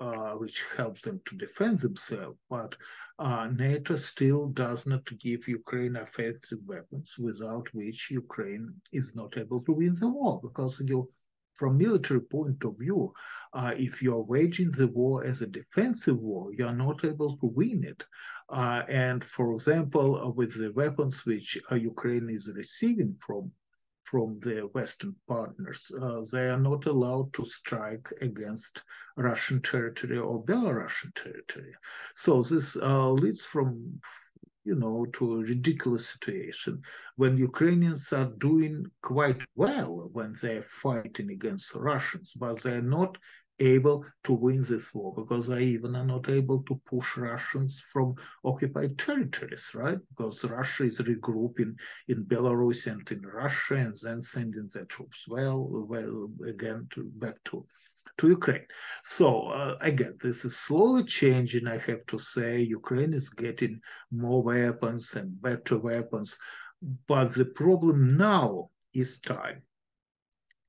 uh, 0.00 0.32
which 0.32 0.64
helps 0.76 1.02
them 1.02 1.20
to 1.26 1.36
defend 1.36 1.80
themselves, 1.80 2.38
but 2.48 2.74
uh, 3.18 3.48
NATO 3.54 3.96
still 3.96 4.48
does 4.48 4.86
not 4.86 5.04
give 5.18 5.46
Ukraine 5.46 5.96
offensive 5.96 6.58
weapons, 6.66 7.14
without 7.18 7.66
which 7.72 8.10
Ukraine 8.10 8.74
is 8.92 9.14
not 9.14 9.36
able 9.38 9.62
to 9.64 9.72
win 9.72 9.94
the 10.00 10.08
war. 10.08 10.40
Because 10.42 10.80
you, 10.84 11.08
from 11.54 11.78
military 11.78 12.20
point 12.20 12.64
of 12.64 12.76
view, 12.78 13.12
uh, 13.52 13.72
if 13.76 14.02
you 14.02 14.14
are 14.14 14.22
waging 14.22 14.72
the 14.72 14.88
war 14.88 15.24
as 15.24 15.42
a 15.42 15.46
defensive 15.46 16.18
war, 16.18 16.52
you 16.52 16.66
are 16.66 16.74
not 16.74 17.04
able 17.04 17.36
to 17.36 17.46
win 17.46 17.84
it. 17.84 18.04
Uh, 18.48 18.82
and 18.88 19.24
for 19.24 19.54
example, 19.54 20.20
uh, 20.20 20.28
with 20.28 20.54
the 20.58 20.72
weapons 20.72 21.24
which 21.24 21.56
uh, 21.70 21.76
Ukraine 21.76 22.28
is 22.28 22.50
receiving 22.54 23.16
from 23.24 23.52
from 24.04 24.38
their 24.38 24.66
Western 24.68 25.14
partners. 25.26 25.90
Uh, 26.00 26.22
they 26.30 26.48
are 26.48 26.60
not 26.60 26.86
allowed 26.86 27.32
to 27.34 27.44
strike 27.44 28.08
against 28.20 28.82
Russian 29.16 29.60
territory 29.62 30.18
or 30.18 30.44
Belarusian 30.44 31.14
territory. 31.14 31.74
So 32.14 32.42
this 32.42 32.76
uh, 32.76 33.10
leads 33.10 33.44
from 33.44 34.00
you 34.64 34.74
know, 34.74 35.06
to 35.12 35.34
a 35.34 35.44
ridiculous 35.44 36.08
situation 36.08 36.80
when 37.16 37.36
Ukrainians 37.36 38.12
are 38.12 38.32
doing 38.38 38.86
quite 39.02 39.40
well 39.54 40.08
when 40.12 40.34
they're 40.40 40.64
fighting 40.82 41.30
against 41.30 41.74
Russians, 41.74 42.32
but 42.34 42.62
they're 42.62 42.80
not 42.80 43.18
able 43.60 44.04
to 44.24 44.32
win 44.32 44.62
this 44.64 44.92
war 44.94 45.14
because 45.14 45.46
they 45.46 45.62
even 45.62 45.94
are 45.94 46.04
not 46.04 46.28
able 46.28 46.62
to 46.64 46.80
push 46.86 47.16
Russians 47.16 47.82
from 47.92 48.14
occupied 48.44 48.98
territories, 48.98 49.64
right? 49.74 49.98
Because 50.08 50.42
Russia 50.44 50.84
is 50.84 50.98
regrouping 50.98 51.76
in 52.08 52.24
Belarus 52.24 52.86
and 52.86 53.08
in 53.10 53.22
Russia 53.22 53.76
and 53.76 53.96
then 54.02 54.20
sending 54.20 54.68
their 54.72 54.86
troops 54.86 55.24
well, 55.28 55.68
well 55.88 56.30
again 56.46 56.88
to, 56.90 57.04
back 57.16 57.36
to 57.44 57.66
to 58.18 58.28
Ukraine. 58.28 58.66
So 59.02 59.48
uh, 59.48 59.76
again, 59.80 60.16
this 60.22 60.44
is 60.44 60.56
slowly 60.56 61.04
changing. 61.04 61.66
I 61.66 61.78
have 61.78 62.06
to 62.06 62.18
say, 62.18 62.60
Ukraine 62.60 63.12
is 63.12 63.28
getting 63.28 63.80
more 64.12 64.42
weapons 64.42 65.14
and 65.14 65.40
better 65.42 65.78
weapons, 65.78 66.38
but 67.08 67.34
the 67.34 67.46
problem 67.46 68.16
now 68.16 68.70
is 68.92 69.18
time, 69.20 69.62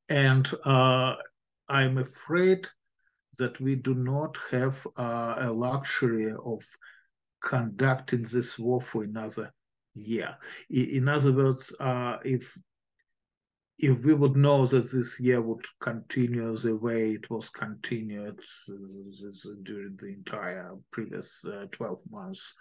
and 0.10 0.50
uh, 0.64 1.16
I'm 1.68 1.98
afraid 1.98 2.68
that 3.38 3.60
we 3.60 3.76
do 3.76 3.94
not 3.94 4.38
have 4.52 4.76
uh, 4.98 5.36
a 5.40 5.52
luxury 5.52 6.32
of 6.32 6.64
conducting 7.42 8.24
this 8.24 8.58
war 8.58 8.82
for 8.82 9.04
another 9.04 9.52
year. 9.94 10.38
In 10.70 11.08
other 11.08 11.32
words, 11.32 11.74
uh, 11.80 12.18
if 12.24 12.58
if 13.78 14.00
we 14.06 14.14
would 14.14 14.38
know 14.38 14.66
that 14.66 14.90
this 14.92 15.20
year 15.20 15.42
would 15.42 15.66
continue 15.82 16.56
the 16.56 16.76
way 16.76 17.12
it 17.12 17.30
was 17.30 17.50
continued 17.50 18.40
during 19.64 19.98
the 19.98 20.08
entire 20.08 20.76
previous 20.92 21.44
uh, 21.46 21.66
12 21.74 22.00
months 22.10 22.54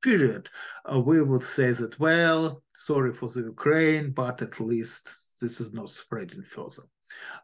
period, 0.00 0.48
uh, 0.90 0.98
we 0.98 1.22
would 1.22 1.42
say 1.42 1.72
that, 1.72 1.98
well, 2.00 2.62
sorry 2.74 3.12
for 3.12 3.28
the 3.28 3.40
Ukraine, 3.40 4.12
but 4.12 4.40
at 4.40 4.60
least 4.60 5.10
this 5.42 5.60
is 5.60 5.72
not 5.72 5.90
spreading 5.90 6.42
further. 6.42 6.84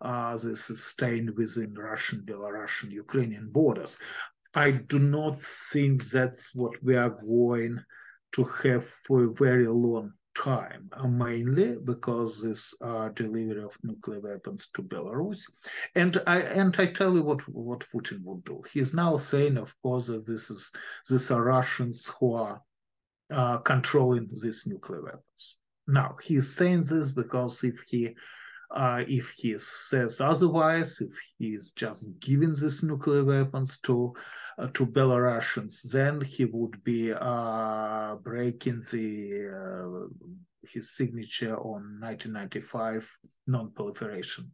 Uh, 0.01 0.37
this 0.37 0.71
is 0.71 0.85
staying 0.85 1.35
within 1.37 1.75
Russian, 1.75 2.23
Belarusian, 2.27 2.91
Ukrainian 2.91 3.51
borders. 3.51 3.97
I 4.55 4.71
do 4.71 4.99
not 4.99 5.41
think 5.73 6.05
that's 6.11 6.55
what 6.55 6.83
we 6.83 6.97
are 6.97 7.11
going 7.11 7.81
to 8.33 8.45
have 8.45 8.87
for 9.07 9.25
a 9.25 9.33
very 9.33 9.66
long 9.66 10.12
time, 10.35 10.89
uh, 10.93 11.07
mainly 11.07 11.77
because 11.85 12.41
this 12.41 12.73
uh, 12.81 13.09
delivery 13.11 13.62
of 13.62 13.77
nuclear 13.83 14.21
weapons 14.21 14.69
to 14.75 14.83
Belarus. 14.83 15.41
And 15.95 16.23
I 16.27 16.41
and 16.41 16.75
I 16.79 16.87
tell 16.87 17.14
you 17.14 17.23
what 17.23 17.47
what 17.49 17.85
Putin 17.93 18.23
would 18.25 18.45
do. 18.45 18.62
He's 18.73 18.95
now 18.95 19.16
saying, 19.16 19.57
of 19.57 19.75
course, 19.83 20.07
that 20.07 20.27
this 20.27 20.51
is 20.51 20.71
these 21.09 21.31
are 21.31 21.43
Russians 21.43 22.09
who 22.19 22.35
are 22.35 22.62
uh, 23.31 23.59
controlling 23.59 24.29
these 24.43 24.64
nuclear 24.66 25.03
weapons. 25.03 25.57
Now 25.87 26.16
he's 26.23 26.55
saying 26.55 26.85
this 26.85 27.11
because 27.11 27.64
if 27.64 27.81
he 27.87 28.14
uh, 28.71 29.05
if 29.09 29.31
he 29.31 29.57
says 29.59 30.21
otherwise, 30.21 31.01
if 31.01 31.16
he 31.39 31.55
is 31.55 31.71
just 31.71 32.07
giving 32.21 32.55
these 32.55 32.83
nuclear 32.83 33.25
weapons 33.25 33.79
to 33.85 34.14
uh, 34.59 34.66
to 34.75 34.87
Belarusians, 34.87 35.83
then 35.91 36.21
he 36.21 36.45
would 36.45 36.83
be 36.85 37.12
uh, 37.12 38.16
breaking 38.16 38.83
the 38.91 39.49
uh, 39.49 40.29
his 40.62 40.95
signature 40.97 41.57
on 41.57 42.01
1995 42.01 43.09
non-proliferation 43.47 44.51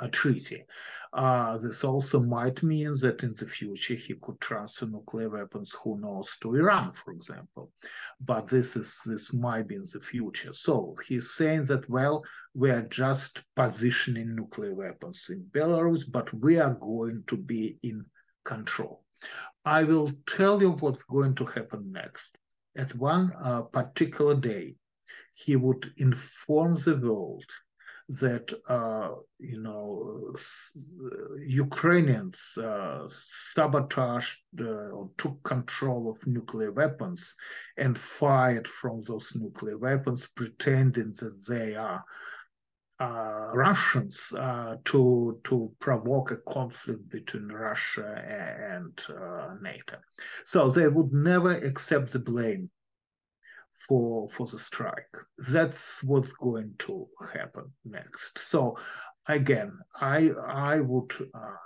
a 0.00 0.08
treaty. 0.08 0.64
Uh, 1.12 1.58
this 1.58 1.82
also 1.82 2.20
might 2.20 2.62
mean 2.62 2.94
that 3.00 3.22
in 3.22 3.34
the 3.38 3.46
future 3.46 3.94
he 3.94 4.14
could 4.14 4.40
transfer 4.40 4.86
nuclear 4.86 5.28
weapons, 5.28 5.74
who 5.82 5.98
knows, 6.00 6.28
to 6.40 6.54
Iran, 6.54 6.92
for 6.92 7.12
example. 7.12 7.72
But 8.20 8.46
this 8.46 8.76
is 8.76 8.96
this 9.04 9.32
might 9.32 9.66
be 9.66 9.74
in 9.74 9.86
the 9.92 10.00
future. 10.00 10.52
So 10.52 10.94
he's 11.06 11.32
saying 11.32 11.64
that 11.64 11.88
well, 11.90 12.24
we 12.54 12.70
are 12.70 12.82
just 12.82 13.42
positioning 13.56 14.36
nuclear 14.36 14.74
weapons 14.74 15.26
in 15.30 15.44
Belarus, 15.50 16.04
but 16.08 16.32
we 16.32 16.58
are 16.58 16.74
going 16.74 17.24
to 17.26 17.36
be 17.36 17.78
in 17.82 18.04
control. 18.44 19.02
I 19.64 19.82
will 19.84 20.10
tell 20.26 20.62
you 20.62 20.72
what's 20.72 21.02
going 21.04 21.34
to 21.36 21.44
happen 21.44 21.92
next. 21.92 22.38
At 22.76 22.94
one 22.94 23.32
uh, 23.42 23.62
particular 23.62 24.36
day, 24.36 24.76
he 25.34 25.56
would 25.56 25.92
inform 25.96 26.76
the 26.76 26.96
world 26.96 27.44
that 28.18 28.52
uh, 28.68 29.14
you 29.38 29.60
know 29.62 30.34
Ukrainians 31.38 32.38
uh, 32.58 33.08
sabotaged 33.54 34.38
uh, 34.60 34.90
or 34.96 35.10
took 35.16 35.42
control 35.44 36.10
of 36.10 36.26
nuclear 36.26 36.72
weapons 36.72 37.34
and 37.76 37.96
fired 37.96 38.66
from 38.66 39.02
those 39.02 39.30
nuclear 39.34 39.78
weapons, 39.78 40.26
pretending 40.34 41.12
that 41.20 41.46
they 41.46 41.76
are 41.76 42.04
uh, 42.98 43.52
Russians 43.54 44.18
uh, 44.36 44.76
to 44.86 45.40
to 45.44 45.72
provoke 45.78 46.32
a 46.32 46.36
conflict 46.36 47.08
between 47.08 47.48
Russia 47.48 48.10
and 48.26 49.00
uh, 49.08 49.54
NATO. 49.62 49.98
So 50.44 50.68
they 50.68 50.88
would 50.88 51.12
never 51.12 51.52
accept 51.52 52.12
the 52.12 52.18
blame 52.18 52.70
for 53.88 54.28
for 54.30 54.46
the 54.46 54.58
strike. 54.58 55.16
That's 55.38 56.02
what's 56.02 56.32
going 56.32 56.74
to 56.80 57.06
happen 57.32 57.72
next. 57.84 58.38
So 58.38 58.76
again, 59.28 59.78
I 60.00 60.30
I 60.30 60.80
would 60.80 61.12
uh, 61.34 61.56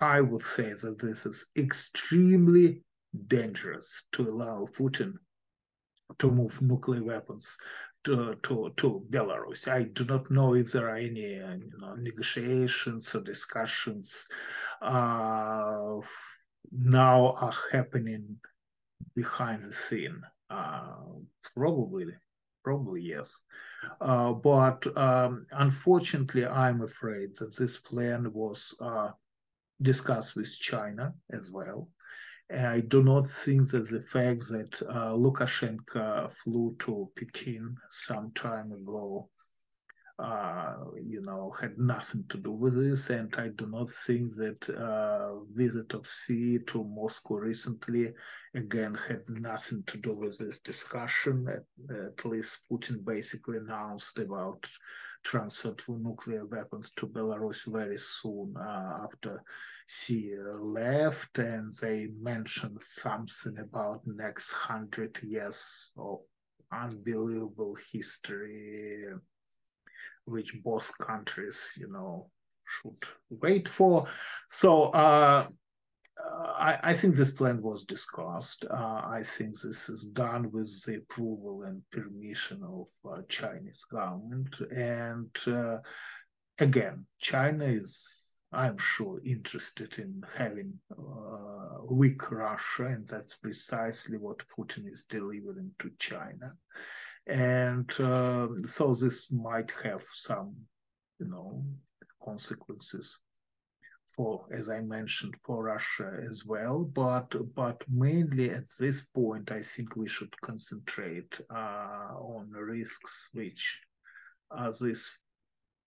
I 0.00 0.20
would 0.20 0.42
say 0.42 0.72
that 0.72 0.98
this 0.98 1.26
is 1.26 1.46
extremely 1.56 2.82
dangerous 3.28 3.88
to 4.12 4.28
allow 4.28 4.66
Putin 4.76 5.14
to 6.18 6.30
move 6.30 6.60
nuclear 6.60 7.02
weapons 7.02 7.56
to, 8.04 8.34
to, 8.42 8.72
to 8.76 9.06
Belarus. 9.10 9.66
I 9.66 9.84
do 9.84 10.04
not 10.04 10.30
know 10.30 10.54
if 10.54 10.72
there 10.72 10.88
are 10.88 10.96
any 10.96 11.40
uh, 11.40 11.54
you 11.54 11.70
know, 11.80 11.94
negotiations 11.94 13.14
or 13.14 13.20
discussions 13.22 14.26
uh, 14.82 15.96
now 16.70 17.32
are 17.40 17.54
happening 17.72 18.36
behind 19.14 19.64
the 19.64 19.72
scene. 19.74 20.20
Uh, 20.50 20.96
probably, 21.54 22.06
probably 22.62 23.02
yes. 23.02 23.42
Uh, 24.00 24.32
but 24.32 24.86
um, 24.96 25.46
unfortunately, 25.52 26.46
I'm 26.46 26.82
afraid 26.82 27.36
that 27.36 27.56
this 27.56 27.78
plan 27.78 28.32
was 28.32 28.74
uh, 28.80 29.10
discussed 29.82 30.36
with 30.36 30.52
China 30.58 31.14
as 31.32 31.50
well. 31.50 31.88
I 32.54 32.80
do 32.80 33.02
not 33.02 33.26
think 33.26 33.70
that 33.70 33.88
the 33.88 34.02
fact 34.02 34.40
that 34.50 34.82
uh, 34.88 35.14
Lukashenko 35.14 36.30
flew 36.30 36.76
to 36.80 37.10
Peking 37.16 37.76
some 37.90 38.32
time 38.32 38.70
ago 38.72 39.30
uh, 40.18 40.76
you 41.02 41.20
know, 41.22 41.52
had 41.60 41.76
nothing 41.76 42.24
to 42.28 42.38
do 42.38 42.52
with 42.52 42.76
this. 42.76 43.10
And 43.10 43.34
I 43.36 43.48
do 43.48 43.66
not 43.66 43.90
think 43.90 44.34
that 44.36 44.70
uh, 44.70 45.40
visit 45.54 45.92
of 45.92 46.06
Xi 46.06 46.60
to 46.66 46.84
Moscow 46.84 47.34
recently, 47.34 48.12
again, 48.54 48.94
had 48.94 49.22
nothing 49.28 49.82
to 49.88 49.98
do 49.98 50.12
with 50.14 50.38
this 50.38 50.60
discussion. 50.60 51.48
At, 51.48 51.64
at 51.96 52.24
least 52.24 52.58
Putin 52.70 53.04
basically 53.04 53.58
announced 53.58 54.18
about 54.18 54.64
transfer 55.24 55.72
to 55.72 55.98
nuclear 55.98 56.44
weapons 56.46 56.90
to 56.96 57.06
Belarus 57.06 57.64
very 57.66 57.98
soon 57.98 58.54
uh, 58.56 58.98
after 59.04 59.42
Xi 59.88 60.36
left, 60.60 61.38
and 61.38 61.72
they 61.80 62.08
mentioned 62.20 62.80
something 62.80 63.58
about 63.58 64.06
next 64.06 64.50
hundred 64.52 65.18
years 65.22 65.92
of 65.96 66.20
unbelievable 66.72 67.76
history 67.92 69.06
which 70.24 70.54
both 70.62 70.90
countries, 70.98 71.60
you 71.76 71.90
know, 71.90 72.30
should 72.66 73.08
wait 73.30 73.68
for. 73.68 74.06
So 74.48 74.84
uh, 74.84 75.48
I, 76.58 76.78
I, 76.82 76.94
think 76.96 77.16
this 77.16 77.32
plan 77.32 77.60
was 77.60 77.84
discussed. 77.84 78.64
Uh, 78.70 79.02
I 79.04 79.22
think 79.24 79.60
this 79.60 79.88
is 79.88 80.06
done 80.06 80.50
with 80.50 80.82
the 80.84 80.96
approval 80.96 81.64
and 81.64 81.82
permission 81.90 82.62
of 82.62 82.88
uh, 83.10 83.22
Chinese 83.28 83.84
government. 83.90 84.56
And 84.74 85.30
uh, 85.46 85.78
again, 86.58 87.06
China 87.18 87.64
is, 87.64 88.30
I'm 88.52 88.78
sure, 88.78 89.20
interested 89.24 89.98
in 89.98 90.22
having 90.34 90.78
uh, 90.92 91.84
weak 91.90 92.30
Russia, 92.30 92.86
and 92.86 93.06
that's 93.06 93.36
precisely 93.36 94.16
what 94.16 94.42
Putin 94.56 94.90
is 94.90 95.04
delivering 95.08 95.72
to 95.80 95.90
China 95.98 96.56
and 97.26 97.90
um, 98.00 98.64
so 98.66 98.94
this 98.94 99.30
might 99.30 99.72
have 99.82 100.02
some, 100.12 100.54
you 101.18 101.26
know, 101.26 101.64
consequences 102.22 103.18
for, 104.12 104.46
as 104.52 104.68
I 104.68 104.80
mentioned, 104.80 105.34
for 105.44 105.64
Russia 105.64 106.20
as 106.30 106.44
well. 106.44 106.84
But 106.84 107.34
but 107.54 107.82
mainly 107.88 108.50
at 108.50 108.68
this 108.78 109.02
point, 109.02 109.50
I 109.50 109.62
think 109.62 109.96
we 109.96 110.08
should 110.08 110.38
concentrate 110.40 111.40
uh, 111.50 112.14
on 112.18 112.50
risks 112.50 113.30
which 113.32 113.80
uh, 114.50 114.72
this 114.80 115.10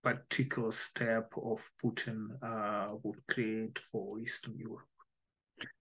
particular 0.04 0.72
step 0.72 1.32
of 1.38 1.62
Putin 1.84 2.30
uh, 2.42 2.96
would 3.04 3.20
create 3.30 3.80
for 3.92 4.20
Eastern 4.20 4.58
Europe. 4.58 4.88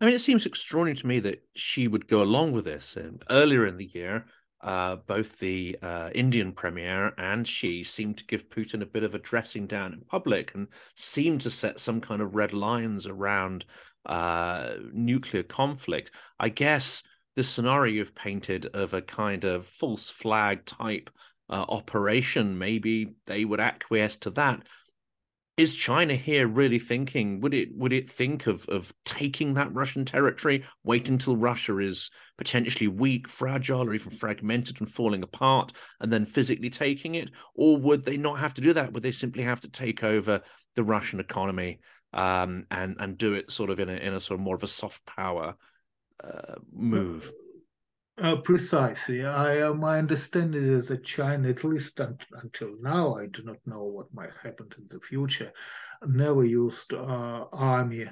I 0.01 0.07
mean, 0.07 0.15
it 0.15 0.21
seems 0.21 0.47
extraordinary 0.47 0.97
to 0.97 1.07
me 1.07 1.21
that 1.21 1.45
Xi 1.55 1.87
would 1.89 2.09
go 2.09 2.23
along 2.23 2.53
with 2.53 2.65
this. 2.65 2.97
And 2.97 3.23
earlier 3.31 3.67
in 3.67 3.77
the 3.77 3.91
year, 3.93 4.25
uh, 4.63 4.97
both 5.07 5.39
the 5.39 5.79
uh, 5.83 6.11
Indian 6.15 6.53
premier 6.53 7.13
and 7.19 7.47
Xi 7.47 7.83
seemed 7.83 8.19
to 8.19 8.27
give 8.27 8.49
Putin 8.49 8.83
a 8.83 8.87
bit 8.87 9.05
of 9.05 9.15
a 9.15 9.19
dressing 9.19 9.67
down 9.67 9.93
in 9.93 10.01
public 10.01 10.55
and 10.55 10.69
seemed 10.95 11.43
to 11.43 11.51
set 11.51 11.79
some 11.79 12.01
kind 12.01 12.23
of 12.23 12.35
red 12.35 12.53
lines 12.53 13.07
around 13.07 13.65
uh, 14.07 14.75
nuclear 14.93 15.43
conflict. 15.43 16.11
I 16.41 16.49
guess 16.49 17.03
the 17.35 17.43
scenario 17.43 17.95
you've 17.95 18.15
painted 18.15 18.67
of 18.75 18.95
a 18.95 19.03
kind 19.03 19.45
of 19.45 19.67
false 19.67 20.09
flag 20.09 20.65
type 20.65 21.11
uh, 21.51 21.65
operation, 21.69 22.59
maybe 22.59 23.15
they 23.27 23.45
would 23.45 23.61
acquiesce 23.61 24.17
to 24.17 24.31
that. 24.31 24.63
Is 25.57 25.75
China 25.75 26.15
here 26.15 26.47
really 26.47 26.79
thinking? 26.79 27.41
Would 27.41 27.55
it 27.55 27.69
would 27.75 27.93
it 27.93 28.11
think 28.11 28.47
of 28.47 28.69
of 28.69 28.93
taking 29.05 29.55
that 29.55 29.73
Russian 29.75 30.05
territory, 30.05 30.65
wait 30.85 31.09
until 31.09 31.37
Russia 31.37 31.79
is 31.79 32.11
potentially 32.37 32.89
weak, 32.89 33.27
fragile, 33.27 33.83
or 33.83 33.95
even 33.95 34.13
fragmented 34.13 34.81
and 34.81 34.91
falling 34.91 35.23
apart, 35.23 35.73
and 36.01 36.13
then 36.13 36.27
physically 36.27 36.69
taking 36.69 37.15
it? 37.15 37.31
Or 37.55 37.79
would 37.79 38.05
they 38.05 38.19
not 38.19 38.39
have 38.39 38.53
to 38.55 38.61
do 38.61 38.75
that? 38.75 38.93
Would 38.93 39.03
they 39.03 39.13
simply 39.13 39.45
have 39.45 39.63
to 39.63 39.69
take 39.69 40.05
over 40.05 40.43
the 40.75 40.85
Russian 40.85 41.21
economy 41.21 41.81
um, 42.13 42.67
and 42.71 42.97
and 42.99 43.17
do 43.17 43.33
it 43.33 43.51
sort 43.51 43.71
of 43.71 43.81
in 43.81 43.89
a 43.89 43.95
in 43.95 44.13
a 44.13 44.21
sort 44.21 44.39
of 44.39 44.45
more 44.45 44.57
of 44.57 44.63
a 44.63 44.69
soft 44.69 45.07
power 45.07 45.57
uh, 46.23 46.57
move? 46.71 47.33
Uh, 48.19 48.37
precisely. 48.37 49.25
I, 49.27 49.61
uh, 49.61 49.75
my 49.75 49.99
understanding 49.99 50.65
is 50.65 50.89
that 50.89 51.05
China, 51.05 51.51
at 51.51 51.65
least 51.65 52.01
un- 52.01 52.19
until 52.43 52.75
now, 52.81 53.15
I 53.17 53.27
do 53.27 53.43
not 53.43 53.59
know 53.67 53.85
what 53.85 54.15
might 54.15 54.33
happen 54.43 54.69
in 54.79 54.87
the 54.89 55.01
future, 55.01 55.53
never 56.07 56.45
used 56.45 56.95
uh, 56.95 57.45
army 57.53 58.07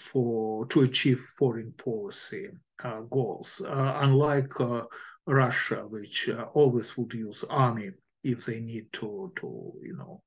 for 0.00 0.66
to 0.66 0.82
achieve 0.82 1.20
foreign 1.38 1.72
policy 1.72 2.48
uh, 2.82 3.00
goals. 3.02 3.60
Uh, 3.64 3.98
unlike 4.00 4.58
uh, 4.60 4.84
Russia, 5.26 5.86
which 5.86 6.30
always 6.54 6.96
would 6.96 7.12
use 7.12 7.44
army 7.50 7.90
if 8.24 8.46
they 8.46 8.60
need 8.60 8.90
to, 8.94 9.30
to 9.40 9.72
you 9.82 9.94
know, 9.96 10.22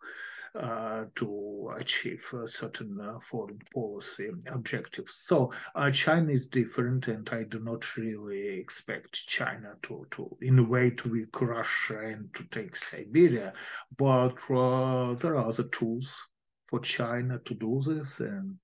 to 0.54 1.74
achieve 1.78 2.26
certain 2.46 3.00
uh, 3.00 3.20
foreign 3.30 3.60
policy 3.74 4.30
objectives. 4.48 5.24
So 5.26 5.52
uh, 5.76 5.92
China 5.92 6.32
is 6.32 6.48
different, 6.48 7.08
and 7.08 7.28
I 7.32 7.44
do 7.44 7.60
not 7.60 7.96
really 7.96 8.48
expect 8.60 9.26
China 9.28 9.76
to, 9.84 10.06
to 10.12 10.38
in 10.42 10.60
a 10.60 10.64
way, 10.64 10.90
to 10.90 11.10
weak 11.10 11.42
Russia 11.42 12.00
and 12.00 12.34
to 12.34 12.44
take 12.46 12.76
Siberia. 12.76 13.54
But 13.98 14.36
there 14.48 15.36
are 15.38 15.48
other 15.48 15.64
tools 15.64 16.22
for 16.66 16.80
China 16.80 17.40
to 17.40 17.54
do 17.54 17.82
this, 17.86 18.20
and 18.20 18.58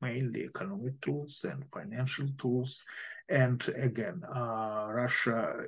mainly 0.00 0.44
economic 0.44 1.00
tools 1.00 1.44
and 1.44 1.64
financial 1.72 2.28
tools. 2.38 2.82
And 3.28 3.66
again, 3.76 4.22
uh, 4.34 4.88
Russia 4.90 5.64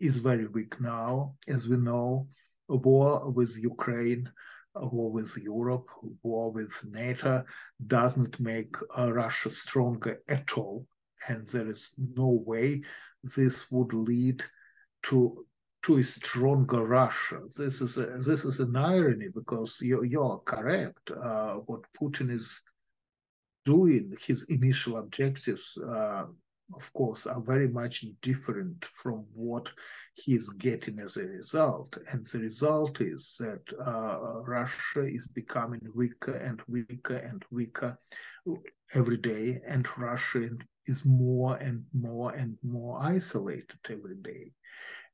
is 0.00 0.16
very 0.16 0.46
weak 0.46 0.80
now, 0.80 1.34
as 1.48 1.68
we 1.68 1.76
know. 1.76 2.28
A 2.68 2.76
war 2.76 3.28
with 3.30 3.56
Ukraine 3.58 4.30
war 4.74 5.10
with 5.10 5.36
Europe, 5.36 5.88
war 6.22 6.50
with 6.50 6.72
NATO, 6.84 7.44
does 7.86 8.16
not 8.16 8.38
make 8.40 8.74
uh, 8.96 9.12
Russia 9.12 9.50
stronger 9.50 10.20
at 10.28 10.56
all. 10.56 10.86
And 11.28 11.46
there 11.48 11.68
is 11.68 11.90
no 11.98 12.42
way 12.46 12.82
this 13.22 13.70
would 13.70 13.92
lead 13.92 14.42
to 15.04 15.46
to 15.82 15.96
a 15.96 16.04
stronger 16.04 16.84
Russia. 16.84 17.40
This 17.58 17.80
is 17.80 17.96
a, 17.98 18.06
this 18.18 18.44
is 18.44 18.60
an 18.60 18.76
irony 18.76 19.28
because 19.34 19.78
you, 19.80 20.04
you're 20.04 20.38
correct. 20.38 21.10
Uh, 21.10 21.54
what 21.66 21.80
Putin 22.00 22.30
is 22.30 22.48
doing, 23.64 24.16
his 24.24 24.44
initial 24.44 24.98
objectives, 24.98 25.76
uh, 25.88 26.26
of 26.74 26.92
course, 26.92 27.26
are 27.26 27.40
very 27.40 27.68
much 27.68 28.04
different 28.20 28.86
from 29.02 29.24
what 29.34 29.68
he's 30.14 30.48
getting 30.50 31.00
as 31.00 31.16
a 31.16 31.24
result. 31.24 31.96
And 32.10 32.24
the 32.24 32.38
result 32.38 33.00
is 33.00 33.36
that 33.40 33.62
uh, 33.84 34.42
Russia 34.42 35.06
is 35.06 35.26
becoming 35.26 35.80
weaker 35.94 36.34
and 36.34 36.62
weaker 36.68 37.16
and 37.16 37.44
weaker 37.50 37.98
every 38.94 39.16
day, 39.16 39.60
and 39.66 39.86
Russia 39.96 40.50
is 40.86 41.04
more 41.04 41.56
and 41.56 41.84
more 41.92 42.32
and 42.32 42.58
more 42.62 42.98
isolated 43.00 43.78
every 43.88 44.16
day. 44.16 44.52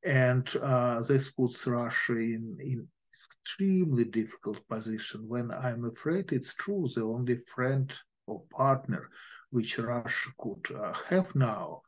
And 0.04 0.48
uh, 0.62 1.02
this 1.02 1.30
puts 1.30 1.66
Russia 1.66 2.12
in, 2.12 2.56
in 2.61 2.88
extremely 3.12 4.04
difficult 4.04 4.66
position 4.68 5.26
when 5.26 5.50
I'm 5.50 5.84
afraid 5.84 6.32
it's 6.32 6.54
true 6.54 6.88
the 6.94 7.02
only 7.02 7.38
friend 7.52 7.92
or 8.26 8.42
partner 8.50 9.11
which 9.51 9.78
Russia 9.78 10.30
could 10.38 10.66
uh, 10.74 10.92
have 11.09 11.34
now 11.34 11.82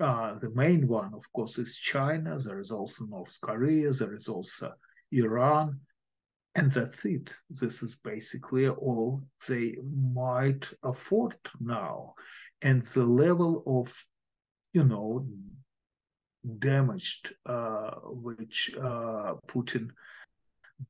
uh, 0.00 0.34
the 0.38 0.50
main 0.50 0.88
one, 0.88 1.12
of 1.12 1.30
course, 1.32 1.58
is 1.58 1.76
China. 1.76 2.38
There 2.38 2.58
is 2.58 2.70
also 2.70 3.04
North 3.04 3.36
Korea. 3.42 3.92
There 3.92 4.14
is 4.14 4.28
also 4.28 4.72
Iran. 5.12 5.78
And 6.54 6.72
that's 6.72 7.04
it. 7.04 7.30
This 7.50 7.82
is 7.82 7.96
basically 8.02 8.68
all 8.68 9.22
they 9.46 9.76
might 10.12 10.68
afford 10.82 11.36
now. 11.60 12.14
And 12.62 12.82
the 12.86 13.04
level 13.04 13.62
of, 13.66 13.94
you 14.72 14.84
know, 14.84 15.26
damaged 16.58 17.34
uh, 17.44 17.90
which 18.04 18.74
uh, 18.76 19.34
Putin 19.46 19.90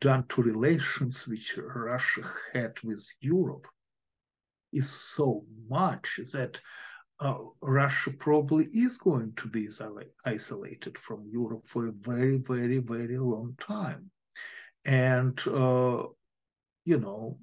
done 0.00 0.24
to 0.28 0.42
relations 0.42 1.26
which 1.26 1.58
Russia 1.58 2.22
had 2.52 2.80
with 2.84 3.04
Europe 3.20 3.66
is 4.72 4.90
so 4.90 5.44
much 5.68 6.20
that 6.32 6.60
uh, 7.20 7.36
Russia 7.60 8.10
probably 8.10 8.64
is 8.66 8.96
going 8.96 9.32
to 9.36 9.48
be 9.48 9.68
isolated 10.24 10.98
from 10.98 11.28
Europe 11.30 11.64
for 11.66 11.86
a 11.86 11.92
very, 11.92 12.38
very, 12.38 12.78
very 12.78 13.18
long 13.18 13.54
time. 13.60 14.10
And, 14.84 15.38
uh, 15.46 16.04
you 16.84 16.98
know, 16.98 17.38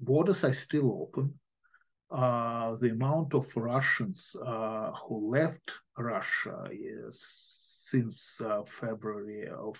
borders 0.00 0.42
are 0.42 0.54
still 0.54 1.00
open. 1.02 1.38
Uh, 2.10 2.76
the 2.76 2.90
amount 2.90 3.34
of 3.34 3.46
Russians 3.56 4.36
uh, 4.44 4.92
who 4.92 5.30
left 5.30 5.72
Russia 5.96 6.68
is, 6.72 7.20
since 7.88 8.40
uh, 8.40 8.62
February 8.80 9.48
of 9.48 9.78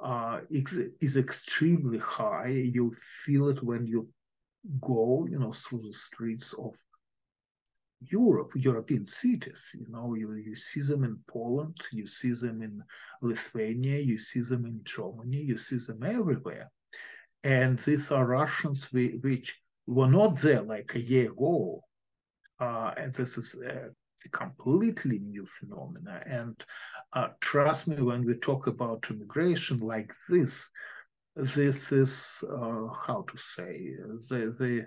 uh, 0.00 0.40
22 0.50 0.92
is 1.00 1.16
extremely 1.16 1.98
high. 1.98 2.48
You 2.48 2.94
feel 3.24 3.48
it 3.48 3.62
when 3.62 3.86
you 3.86 4.08
go, 4.80 5.26
you 5.30 5.38
know, 5.38 5.52
through 5.52 5.80
the 5.80 5.92
streets 5.92 6.52
of 6.54 6.74
Europe, 8.00 8.52
European 8.54 9.06
cities. 9.06 9.70
You 9.74 9.86
know, 9.88 10.14
you, 10.14 10.34
you 10.34 10.54
see 10.54 10.82
them 10.82 11.04
in 11.04 11.18
Poland, 11.28 11.76
you 11.92 12.06
see 12.06 12.32
them 12.32 12.62
in 12.62 12.82
Lithuania, 13.22 13.98
you 13.98 14.18
see 14.18 14.40
them 14.40 14.66
in 14.66 14.80
Germany, 14.84 15.38
you 15.38 15.56
see 15.56 15.78
them 15.78 16.02
everywhere. 16.02 16.70
And 17.42 17.78
these 17.80 18.10
are 18.10 18.26
Russians 18.26 18.88
which 18.92 19.56
were 19.86 20.10
not 20.10 20.40
there 20.40 20.62
like 20.62 20.94
a 20.94 21.00
year 21.00 21.30
ago. 21.30 21.82
Uh, 22.58 22.92
and 22.96 23.14
this 23.14 23.38
is 23.38 23.54
a 23.62 23.90
completely 24.28 25.18
new 25.18 25.46
phenomena. 25.58 26.22
And 26.26 26.62
uh, 27.12 27.28
trust 27.40 27.86
me, 27.86 27.96
when 28.02 28.24
we 28.24 28.34
talk 28.34 28.66
about 28.66 29.10
immigration 29.10 29.78
like 29.78 30.12
this, 30.28 30.70
this 31.34 31.92
is 31.92 32.42
uh, 32.50 32.86
how 33.06 33.24
to 33.28 33.38
say 33.38 33.94
the 34.28 34.54
the 34.58 34.86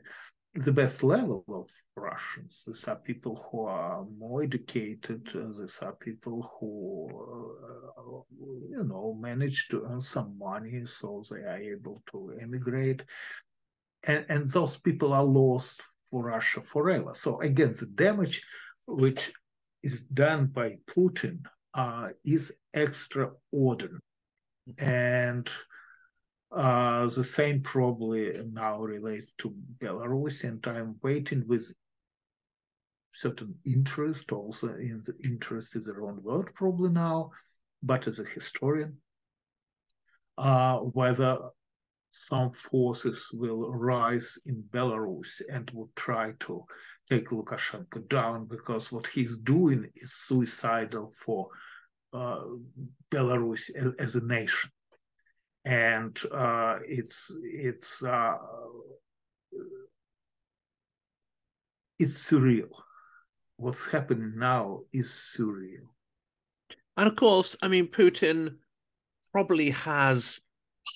the 0.55 0.71
best 0.71 1.03
level 1.03 1.43
of 1.47 1.69
Russians. 1.95 2.63
These 2.65 2.85
are 2.85 2.95
people 2.95 3.47
who 3.51 3.65
are 3.65 4.03
more 4.17 4.43
educated. 4.43 5.29
These 5.31 5.79
are 5.81 5.93
people 5.93 6.49
who, 6.59 7.07
uh, 7.97 8.35
you 8.69 8.83
know, 8.83 9.15
manage 9.19 9.67
to 9.69 9.83
earn 9.85 10.01
some 10.01 10.37
money, 10.39 10.85
so 10.85 11.23
they 11.29 11.41
are 11.41 11.57
able 11.57 12.01
to 12.11 12.35
emigrate. 12.41 13.03
And, 14.03 14.25
and 14.29 14.49
those 14.49 14.77
people 14.77 15.13
are 15.13 15.23
lost 15.23 15.83
for 16.09 16.23
Russia 16.23 16.61
forever. 16.61 17.13
So 17.13 17.41
again, 17.41 17.75
the 17.79 17.85
damage 17.85 18.41
which 18.89 19.31
is 19.83 20.01
done 20.01 20.47
by 20.47 20.77
Putin 20.87 21.39
uh, 21.73 22.09
is 22.25 22.51
extraordinary. 22.73 23.99
And 24.77 25.49
uh, 26.51 27.07
the 27.07 27.23
same 27.23 27.61
probably 27.61 28.33
now 28.51 28.81
relates 28.81 29.33
to 29.39 29.53
Belarus, 29.79 30.43
and 30.43 30.65
I'm 30.67 30.95
waiting 31.03 31.43
with 31.47 31.71
certain 33.13 33.55
interest, 33.65 34.31
also 34.31 34.67
in 34.69 35.03
the 35.05 35.15
interest 35.27 35.75
is 35.75 35.85
the 35.85 35.93
wrong 35.93 36.19
word 36.23 36.53
probably 36.55 36.89
now, 36.89 37.31
but 37.83 38.07
as 38.07 38.19
a 38.19 38.23
historian, 38.23 38.97
uh, 40.37 40.77
whether 40.77 41.39
some 42.09 42.51
forces 42.51 43.29
will 43.33 43.71
rise 43.71 44.37
in 44.45 44.63
Belarus 44.71 45.41
and 45.51 45.69
will 45.71 45.91
try 45.95 46.33
to 46.41 46.65
take 47.09 47.29
Lukashenko 47.29 48.07
down 48.07 48.45
because 48.45 48.91
what 48.91 49.07
he's 49.07 49.37
doing 49.37 49.89
is 49.95 50.11
suicidal 50.27 51.13
for 51.23 51.49
uh, 52.13 52.41
Belarus 53.11 53.69
as, 53.99 54.15
a 54.15 54.25
nation 54.25 54.71
and 55.65 56.19
uh, 56.31 56.77
it's 56.87 57.35
it's 57.43 58.03
uh, 58.03 58.37
it's 61.99 62.29
surreal. 62.29 62.69
What's 63.57 63.87
happening 63.87 64.33
now 64.37 64.81
is 64.93 65.09
surreal. 65.37 65.87
And 66.97 67.07
of 67.07 67.15
course, 67.15 67.55
I 67.61 67.67
mean, 67.67 67.87
Putin 67.87 68.55
probably 69.31 69.69
has 69.71 70.39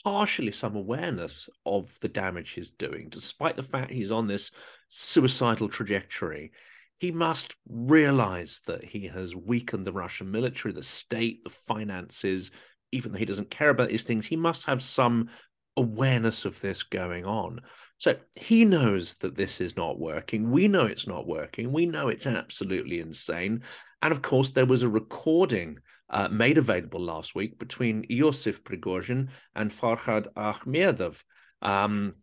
partially 0.03 0.51
some 0.51 0.75
awareness 0.75 1.49
of 1.65 1.97
the 1.99 2.07
damage 2.07 2.51
he's 2.51 2.71
doing, 2.71 3.09
despite 3.09 3.55
the 3.55 3.63
fact 3.63 3.91
he's 3.91 4.11
on 4.11 4.27
this 4.27 4.51
suicidal 4.87 5.69
trajectory. 5.69 6.51
He 6.99 7.11
must 7.11 7.55
realize 7.67 8.61
that 8.65 8.83
he 8.83 9.07
has 9.07 9.35
weakened 9.35 9.85
the 9.85 9.91
Russian 9.91 10.31
military, 10.31 10.73
the 10.73 10.83
state, 10.83 11.43
the 11.43 11.49
finances, 11.49 12.51
even 12.91 13.11
though 13.11 13.17
he 13.17 13.25
doesn't 13.25 13.49
care 13.49 13.69
about 13.69 13.89
these 13.89 14.03
things, 14.03 14.25
he 14.25 14.35
must 14.35 14.65
have 14.65 14.81
some 14.81 15.29
awareness 15.75 16.45
of 16.45 16.59
this 16.61 16.83
going 16.83 17.25
on. 17.25 17.59
So 17.97 18.15
he 18.35 18.63
knows 18.65 19.15
that 19.15 19.35
this 19.35 19.59
is 19.59 19.75
not 19.75 19.99
working. 19.99 20.51
We 20.51 20.67
know 20.67 20.85
it's 20.85 21.07
not 21.07 21.27
working. 21.27 21.71
We 21.71 21.85
know 21.85 22.09
it's 22.09 22.27
absolutely 22.27 22.99
insane. 22.99 23.63
And 24.01 24.11
of 24.11 24.21
course, 24.21 24.51
there 24.51 24.65
was 24.65 24.83
a 24.83 24.89
recording 24.89 25.79
uh, 26.13 26.29
made 26.29 26.57
available 26.57 27.01
last 27.01 27.35
week 27.35 27.57
between 27.57 28.05
Yosif 28.07 28.61
Prigozhin 28.61 29.29
and 29.55 29.71
Farhad 29.71 30.27
Ahmedov. 30.37 31.21
Um, 31.61 32.13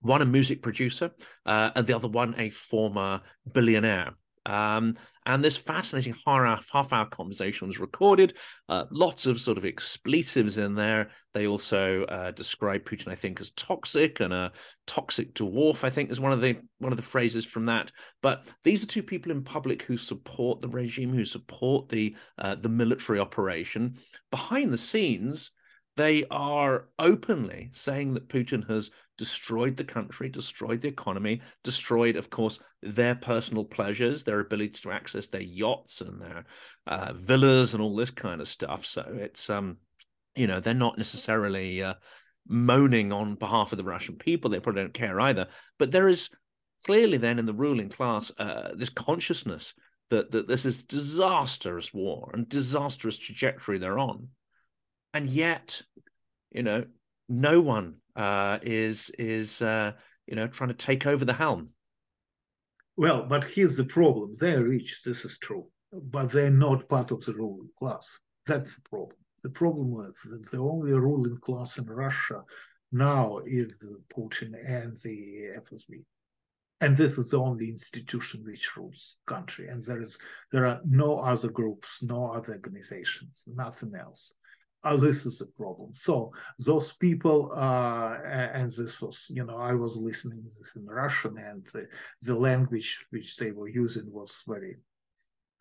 one 0.00 0.22
a 0.22 0.26
music 0.26 0.62
producer, 0.62 1.10
uh, 1.46 1.70
and 1.74 1.86
the 1.86 1.96
other 1.96 2.08
one 2.08 2.34
a 2.38 2.50
former 2.50 3.22
billionaire. 3.50 4.12
Um, 4.46 4.96
and 5.26 5.42
this 5.42 5.56
fascinating 5.56 6.14
half 6.26 6.92
hour 6.92 7.06
conversation 7.06 7.66
was 7.66 7.80
recorded. 7.80 8.34
Uh, 8.68 8.84
lots 8.90 9.26
of 9.26 9.40
sort 9.40 9.56
of 9.56 9.64
expletives 9.64 10.58
in 10.58 10.74
there. 10.74 11.10
They 11.32 11.46
also 11.46 12.04
uh, 12.04 12.30
describe 12.32 12.84
Putin, 12.84 13.08
I 13.08 13.14
think, 13.14 13.40
as 13.40 13.50
toxic 13.52 14.20
and 14.20 14.34
a 14.34 14.52
toxic 14.86 15.34
dwarf. 15.34 15.82
I 15.82 15.90
think 15.90 16.10
is 16.10 16.20
one 16.20 16.32
of 16.32 16.42
the 16.42 16.58
one 16.78 16.92
of 16.92 16.96
the 16.96 17.02
phrases 17.02 17.44
from 17.44 17.66
that. 17.66 17.90
But 18.22 18.46
these 18.64 18.84
are 18.84 18.88
two 18.88 19.02
people 19.02 19.32
in 19.32 19.42
public 19.42 19.82
who 19.82 19.96
support 19.96 20.60
the 20.60 20.68
regime, 20.68 21.12
who 21.12 21.24
support 21.24 21.88
the 21.88 22.14
uh, 22.38 22.56
the 22.56 22.68
military 22.68 23.18
operation. 23.18 23.96
Behind 24.30 24.70
the 24.70 24.78
scenes, 24.78 25.52
they 25.96 26.24
are 26.30 26.88
openly 26.98 27.70
saying 27.72 28.14
that 28.14 28.28
Putin 28.28 28.68
has 28.68 28.90
destroyed 29.16 29.76
the 29.76 29.84
country, 29.84 30.28
destroyed 30.28 30.80
the 30.80 30.88
economy, 30.88 31.40
destroyed, 31.62 32.16
of 32.16 32.30
course, 32.30 32.58
their 32.82 33.14
personal 33.14 33.64
pleasures, 33.64 34.24
their 34.24 34.40
ability 34.40 34.70
to 34.70 34.90
access 34.90 35.26
their 35.26 35.40
yachts 35.40 36.00
and 36.00 36.20
their 36.20 36.44
uh, 36.86 37.12
villas 37.14 37.74
and 37.74 37.82
all 37.82 37.96
this 37.96 38.10
kind 38.10 38.40
of 38.40 38.48
stuff. 38.48 38.84
So 38.84 39.04
it's, 39.18 39.48
um, 39.50 39.78
you 40.34 40.46
know, 40.46 40.60
they're 40.60 40.74
not 40.74 40.98
necessarily 40.98 41.82
uh, 41.82 41.94
moaning 42.48 43.12
on 43.12 43.36
behalf 43.36 43.72
of 43.72 43.78
the 43.78 43.84
Russian 43.84 44.16
people. 44.16 44.50
They 44.50 44.60
probably 44.60 44.82
don't 44.82 44.94
care 44.94 45.20
either. 45.20 45.48
But 45.78 45.90
there 45.90 46.08
is 46.08 46.30
clearly 46.84 47.18
then 47.18 47.38
in 47.38 47.46
the 47.46 47.54
ruling 47.54 47.88
class 47.88 48.32
uh, 48.38 48.70
this 48.74 48.90
consciousness 48.90 49.74
that 50.10 50.30
that 50.32 50.46
this 50.46 50.66
is 50.66 50.84
disastrous 50.84 51.94
war 51.94 52.30
and 52.34 52.48
disastrous 52.48 53.16
trajectory 53.16 53.78
they're 53.78 53.98
on 53.98 54.28
and 55.14 55.28
yet, 55.28 55.80
you 56.50 56.64
know, 56.64 56.84
no 57.28 57.60
one 57.60 57.94
uh, 58.16 58.58
is 58.62 59.10
is 59.18 59.62
uh, 59.62 59.92
you 60.26 60.36
know 60.36 60.46
trying 60.46 60.68
to 60.68 60.74
take 60.74 61.06
over 61.06 61.24
the 61.24 61.32
helm. 61.32 61.70
Well, 62.96 63.26
but 63.28 63.44
here's 63.44 63.76
the 63.76 63.84
problem: 63.84 64.32
they're 64.38 64.64
rich. 64.64 65.02
This 65.04 65.24
is 65.24 65.38
true, 65.38 65.66
but 65.92 66.30
they're 66.30 66.50
not 66.50 66.88
part 66.88 67.10
of 67.10 67.24
the 67.24 67.34
ruling 67.34 67.70
class. 67.78 68.08
That's 68.46 68.76
the 68.76 68.82
problem. 68.88 69.16
The 69.42 69.50
problem 69.50 70.06
is 70.08 70.14
that 70.30 70.50
the 70.50 70.58
only 70.58 70.92
ruling 70.92 71.38
class 71.38 71.76
in 71.76 71.84
Russia 71.84 72.42
now 72.92 73.40
is 73.44 73.72
Putin 74.14 74.54
and 74.66 74.96
the 75.02 75.50
FSB. 75.58 76.04
And 76.80 76.96
this 76.96 77.18
is 77.18 77.30
the 77.30 77.40
only 77.40 77.68
institution 77.68 78.44
which 78.44 78.76
rules 78.76 79.16
country. 79.26 79.68
And 79.68 79.82
there 79.82 80.02
is 80.02 80.18
there 80.50 80.66
are 80.66 80.80
no 80.84 81.18
other 81.18 81.48
groups, 81.48 81.88
no 82.02 82.26
other 82.26 82.54
organizations, 82.54 83.44
nothing 83.46 83.94
else. 83.94 84.32
Oh, 84.86 84.98
this 84.98 85.24
is 85.24 85.40
a 85.40 85.46
problem. 85.46 85.94
So 85.94 86.32
those 86.58 86.92
people, 86.92 87.50
uh, 87.56 88.18
and 88.22 88.70
this 88.70 89.00
was, 89.00 89.24
you 89.30 89.44
know, 89.44 89.56
I 89.56 89.72
was 89.72 89.96
listening 89.96 90.42
this 90.44 90.76
in 90.76 90.84
Russian, 90.86 91.38
and 91.38 91.64
the, 91.72 91.88
the 92.20 92.34
language 92.34 93.06
which 93.08 93.38
they 93.38 93.52
were 93.52 93.68
using 93.68 94.12
was 94.12 94.30
very, 94.46 94.76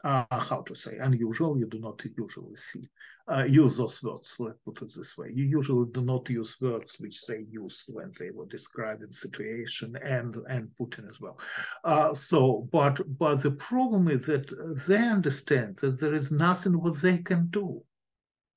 uh, 0.04 0.26
how 0.30 0.62
to 0.64 0.76
say, 0.76 0.98
unusual. 0.98 1.58
You 1.58 1.68
do 1.68 1.80
not 1.80 2.04
usually 2.18 2.58
see 2.58 2.90
uh, 3.32 3.46
use 3.46 3.78
those 3.78 4.04
words. 4.04 4.36
Let's 4.40 4.60
put 4.66 4.82
it 4.82 4.92
this 4.94 5.18
way: 5.18 5.32
you 5.34 5.46
usually 5.46 5.90
do 5.94 6.02
not 6.02 6.30
use 6.30 6.58
words 6.60 7.00
which 7.00 7.22
they 7.26 7.46
used 7.50 7.84
when 7.88 8.12
they 8.20 8.32
were 8.32 8.48
describing 8.48 9.12
situation 9.12 9.96
and 10.04 10.36
and 10.50 10.68
Putin 10.78 11.10
as 11.10 11.22
well. 11.22 11.40
Uh, 11.86 12.14
so, 12.14 12.68
but 12.74 13.00
but 13.18 13.42
the 13.42 13.52
problem 13.52 14.10
is 14.10 14.26
that 14.26 14.50
they 14.86 14.98
understand 14.98 15.78
that 15.78 15.98
there 16.02 16.14
is 16.14 16.30
nothing 16.30 16.74
what 16.82 17.02
they 17.02 17.20
can 17.20 17.48
do 17.52 17.82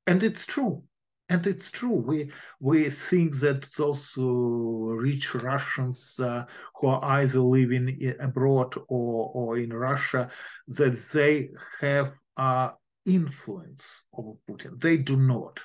and 0.06 0.22
it's 0.22 0.46
true 0.46 0.82
and 1.28 1.46
it's 1.46 1.70
true. 1.70 1.94
We 1.94 2.30
we 2.60 2.90
think 2.90 3.38
that 3.40 3.66
those 3.76 4.12
uh, 4.16 4.24
rich 4.24 5.34
Russians 5.34 6.18
uh, 6.20 6.44
who 6.76 6.86
are 6.86 7.04
either 7.20 7.40
living 7.40 8.14
abroad 8.20 8.74
or 8.88 9.30
or 9.34 9.58
in 9.58 9.72
Russia 9.72 10.30
that 10.68 11.10
they 11.12 11.50
have 11.80 12.12
uh, 12.36 12.70
influence 13.04 14.02
over 14.12 14.34
Putin. 14.48 14.80
They 14.80 14.98
do 14.98 15.16
not. 15.16 15.60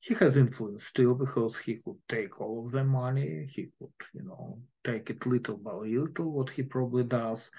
He 0.00 0.14
has 0.14 0.38
influence 0.38 0.86
still 0.86 1.14
because 1.14 1.58
he 1.58 1.74
could 1.76 1.98
take 2.08 2.40
all 2.40 2.64
of 2.64 2.72
their 2.72 2.84
money. 2.84 3.46
He 3.54 3.68
could, 3.78 3.92
you 4.14 4.22
know, 4.22 4.58
take 4.82 5.10
it 5.10 5.26
little 5.26 5.58
by 5.58 5.72
little, 5.72 6.32
what 6.32 6.48
he 6.48 6.62
probably 6.62 7.04
does. 7.04 7.50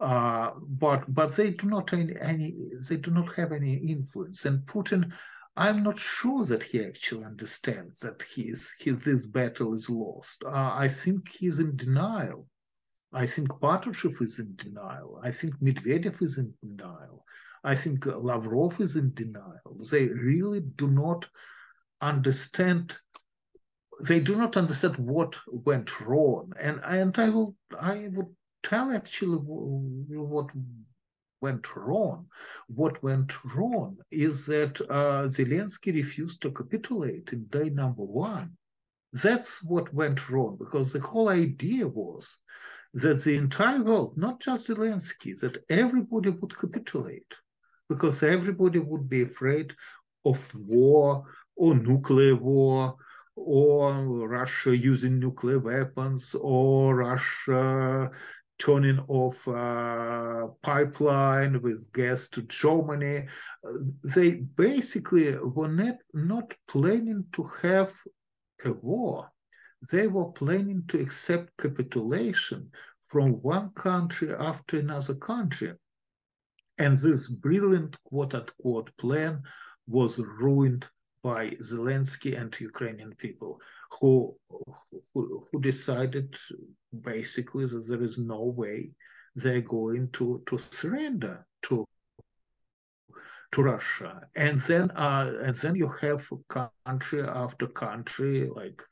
Uh, 0.00 0.50
but 0.58 1.04
but 1.14 1.36
they 1.36 1.50
do 1.50 1.68
not 1.68 1.92
any, 1.92 2.14
any 2.20 2.56
they 2.88 2.96
do 2.96 3.12
not 3.12 3.32
have 3.36 3.52
any 3.52 3.74
influence. 3.76 4.44
And 4.44 4.66
Putin 4.66 5.12
I'm 5.56 5.82
not 5.84 5.98
sure 5.98 6.44
that 6.46 6.64
he 6.64 6.84
actually 6.84 7.24
understands 7.24 8.00
that 8.00 8.22
his, 8.34 8.68
his 8.78 9.02
this 9.04 9.26
battle 9.26 9.74
is 9.74 9.88
lost. 9.88 10.42
Uh, 10.44 10.72
I 10.74 10.88
think 10.88 11.28
he's 11.28 11.60
in 11.60 11.76
denial. 11.76 12.48
I 13.12 13.26
think 13.26 13.48
Patrushev 13.48 14.20
is 14.20 14.40
in 14.40 14.56
denial. 14.56 15.20
I 15.22 15.30
think 15.30 15.54
Medvedev 15.62 16.20
is 16.20 16.38
in 16.38 16.52
denial. 16.60 17.24
I 17.62 17.76
think 17.76 18.04
Lavrov 18.04 18.80
is 18.80 18.96
in 18.96 19.14
denial. 19.14 19.78
They 19.90 20.08
really 20.08 20.60
do 20.60 20.88
not 20.88 21.26
understand. 22.00 22.96
They 24.00 24.18
do 24.18 24.34
not 24.34 24.56
understand 24.56 24.96
what 24.96 25.36
went 25.46 26.00
wrong, 26.00 26.52
and 26.60 26.80
and 26.84 27.16
I 27.16 27.30
will 27.30 27.56
I 27.80 28.08
would 28.10 28.34
tell 28.64 28.90
actually 28.90 29.38
what 29.38 30.50
went 31.46 31.66
wrong. 31.76 32.18
What 32.80 33.02
went 33.02 33.32
wrong 33.54 33.90
is 34.10 34.46
that 34.46 34.74
uh, 35.00 35.22
Zelensky 35.36 35.90
refused 36.02 36.40
to 36.42 36.56
capitulate 36.60 37.32
in 37.34 37.44
day 37.58 37.68
number 37.82 38.06
one. 38.28 38.48
That's 39.12 39.52
what 39.62 39.94
went 40.00 40.20
wrong 40.30 40.56
because 40.64 40.88
the 40.92 41.00
whole 41.10 41.28
idea 41.28 41.86
was 41.86 42.24
that 42.94 43.22
the 43.24 43.36
entire 43.44 43.82
world, 43.82 44.16
not 44.16 44.40
just 44.40 44.68
Zelensky, 44.68 45.32
that 45.40 45.58
everybody 45.68 46.30
would 46.30 46.56
capitulate 46.56 47.32
because 47.88 48.22
everybody 48.22 48.78
would 48.78 49.06
be 49.08 49.22
afraid 49.22 49.74
of 50.24 50.38
war 50.54 51.24
or 51.56 51.74
nuclear 51.74 52.36
war 52.36 52.96
or 53.36 53.92
Russia 54.38 54.72
using 54.76 55.18
nuclear 55.18 55.58
weapons 55.58 56.34
or 56.40 56.96
Russia 56.96 58.10
turning 58.58 59.00
off 59.08 59.46
a 59.46 60.48
pipeline 60.62 61.60
with 61.62 61.92
gas 61.92 62.28
to 62.28 62.42
Germany. 62.42 63.26
Uh, 63.66 63.72
they 64.02 64.32
basically 64.32 65.36
were 65.36 65.68
not, 65.68 65.96
not 66.12 66.54
planning 66.68 67.24
to 67.32 67.42
have 67.62 67.92
a 68.64 68.72
war. 68.72 69.30
They 69.90 70.06
were 70.06 70.32
planning 70.32 70.84
to 70.88 71.00
accept 71.00 71.56
capitulation 71.58 72.70
from 73.08 73.42
one 73.42 73.70
country 73.70 74.34
after 74.34 74.78
another 74.78 75.14
country. 75.14 75.74
And 76.78 76.96
this 76.96 77.28
brilliant 77.28 77.96
quote 78.04 78.34
unquote 78.34 78.96
plan 78.96 79.42
was 79.86 80.18
ruined 80.18 80.86
by 81.24 81.50
Zelensky 81.70 82.38
and 82.38 82.54
Ukrainian 82.60 83.14
people 83.14 83.58
who, 83.98 84.36
who, 85.14 85.42
who 85.46 85.60
decided 85.60 86.36
basically 87.00 87.64
that 87.66 87.88
there 87.88 88.02
is 88.02 88.18
no 88.18 88.42
way 88.62 88.94
they're 89.34 89.68
going 89.80 90.10
to, 90.12 90.42
to 90.46 90.58
surrender 90.58 91.46
to 91.62 91.86
to 93.52 93.62
Russia. 93.62 94.20
And 94.34 94.60
then 94.62 94.90
uh, 94.90 95.32
and 95.46 95.56
then 95.62 95.76
you 95.76 95.88
have 96.00 96.28
country 96.86 97.22
after 97.22 97.66
country 97.68 98.50
like 98.60 98.82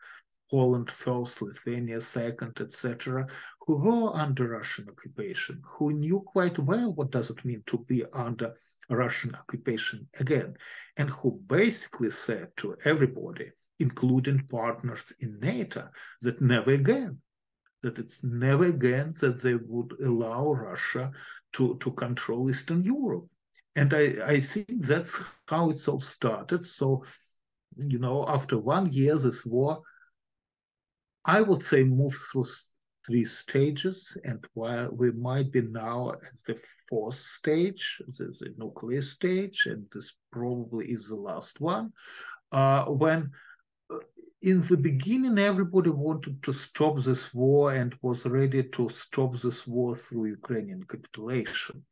Poland 0.50 0.90
first, 0.90 1.42
Lithuania 1.42 2.00
second, 2.00 2.60
etc., 2.60 3.26
who 3.66 3.74
were 3.76 4.14
under 4.14 4.50
Russian 4.50 4.88
occupation, 4.88 5.60
who 5.64 5.92
knew 5.92 6.20
quite 6.20 6.58
well 6.58 6.92
what 6.92 7.10
does 7.10 7.30
it 7.30 7.44
mean 7.44 7.62
to 7.66 7.78
be 7.88 8.04
under 8.12 8.54
Russian 8.88 9.34
occupation 9.34 10.08
again, 10.18 10.54
and 10.96 11.08
who 11.10 11.40
basically 11.46 12.10
said 12.10 12.48
to 12.58 12.76
everybody, 12.84 13.50
including 13.78 14.46
partners 14.48 15.02
in 15.20 15.38
NATO, 15.40 15.88
that 16.22 16.40
never 16.40 16.72
again, 16.72 17.18
that 17.82 17.98
it's 17.98 18.22
never 18.22 18.66
again 18.66 19.12
that 19.20 19.42
they 19.42 19.54
would 19.54 19.92
allow 20.04 20.52
Russia 20.52 21.10
to, 21.54 21.76
to 21.78 21.90
control 21.92 22.50
Eastern 22.50 22.84
Europe. 22.84 23.28
And 23.74 23.94
I, 23.94 24.18
I 24.26 24.40
think 24.40 24.66
that's 24.86 25.18
how 25.46 25.70
it's 25.70 25.88
all 25.88 26.00
started. 26.00 26.66
So, 26.66 27.04
you 27.76 27.98
know, 27.98 28.26
after 28.28 28.58
one 28.58 28.92
year, 28.92 29.16
this 29.16 29.46
war, 29.46 29.82
I 31.24 31.40
would 31.40 31.62
say, 31.62 31.82
moved 31.84 32.18
through 32.30 32.46
three 33.06 33.24
stages. 33.24 34.16
And 34.24 34.44
while 34.54 34.90
we 34.90 35.10
might 35.12 35.52
be 35.52 35.62
now 35.62 36.12
at 36.12 36.20
the 36.46 36.58
fourth 36.88 37.16
stage, 37.16 38.00
the, 38.18 38.34
the 38.38 38.54
nuclear 38.58 39.02
stage, 39.02 39.66
and 39.66 39.86
this 39.92 40.12
probably 40.30 40.86
is 40.86 41.08
the 41.08 41.16
last 41.16 41.60
one, 41.60 41.92
uh, 42.52 42.84
when 42.86 43.30
in 44.42 44.60
the 44.66 44.76
beginning, 44.76 45.38
everybody 45.38 45.90
wanted 45.90 46.42
to 46.42 46.52
stop 46.52 46.98
this 46.98 47.32
war 47.32 47.72
and 47.72 47.94
was 48.02 48.26
ready 48.26 48.64
to 48.64 48.88
stop 48.88 49.40
this 49.40 49.66
war 49.66 49.94
through 49.94 50.26
Ukrainian 50.26 50.82
capitulation. 50.82 51.84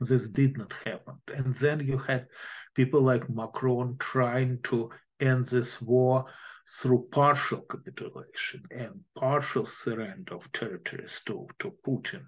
This 0.00 0.28
did 0.28 0.56
not 0.56 0.72
happen. 0.84 1.16
And 1.34 1.54
then 1.56 1.80
you 1.86 1.98
had 1.98 2.26
people 2.74 3.02
like 3.02 3.28
Macron 3.28 3.96
trying 3.98 4.60
to 4.64 4.90
end 5.20 5.44
this 5.46 5.82
war 5.82 6.24
through 6.68 7.08
partial 7.10 7.62
capitulation 7.62 8.62
and 8.70 9.00
partial 9.14 9.64
surrender 9.64 10.34
of 10.34 10.50
territories 10.52 11.20
to, 11.24 11.46
to 11.58 11.74
Putin. 11.86 12.26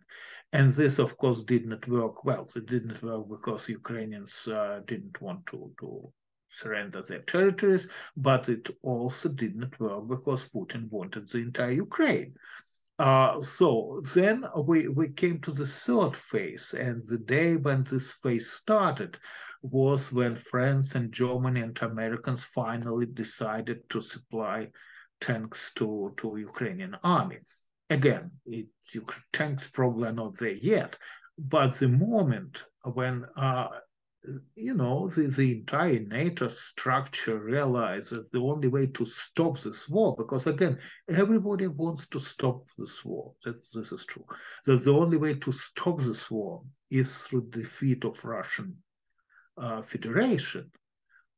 And 0.53 0.73
this, 0.73 0.99
of 0.99 1.17
course, 1.19 1.43
did 1.43 1.67
not 1.67 1.87
work 1.87 2.25
well. 2.25 2.49
It 2.57 2.67
did 2.67 2.87
not 2.87 3.03
work 3.03 3.29
because 3.29 3.69
Ukrainians 3.69 4.49
uh, 4.49 4.81
didn't 4.87 5.21
want 5.21 5.47
to, 5.47 5.73
to 5.81 6.13
surrender 6.51 7.03
their 7.03 7.21
territories, 7.21 7.87
but 8.17 8.49
it 8.49 8.69
also 8.83 9.29
did 9.29 9.57
not 9.57 9.79
work 9.79 10.09
because 10.09 10.49
Putin 10.49 10.91
wanted 10.91 11.29
the 11.29 11.39
entire 11.39 11.73
Ukraine. 11.73 12.35
Uh, 13.01 13.41
so 13.41 14.03
then 14.15 14.45
we, 14.67 14.87
we 14.89 15.09
came 15.09 15.41
to 15.41 15.53
the 15.53 15.65
third 15.65 16.15
phase, 16.15 16.75
and 16.75 17.03
the 17.07 17.17
day 17.17 17.57
when 17.57 17.83
this 17.85 18.11
phase 18.23 18.51
started 18.51 19.17
was 19.63 20.13
when 20.13 20.37
France 20.37 20.95
and 20.95 21.11
Germany 21.11 21.63
and 21.63 21.79
Americans 21.81 22.45
finally 22.55 23.07
decided 23.07 23.89
to 23.89 24.03
supply 24.03 24.69
tanks 25.19 25.73
to, 25.77 26.13
to 26.19 26.37
Ukrainian 26.37 26.95
army. 27.03 27.39
Again, 27.89 28.33
it, 28.45 28.67
tanks 29.33 29.67
probably 29.67 30.09
are 30.09 30.13
not 30.13 30.37
there 30.37 30.51
yet, 30.51 30.99
but 31.39 31.79
the 31.79 31.89
moment 31.89 32.65
when 32.83 33.25
uh, 33.35 33.69
you 34.55 34.75
know, 34.75 35.09
the, 35.09 35.29
the 35.29 35.53
entire 35.53 36.01
NATO 36.01 36.49
structure 36.49 37.39
realizes 37.39 38.11
that 38.11 38.33
the 38.33 38.39
only 38.39 38.69
way 38.69 38.87
to 38.87 39.07
stop 39.07 39.59
this 39.61 39.89
war, 39.89 40.15
because 40.17 40.47
again, 40.47 40.79
everybody 41.09 41.67
wants 41.67 42.07
to 42.09 42.21
stop 42.21 42.67
this 42.77 43.05
war. 43.05 43.33
That 43.45 43.63
this 43.73 43.93
is 43.93 44.05
true. 44.05 44.27
That 44.67 44.85
the 44.85 44.93
only 44.93 45.17
way 45.17 45.35
to 45.35 45.53
stop 45.53 46.01
this 46.01 46.31
war 46.31 46.63
is 46.91 47.17
through 47.17 47.49
the 47.51 47.63
defeat 47.63 48.05
of 48.05 48.25
Russian 48.25 48.77
uh, 49.57 49.83
Federation. 49.83 50.71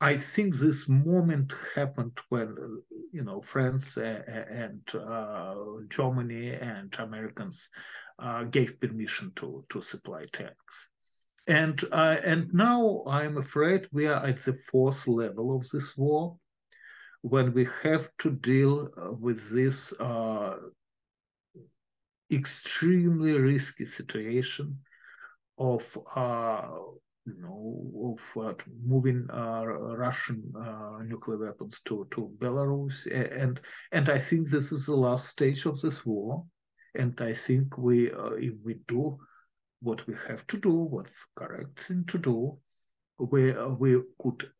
I 0.00 0.16
think 0.16 0.56
this 0.56 0.88
moment 0.88 1.54
happened 1.76 2.18
when, 2.28 2.56
you 3.12 3.22
know, 3.22 3.40
France 3.40 3.96
and 3.96 4.82
uh, 4.92 5.54
Germany 5.88 6.54
and 6.54 6.92
Americans 6.98 7.68
uh, 8.18 8.42
gave 8.44 8.80
permission 8.80 9.30
to 9.36 9.64
to 9.68 9.80
supply 9.80 10.24
tanks. 10.32 10.88
And, 11.46 11.82
uh, 11.90 12.16
and 12.24 12.52
now 12.54 13.02
I'm 13.06 13.36
afraid 13.36 13.88
we 13.92 14.06
are 14.06 14.24
at 14.24 14.44
the 14.44 14.54
fourth 14.54 15.08
level 15.08 15.56
of 15.56 15.68
this 15.70 15.96
war 15.96 16.38
when 17.22 17.52
we 17.52 17.66
have 17.82 18.08
to 18.18 18.30
deal 18.30 18.90
uh, 18.96 19.12
with 19.12 19.50
this 19.50 19.92
uh, 19.94 20.56
extremely 22.30 23.32
risky 23.38 23.84
situation 23.84 24.78
of 25.58 25.86
uh, 26.16 26.68
you 27.24 27.36
know 27.40 28.16
of 28.18 28.42
uh, 28.44 28.54
moving 28.84 29.26
uh, 29.32 29.64
Russian 29.64 30.42
nuclear 31.04 31.38
weapons 31.38 31.80
to 31.84 32.06
to 32.10 32.32
Belarus. 32.38 33.06
And 33.06 33.60
and 33.92 34.08
I 34.08 34.18
think 34.18 34.48
this 34.48 34.72
is 34.72 34.86
the 34.86 34.96
last 34.96 35.28
stage 35.28 35.64
of 35.66 35.80
this 35.80 36.04
war. 36.04 36.44
And 36.96 37.18
I 37.20 37.32
think 37.32 37.78
we 37.78 38.10
if 38.10 38.54
we 38.64 38.80
do 38.88 39.18
what 39.82 40.06
we 40.06 40.14
have 40.28 40.46
to 40.46 40.58
do, 40.58 40.70
what's 40.70 41.12
correct 41.36 41.80
thing 41.86 42.04
to 42.08 42.18
do, 42.18 42.58
we, 43.18 43.52
we 43.52 44.00
could 44.20 44.50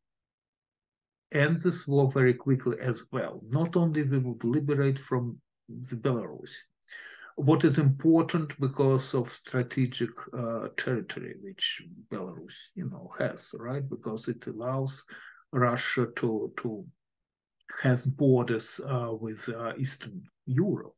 end 1.33 1.59
this 1.61 1.87
war 1.87 2.11
very 2.11 2.35
quickly 2.35 2.77
as 2.81 3.03
well. 3.13 3.41
Not 3.49 3.77
only 3.77 4.03
we 4.03 4.19
would 4.19 4.45
liberate 4.45 4.99
from 4.99 5.41
the 5.69 5.97
Belarus, 5.97 6.51
what 7.37 7.65
is 7.65 7.79
important 7.79 8.59
because 8.61 9.15
of 9.15 9.33
strategic 9.33 10.11
uh, 10.37 10.69
territory 10.77 11.35
which 11.41 11.83
Belarus, 12.11 12.55
you 12.75 12.91
know, 12.91 13.11
has, 13.19 13.51
right? 13.55 13.89
Because 13.89 14.29
it 14.29 14.47
allows 14.47 15.03
Russia 15.53 16.09
to 16.17 16.53
to 16.59 16.85
has 17.83 18.05
borders 18.05 18.81
uh, 18.87 19.13
with 19.19 19.49
uh, 19.49 19.73
Eastern 19.79 20.23
Europe 20.47 20.97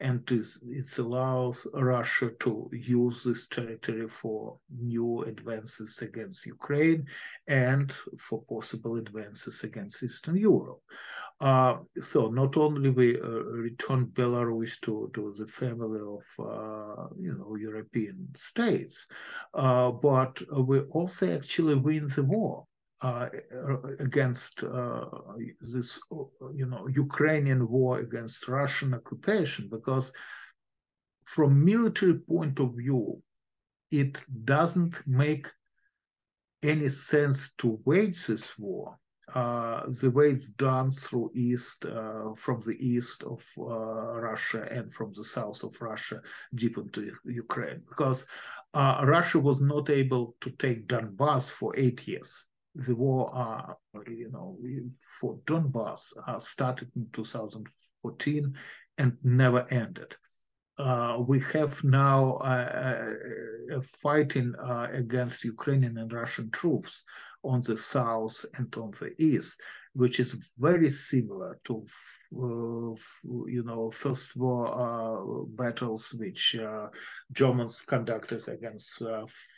and 0.00 0.30
it 0.30 0.98
allows 0.98 1.66
Russia 1.72 2.30
to 2.40 2.68
use 2.72 3.24
this 3.24 3.46
territory 3.46 4.06
for 4.08 4.58
new 4.78 5.22
advances 5.22 5.98
against 6.02 6.44
Ukraine 6.44 7.06
and 7.48 7.92
for 8.18 8.42
possible 8.42 8.96
advances 8.96 9.64
against 9.64 10.02
Eastern 10.02 10.36
Europe. 10.36 10.82
Uh, 11.40 11.76
so 12.00 12.28
not 12.28 12.56
only 12.56 12.90
we 12.90 13.18
uh, 13.18 13.28
return 13.68 14.06
Belarus 14.06 14.78
to, 14.82 15.10
to 15.14 15.34
the 15.38 15.46
family 15.46 16.00
of 16.00 16.24
uh, 16.38 17.06
you 17.18 17.34
know 17.38 17.56
European 17.56 18.28
states, 18.36 19.06
uh, 19.54 19.90
but 19.90 20.40
we 20.56 20.80
also 20.80 21.34
actually 21.34 21.74
win 21.74 22.08
the 22.14 22.22
war. 22.22 22.66
Uh, 23.02 23.28
against 24.00 24.62
uh, 24.62 25.04
this, 25.60 26.00
you 26.54 26.64
know, 26.64 26.88
Ukrainian 26.88 27.68
war 27.68 27.98
against 27.98 28.48
Russian 28.48 28.94
occupation, 28.94 29.68
because 29.70 30.10
from 31.24 31.62
military 31.62 32.14
point 32.14 32.58
of 32.58 32.74
view, 32.74 33.22
it 33.90 34.18
doesn't 34.46 35.06
make 35.06 35.46
any 36.62 36.88
sense 36.88 37.50
to 37.58 37.78
wage 37.84 38.26
this 38.26 38.58
war. 38.58 38.98
Uh, 39.34 39.82
the 40.00 40.10
way 40.10 40.30
it's 40.30 40.48
done 40.48 40.90
through 40.90 41.30
east, 41.34 41.84
uh, 41.84 42.32
from 42.34 42.62
the 42.64 42.78
east 42.80 43.22
of 43.24 43.44
uh, 43.58 44.20
Russia 44.30 44.66
and 44.70 44.90
from 44.90 45.12
the 45.12 45.24
south 45.24 45.62
of 45.64 45.78
Russia, 45.82 46.22
deep 46.54 46.78
into 46.78 47.12
Ukraine, 47.26 47.82
because 47.86 48.26
uh, 48.72 49.02
Russia 49.04 49.38
was 49.38 49.60
not 49.60 49.90
able 49.90 50.34
to 50.40 50.48
take 50.52 50.88
Donbass 50.88 51.50
for 51.50 51.76
eight 51.76 52.08
years 52.08 52.46
the 52.76 52.94
war, 52.94 53.30
uh, 53.34 54.00
you 54.06 54.30
know, 54.30 54.58
for 55.20 55.36
Donbass 55.46 56.12
uh, 56.26 56.38
started 56.38 56.90
in 56.94 57.06
2014 57.12 58.54
and 58.98 59.16
never 59.22 59.66
ended. 59.70 60.14
Uh, 60.78 61.16
we 61.26 61.40
have 61.40 61.82
now 61.84 62.34
uh, 62.36 63.14
uh, 63.74 63.80
fighting 64.02 64.54
uh, 64.62 64.88
against 64.92 65.44
Ukrainian 65.44 65.96
and 65.96 66.12
Russian 66.12 66.50
troops 66.50 67.02
on 67.46 67.62
the 67.62 67.76
south 67.76 68.44
and 68.54 68.74
on 68.76 68.90
the 69.00 69.14
east, 69.18 69.60
which 69.94 70.20
is 70.20 70.34
very 70.58 70.90
similar 70.90 71.58
to 71.64 71.84
uh, 72.34 72.94
you 73.46 73.62
know, 73.64 73.90
first 73.90 74.36
war 74.36 74.66
uh, 74.66 75.44
battles 75.62 76.12
which 76.14 76.56
uh, 76.56 76.88
Germans 77.32 77.82
conducted 77.86 78.46
against 78.48 79.00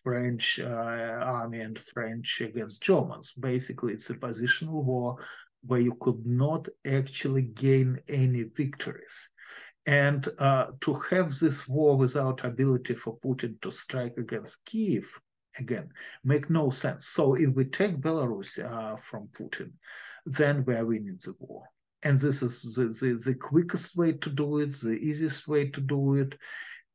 French 0.05 0.61
army 0.61 1.61
and 1.61 1.79
French 1.79 2.43
against 2.43 2.83
Germans. 2.83 3.33
Basically, 3.41 3.95
it's 3.95 4.11
a 4.11 4.15
positional 4.15 4.85
war 4.85 5.17
where 5.67 5.81
you 5.81 5.97
could 6.01 6.25
not 6.27 6.69
actually 6.87 7.43
gain 7.43 7.99
any 8.09 8.43
victories. 8.43 9.17
And 9.87 10.29
uh, 10.39 10.67
to 10.83 10.95
have 11.11 11.39
this 11.39 11.67
war 11.67 11.97
without 11.97 12.45
ability 12.45 12.95
for 12.95 13.19
Putin 13.19 13.59
to 13.63 13.71
strike 13.71 14.19
against 14.19 14.63
Kiev, 14.67 15.11
again, 15.59 15.91
make 16.25 16.51
no 16.51 16.71
sense. 16.71 17.09
So 17.09 17.35
if 17.35 17.55
we 17.55 17.65
take 17.65 18.01
Belarus 18.01 18.59
uh, 18.59 18.97
from 18.97 19.29
Putin, 19.39 19.73
then 20.27 20.65
we 20.65 20.75
are 20.75 20.87
winning 20.87 21.19
the 21.25 21.35
war 21.39 21.65
and 22.03 22.19
this 22.19 22.43
is 22.43 22.75
the, 22.75 22.87
the, 22.87 23.21
the, 23.25 23.35
quickest 23.35 23.97
way 23.97 24.13
to 24.13 24.31
do 24.31 24.59
it, 24.59 24.81
the 24.81 24.93
easiest 24.93 25.49
way 25.49 25.69
to 25.69 25.81
do 25.81 26.15
it, 26.15 26.35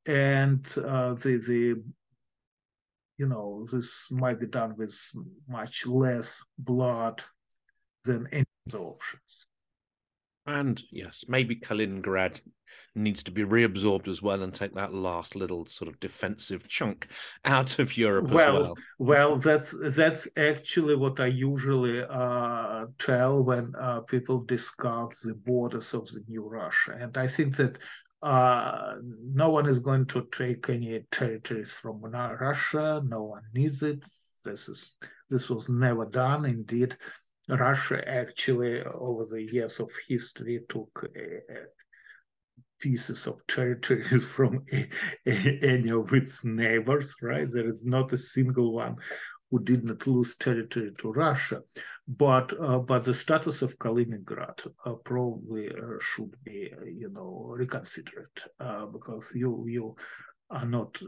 and 0.06 0.66
uh, 0.78 1.14
the 1.16 1.38
the 1.38 1.84
you 3.18 3.28
know 3.28 3.68
this 3.72 4.08
might 4.12 4.40
be 4.40 4.48
done 4.48 4.76
with 4.78 4.96
much 5.48 5.86
less 5.86 6.42
blood 6.58 7.22
than 8.06 8.28
any 8.32 8.46
other 8.70 8.80
options. 8.80 9.22
And 10.46 10.82
yes, 10.92 11.24
maybe 11.28 11.56
Kaliningrad 11.56 12.42
needs 12.96 13.24
to 13.24 13.32
be 13.32 13.44
reabsorbed 13.44 14.08
as 14.08 14.22
well 14.22 14.44
and 14.44 14.54
take 14.54 14.74
that 14.76 14.94
last 14.94 15.36
little 15.36 15.66
sort 15.66 15.88
of 15.88 16.00
defensive 16.00 16.68
chunk 16.68 17.08
out 17.46 17.80
of 17.80 17.98
Europe 17.98 18.26
as 18.26 18.32
well, 18.32 18.62
well. 18.62 18.76
Well, 19.00 19.38
that's 19.38 19.74
that's 19.82 20.28
actually 20.38 20.96
what 20.96 21.20
I 21.20 21.28
usually 21.28 22.04
uh, 22.04 22.86
tell 23.00 23.44
when 23.44 23.74
uh, 23.80 24.02
people 24.02 24.44
discuss 24.44 25.22
the 25.22 25.36
borders 25.36 25.94
of 25.94 26.08
the 26.08 26.24
new 26.28 26.48
Russia, 26.48 26.98
and 27.00 27.18
I 27.18 27.28
think 27.28 27.56
that 27.58 27.78
uh, 28.22 28.96
no 29.34 29.50
one 29.50 29.68
is 29.68 29.80
going 29.80 30.06
to 30.08 30.28
take 30.32 30.70
any 30.70 31.00
territories 31.12 31.72
from 31.72 32.02
Russia. 32.02 33.02
No 33.06 33.24
one 33.24 33.44
needs 33.54 33.82
it. 33.82 34.04
This 34.46 34.70
is 34.70 34.96
this 35.30 35.50
was 35.50 35.70
never 35.70 36.06
done. 36.06 36.46
Indeed, 36.46 36.98
Russia 37.50 38.08
actually, 38.08 38.82
over 38.84 39.26
the 39.26 39.42
years 39.42 39.80
of 39.80 39.90
history, 40.08 40.62
took 40.70 41.04
uh, 41.04 41.54
pieces 42.80 43.28
of 43.28 43.46
territory 43.48 44.04
from 44.36 44.66
any 45.26 45.90
of 45.92 46.14
its 46.14 46.44
neighbors, 46.44 47.14
right? 47.22 47.52
There 47.52 47.70
is 47.70 47.84
not 47.84 48.14
a 48.14 48.18
single 48.18 48.74
one 48.74 48.96
who 49.52 49.64
did 49.64 49.84
not 49.84 50.08
lose 50.08 50.36
territory 50.38 50.92
to 50.98 51.12
Russia, 51.12 51.62
but 52.08 52.54
uh, 52.60 52.80
but 52.80 53.04
the 53.04 53.14
status 53.14 53.62
of 53.62 53.78
Kaliningrad 53.78 54.66
uh, 54.86 54.94
probably 55.06 55.70
uh, 55.70 56.00
should 56.02 56.34
be 56.44 56.72
you 56.86 57.10
know 57.10 57.54
reconsidered 57.56 58.36
because 58.92 59.32
you 59.36 59.66
you 59.68 59.96
are 60.50 60.66
not 60.66 61.00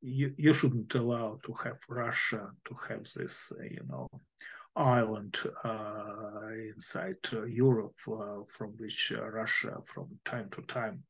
you, 0.00 0.34
you 0.36 0.52
shouldn't 0.52 0.94
allow 0.94 1.38
to 1.44 1.52
have 1.64 1.78
Russia 1.88 2.50
to 2.66 2.74
have 2.88 3.04
this 3.14 3.52
you 3.70 3.84
know 3.88 4.08
island 4.76 5.38
uh, 5.64 6.48
inside 6.74 7.16
uh, 7.32 7.44
Europe 7.44 7.96
uh, 8.08 8.40
from 8.48 8.70
which 8.78 9.12
Russia 9.12 9.76
from 9.84 10.08
time 10.24 10.48
to 10.50 10.62
time 10.62 11.02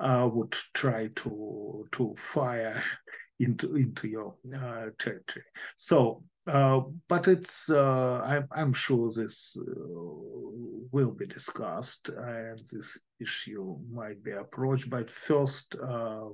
would 0.00 0.56
try 0.74 1.08
to 1.16 1.86
to 1.92 2.14
fire 2.18 2.82
into 3.38 3.76
into 3.76 4.08
your 4.08 4.34
uh, 4.54 4.86
territory. 4.98 5.44
So, 5.76 6.24
uh, 6.46 6.80
but 7.08 7.28
it's 7.28 7.68
uh, 7.68 8.20
I'm, 8.24 8.48
I'm 8.50 8.72
sure 8.72 9.12
this 9.12 9.56
will 10.92 11.10
be 11.10 11.26
discussed 11.26 12.08
and 12.08 12.58
this 12.72 12.98
issue 13.20 13.76
might 13.92 14.22
be 14.22 14.30
approached. 14.30 14.88
But 14.88 15.10
first, 15.10 15.76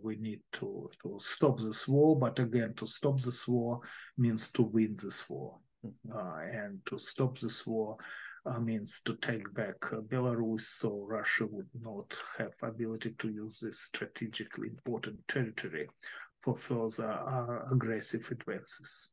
we 0.02 0.16
need 0.16 0.40
to 0.52 0.90
to 1.02 1.18
stop 1.20 1.58
this 1.58 1.88
war. 1.88 2.16
But 2.18 2.38
again, 2.38 2.74
to 2.74 2.86
stop 2.86 3.20
this 3.20 3.48
war 3.48 3.80
means 4.16 4.50
to 4.52 4.62
win 4.62 4.96
this 5.02 5.28
war, 5.28 5.58
mm-hmm. 5.85 6.57
and 6.57 6.85
to 6.87 6.99
stop 6.99 7.39
this 7.39 7.66
war. 7.66 7.97
Uh, 8.45 8.59
means 8.59 9.01
to 9.05 9.14
take 9.18 9.55
back 9.55 9.76
uh, 9.93 9.99
Belarus 9.99 10.62
so 10.62 11.07
Russia 11.09 11.47
would 11.49 11.68
not 11.80 12.12
have 12.37 12.51
ability 12.64 13.14
to 13.16 13.28
use 13.28 13.57
this 13.62 13.78
strategically 13.83 14.66
important 14.66 15.16
territory 15.28 15.89
for 16.41 16.57
further 16.57 17.09
uh, 17.09 17.72
aggressive 17.72 18.26
advances. 18.33 19.11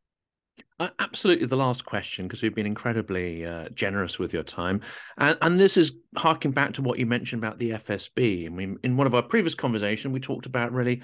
Uh, 0.79 0.89
absolutely, 0.99 1.45
the 1.45 1.55
last 1.55 1.85
question 1.85 2.27
because 2.27 2.41
we've 2.41 2.55
been 2.55 2.65
incredibly 2.65 3.45
uh, 3.45 3.69
generous 3.69 4.17
with 4.17 4.33
your 4.33 4.43
time, 4.43 4.81
and, 5.17 5.37
and 5.41 5.59
this 5.59 5.77
is 5.77 5.93
harking 6.17 6.51
back 6.51 6.73
to 6.73 6.81
what 6.81 6.97
you 6.97 7.05
mentioned 7.05 7.43
about 7.43 7.59
the 7.59 7.71
FSB. 7.71 8.45
I 8.45 8.49
mean, 8.49 8.77
in 8.83 8.97
one 8.97 9.07
of 9.07 9.13
our 9.13 9.21
previous 9.21 9.55
conversation, 9.55 10.11
we 10.11 10.19
talked 10.19 10.45
about 10.45 10.71
really, 10.71 11.01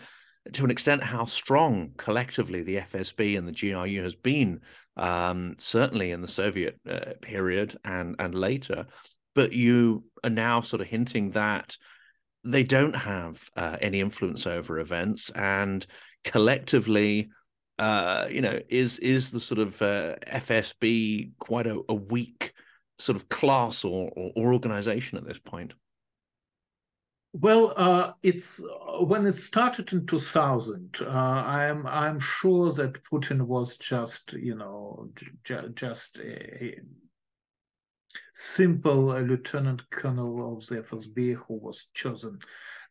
to 0.54 0.64
an 0.64 0.72
extent, 0.72 1.04
how 1.04 1.26
strong 1.26 1.92
collectively 1.98 2.62
the 2.62 2.78
FSB 2.78 3.38
and 3.38 3.48
the 3.48 3.52
GRU 3.52 4.04
has 4.04 4.16
been, 4.16 4.62
um, 4.98 5.56
certainly 5.58 6.12
in 6.12 6.22
the 6.22 6.28
Soviet 6.28 6.80
uh, 6.90 7.14
period 7.22 7.78
and 7.84 8.16
and 8.20 8.36
later. 8.36 8.86
But 9.34 9.54
you 9.54 10.06
are 10.24 10.30
now 10.30 10.62
sort 10.62 10.82
of 10.82 10.88
hinting 10.88 11.32
that 11.32 11.78
they 12.44 12.64
don't 12.64 12.96
have 12.96 13.50
uh, 13.58 13.78
any 13.82 14.00
influence 14.00 14.48
over 14.48 14.80
events, 14.80 15.30
and 15.32 15.86
collectively 16.24 17.30
uh, 17.78 18.28
you 18.30 18.42
know, 18.42 18.60
is 18.70 19.00
is 19.00 19.32
the 19.32 19.40
sort 19.40 19.60
of 19.60 19.82
uh, 19.82 20.16
FSB 20.28 21.32
quite 21.40 21.68
a, 21.68 21.82
a, 21.90 21.94
weak 21.94 22.54
sort 23.00 23.18
of 23.18 23.28
class 23.28 23.84
or, 23.84 24.10
or, 24.16 24.32
or 24.36 24.54
organization 24.54 25.18
at 25.18 25.26
this 25.26 25.40
point? 25.40 25.74
Well, 27.38 27.74
uh, 27.76 28.14
it's 28.24 28.62
when 29.02 29.26
it 29.26 29.36
started 29.36 29.92
in 29.92 30.06
2000. 30.06 31.00
Uh, 31.02 31.10
I'm 31.10 31.86
I'm 31.86 32.18
sure 32.18 32.72
that 32.72 33.04
Putin 33.04 33.42
was 33.42 33.78
just 33.78 34.32
you 34.32 34.56
know 34.56 35.10
j- 35.44 35.68
just 35.74 36.18
a, 36.20 36.80
simple 38.32 39.08
lieutenant 39.08 39.82
colonel 39.90 40.56
of 40.58 40.66
the 40.68 40.82
FSB 40.84 41.36
who 41.36 41.56
was 41.56 41.88
chosen 41.94 42.40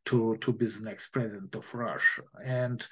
to, 0.06 0.36
to 0.40 0.52
be 0.52 0.66
the 0.66 0.80
next 0.80 1.08
president 1.08 1.54
of 1.54 1.64
Russia. 1.72 2.22
And 2.44 2.86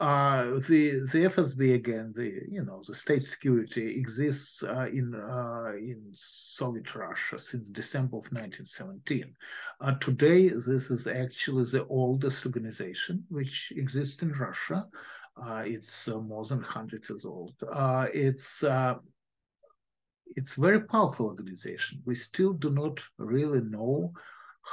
uh, 0.00 0.44
the 0.68 1.06
the 1.12 1.24
FSB 1.28 1.74
again, 1.74 2.12
the 2.14 2.42
you 2.48 2.64
know 2.64 2.82
the 2.86 2.94
state 2.94 3.22
security 3.22 3.98
exists 3.98 4.62
uh, 4.62 4.86
in 4.92 5.14
uh, 5.14 5.72
in 5.76 6.02
Soviet 6.12 6.94
Russia 6.94 7.38
since 7.38 7.68
December 7.68 8.18
of 8.18 8.30
1917. 8.30 9.34
Uh, 9.80 9.92
today, 9.94 10.48
this 10.48 10.90
is 10.90 11.06
actually 11.06 11.64
the 11.64 11.86
oldest 11.86 12.44
organization 12.46 13.24
which 13.28 13.72
exists 13.76 14.22
in 14.22 14.32
Russia. 14.32 14.86
Uh, 15.40 15.62
it's 15.64 16.08
uh, 16.08 16.18
more 16.18 16.44
than 16.44 16.58
100 16.58 17.08
years 17.08 17.24
old. 17.24 17.54
it's 18.12 18.62
it's 20.36 20.54
very 20.54 20.82
powerful 20.82 21.26
organization. 21.26 22.02
We 22.04 22.14
still 22.14 22.52
do 22.52 22.70
not 22.70 23.00
really 23.16 23.62
know 23.62 24.12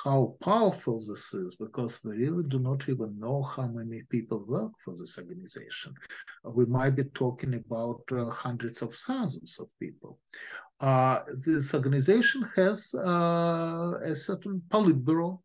how 0.04 0.36
powerful 0.42 1.00
this 1.00 1.34
is 1.34 1.56
because 1.56 2.00
we 2.04 2.18
really 2.18 2.44
do 2.48 2.60
not 2.60 2.88
even 2.90 3.20
know 3.20 3.42
how 3.44 3.68
many 3.68 4.02
people 4.10 4.46
work 4.48 4.72
for 4.84 4.96
this 5.00 5.18
organization. 5.18 5.94
We 6.44 6.66
might 6.66 6.96
be 6.96 7.04
talking 7.04 7.54
about 7.54 8.02
uh, 8.12 8.30
hundreds 8.30 8.82
of 8.82 8.94
thousands 8.96 9.58
of 9.60 9.68
people. 9.80 10.20
Uh, 10.80 11.22
this 11.46 11.74
organization 11.74 12.48
has 12.56 12.94
uh, 12.96 14.00
a 14.04 14.16
certain 14.16 14.62
politburo, 14.70 15.40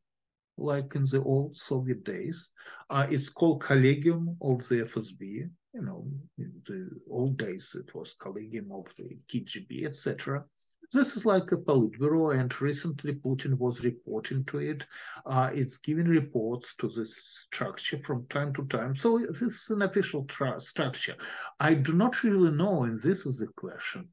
like 0.59 0.95
in 0.95 1.05
the 1.05 1.23
old 1.23 1.57
Soviet 1.57 2.05
days. 2.05 2.51
Uh, 2.91 3.07
it's 3.09 3.29
called 3.29 3.63
Collegium 3.63 4.37
of 4.43 4.67
the 4.69 4.85
FSB. 4.85 5.49
You 5.73 5.83
know, 5.83 6.05
in 6.39 6.53
the 6.67 6.91
old 7.09 7.39
days 7.39 7.77
it 7.79 7.95
was 7.95 8.17
Collegium 8.19 8.73
of 8.73 8.93
the 8.97 9.17
KGB, 9.33 9.87
etc. 9.87 10.45
This 10.93 11.17
is 11.17 11.25
like 11.25 11.53
a 11.53 11.57
Politburo, 11.57 12.37
and 12.37 12.61
recently 12.61 13.13
Putin 13.15 13.57
was 13.57 13.85
reporting 13.85 14.45
to 14.47 14.59
it. 14.59 14.87
Uh, 15.25 15.49
it's 15.55 15.77
giving 15.77 16.09
reports 16.09 16.75
to 16.79 16.89
this 16.89 17.15
structure 17.47 18.01
from 18.05 18.27
time 18.27 18.53
to 18.55 18.65
time. 18.65 18.97
So 18.97 19.19
this 19.19 19.41
is 19.41 19.71
an 19.71 19.83
official 19.83 20.27
structure. 20.59 21.15
I 21.61 21.75
do 21.75 21.93
not 21.93 22.25
really 22.25 22.51
know, 22.51 22.83
and 22.83 23.01
this 23.01 23.25
is 23.25 23.39
the 23.39 23.47
question, 23.57 24.09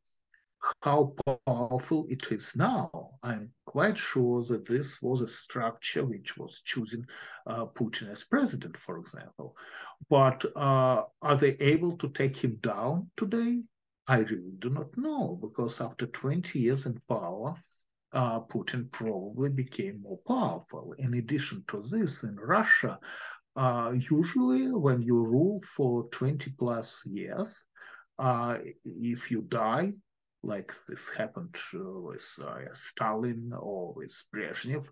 how 0.82 1.16
powerful 1.48 2.06
it 2.10 2.32
is 2.32 2.52
now. 2.56 3.10
I'm 3.24 3.52
quite 3.66 3.98
sure 3.98 4.44
that 4.44 4.68
this 4.68 5.02
was 5.02 5.22
a 5.22 5.28
structure 5.28 6.06
which 6.06 6.38
was 6.38 6.62
choosing 6.64 7.06
uh, 7.48 7.66
Putin 7.66 8.12
as 8.12 8.24
president, 8.24 8.78
for 8.78 9.00
example. 9.00 9.58
But 10.12 10.46
uh, 10.56 11.06
are 11.24 11.36
they 11.38 11.54
able 11.60 11.98
to 11.98 12.10
take 12.10 12.38
him 12.38 12.60
down 12.62 13.10
today? 13.18 13.64
I 14.08 14.20
really 14.20 14.54
do 14.60 14.70
not 14.70 14.98
know 14.98 15.38
because 15.42 15.82
after 15.82 16.08
20 16.08 16.60
years 16.60 16.86
in 16.86 17.00
power, 17.10 17.56
uh, 18.14 18.40
Putin 18.42 18.90
probably 18.92 19.50
became 19.50 20.02
more 20.02 20.20
powerful. 20.26 20.94
In 20.98 21.16
addition 21.16 21.64
to 21.68 21.82
this, 21.82 22.24
in 22.24 22.38
Russia, 22.38 23.00
uh, 23.58 23.94
usually 23.94 24.72
when 24.72 25.02
you 25.02 25.18
rule 25.18 25.62
for 25.76 26.08
20 26.10 26.52
plus 26.52 27.06
years, 27.06 27.66
uh, 28.18 28.58
if 28.86 29.30
you 29.30 29.42
die, 29.42 29.92
like 30.42 30.74
this 30.88 31.10
happened 31.10 31.56
with 31.74 32.26
uh, 32.42 32.60
Stalin 32.74 33.52
or 33.60 33.94
with 33.94 34.16
Brezhnev, 34.34 34.88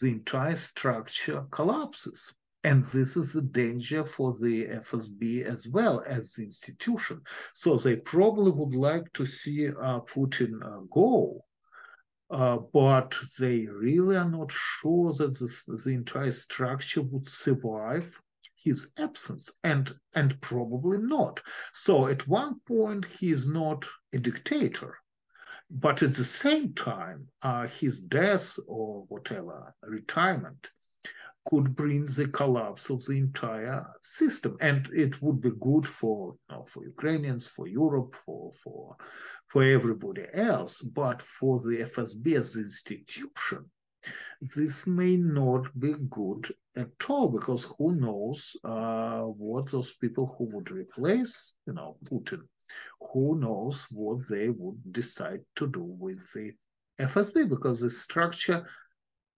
the 0.00 0.08
entire 0.08 0.56
structure 0.56 1.44
collapses. 1.50 2.32
And 2.62 2.84
this 2.84 3.16
is 3.16 3.34
a 3.34 3.40
danger 3.40 4.04
for 4.04 4.36
the 4.38 4.66
FSB 4.66 5.44
as 5.44 5.66
well 5.66 6.04
as 6.06 6.34
the 6.34 6.44
institution. 6.44 7.22
So 7.54 7.78
they 7.78 7.96
probably 7.96 8.50
would 8.50 8.74
like 8.74 9.10
to 9.14 9.24
see 9.24 9.68
uh, 9.68 10.00
Putin 10.00 10.62
uh, 10.62 10.80
go, 10.92 11.42
uh, 12.30 12.58
but 12.58 13.16
they 13.38 13.66
really 13.66 14.16
are 14.16 14.28
not 14.28 14.52
sure 14.52 15.14
that 15.14 15.38
this, 15.38 15.64
the 15.64 15.90
entire 15.90 16.32
structure 16.32 17.00
would 17.00 17.26
survive 17.28 18.20
his 18.62 18.92
absence, 18.98 19.50
and 19.64 19.98
and 20.14 20.38
probably 20.42 20.98
not. 20.98 21.40
So 21.72 22.08
at 22.08 22.28
one 22.28 22.60
point 22.68 23.06
he 23.06 23.32
is 23.32 23.46
not 23.46 23.86
a 24.12 24.18
dictator, 24.18 24.98
but 25.70 26.02
at 26.02 26.12
the 26.12 26.24
same 26.24 26.74
time, 26.74 27.28
uh, 27.40 27.68
his 27.68 28.00
death 28.00 28.58
or 28.66 29.06
whatever 29.08 29.74
retirement 29.82 30.70
could 31.48 31.74
bring 31.74 32.06
the 32.06 32.28
collapse 32.28 32.90
of 32.90 33.04
the 33.06 33.12
entire 33.12 33.86
system. 34.02 34.56
And 34.60 34.88
it 34.92 35.20
would 35.22 35.40
be 35.40 35.52
good 35.60 35.86
for, 35.86 36.34
you 36.48 36.56
know, 36.56 36.66
for 36.68 36.84
Ukrainians, 36.84 37.46
for 37.46 37.66
Europe, 37.66 38.14
for, 38.24 38.52
for, 38.62 38.96
for 39.48 39.62
everybody 39.62 40.26
else. 40.34 40.80
But 40.82 41.22
for 41.22 41.58
the 41.60 41.88
FSB 41.94 42.36
as 42.36 42.54
the 42.54 42.60
institution, 42.60 43.70
this 44.40 44.86
may 44.86 45.16
not 45.16 45.66
be 45.78 45.94
good 46.08 46.52
at 46.76 46.90
all 47.08 47.28
because 47.28 47.66
who 47.76 47.94
knows 47.94 48.56
uh, 48.64 49.22
what 49.22 49.70
those 49.70 49.92
people 49.94 50.34
who 50.36 50.44
would 50.52 50.70
replace, 50.70 51.54
you 51.66 51.74
know, 51.74 51.96
Putin, 52.04 52.42
who 53.12 53.38
knows 53.38 53.86
what 53.90 54.20
they 54.28 54.48
would 54.48 54.92
decide 54.92 55.40
to 55.56 55.66
do 55.66 55.82
with 55.82 56.20
the 56.32 56.52
FSB 57.00 57.48
because 57.48 57.80
the 57.80 57.90
structure 57.90 58.64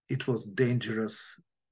it 0.09 0.27
was 0.27 0.45
dangerous 0.45 1.17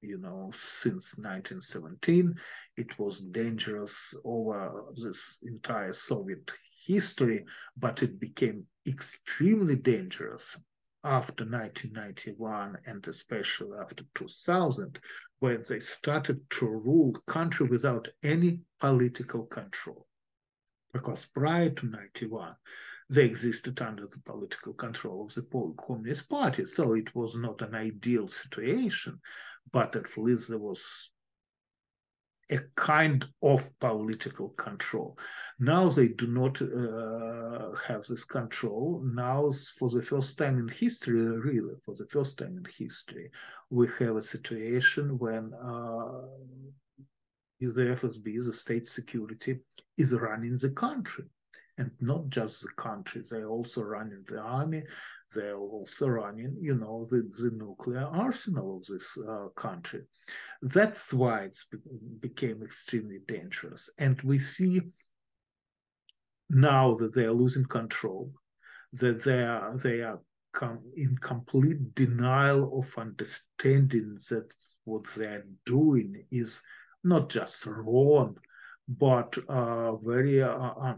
you 0.02 0.18
know, 0.18 0.52
since 0.82 1.16
1917. 1.16 2.34
It 2.76 2.98
was 2.98 3.20
dangerous 3.20 3.94
over 4.24 4.84
this 4.96 5.38
entire 5.42 5.92
Soviet 5.92 6.52
history, 6.86 7.44
but 7.76 8.02
it 8.02 8.18
became 8.20 8.66
extremely 8.86 9.76
dangerous 9.76 10.56
after 11.04 11.44
1991 11.44 12.78
and 12.86 13.06
especially 13.08 13.78
after 13.80 14.04
2000, 14.14 14.98
when 15.40 15.64
they 15.68 15.80
started 15.80 16.40
to 16.50 16.66
rule 16.66 17.12
country 17.26 17.66
without 17.66 18.08
any 18.22 18.60
political 18.80 19.46
control. 19.46 20.06
because 20.92 21.24
prior 21.24 21.70
to 21.70 21.86
91, 21.86 22.54
they 23.10 23.24
existed 23.24 23.80
under 23.80 24.06
the 24.06 24.20
political 24.24 24.72
control 24.72 25.26
of 25.26 25.34
the 25.34 25.42
Communist 25.78 26.28
Party. 26.28 26.64
So 26.64 26.94
it 26.94 27.14
was 27.14 27.34
not 27.34 27.62
an 27.62 27.74
ideal 27.74 28.28
situation, 28.28 29.20
but 29.72 29.96
at 29.96 30.16
least 30.16 30.48
there 30.48 30.58
was 30.58 31.10
a 32.50 32.58
kind 32.76 33.24
of 33.42 33.68
political 33.78 34.50
control. 34.50 35.18
Now 35.58 35.88
they 35.88 36.08
do 36.08 36.26
not 36.26 36.60
uh, 36.60 37.74
have 37.86 38.04
this 38.04 38.24
control. 38.24 39.02
Now, 39.04 39.50
for 39.78 39.88
the 39.88 40.02
first 40.02 40.36
time 40.36 40.58
in 40.58 40.68
history, 40.68 41.22
really, 41.22 41.74
for 41.84 41.94
the 41.94 42.06
first 42.06 42.36
time 42.38 42.58
in 42.58 42.66
history, 42.76 43.30
we 43.70 43.88
have 43.98 44.16
a 44.16 44.22
situation 44.22 45.18
when 45.18 45.52
uh, 45.54 46.26
the 47.60 47.96
FSB, 47.96 48.44
the 48.44 48.52
state 48.52 48.86
security, 48.86 49.60
is 49.96 50.12
running 50.12 50.56
the 50.56 50.70
country. 50.70 51.24
And 51.78 51.90
not 52.00 52.28
just 52.28 52.62
the 52.62 52.68
country, 52.76 53.22
they're 53.28 53.48
also 53.48 53.82
running 53.82 54.24
the 54.28 54.38
army, 54.38 54.82
they're 55.34 55.56
also 55.56 56.08
running, 56.08 56.56
you 56.60 56.74
know, 56.74 57.08
the, 57.10 57.22
the 57.38 57.50
nuclear 57.56 58.04
arsenal 58.04 58.76
of 58.76 58.86
this 58.86 59.16
uh, 59.26 59.48
country. 59.56 60.02
That's 60.60 61.14
why 61.14 61.44
it 61.44 61.56
became 62.20 62.62
extremely 62.62 63.20
dangerous. 63.26 63.88
And 63.98 64.20
we 64.22 64.38
see 64.38 64.82
now 66.50 66.94
that 66.94 67.14
they 67.14 67.24
are 67.24 67.32
losing 67.32 67.64
control, 67.64 68.30
that 68.94 69.24
they 69.24 69.42
are 69.42 69.76
they 69.78 70.02
are 70.02 70.20
in 70.96 71.16
complete 71.22 71.94
denial 71.94 72.78
of 72.78 72.98
understanding 72.98 74.18
that 74.28 74.46
what 74.84 75.04
they're 75.16 75.46
doing 75.64 76.24
is 76.30 76.60
not 77.02 77.30
just 77.30 77.64
wrong, 77.64 78.36
but 78.86 79.36
uh, 79.48 79.96
very 79.96 80.42
uh, 80.42 80.94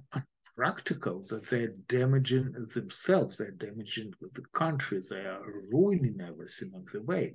practical 0.56 1.24
that 1.28 1.48
they're 1.48 1.74
damaging 1.88 2.52
themselves, 2.74 3.36
they're 3.36 3.50
damaging 3.52 4.12
the 4.20 4.42
country, 4.54 5.02
they 5.10 5.24
are 5.26 5.42
ruining 5.72 6.18
everything 6.20 6.70
on 6.74 6.84
the 6.92 7.02
way, 7.02 7.34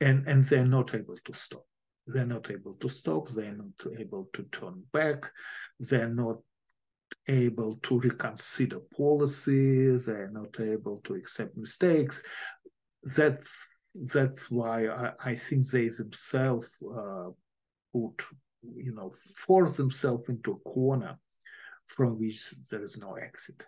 and 0.00 0.26
and 0.26 0.46
they're 0.46 0.66
not 0.66 0.94
able 0.94 1.16
to 1.24 1.32
stop. 1.32 1.66
They're 2.06 2.26
not 2.26 2.50
able 2.50 2.74
to 2.74 2.88
stop. 2.88 3.28
They're 3.28 3.54
not 3.54 3.98
able 3.98 4.28
to 4.34 4.42
turn 4.44 4.82
back. 4.92 5.30
They're 5.78 6.08
not 6.08 6.38
able 7.28 7.76
to 7.82 8.00
reconsider 8.00 8.80
policies. 8.96 10.06
They're 10.06 10.30
not 10.30 10.58
able 10.60 11.00
to 11.04 11.14
accept 11.14 11.56
mistakes. 11.56 12.20
That's 13.02 13.48
that's 13.94 14.50
why 14.50 14.86
I, 14.86 15.12
I 15.24 15.34
think 15.34 15.66
they 15.68 15.88
themselves 15.88 16.68
uh, 16.84 17.30
put, 17.92 18.22
you 18.62 18.94
know, 18.94 19.12
force 19.46 19.76
themselves 19.76 20.28
into 20.28 20.52
a 20.52 20.68
corner 20.68 21.18
from 21.96 22.18
which 22.18 22.50
there 22.70 22.82
is 22.82 22.96
no 22.96 23.14
exit. 23.14 23.62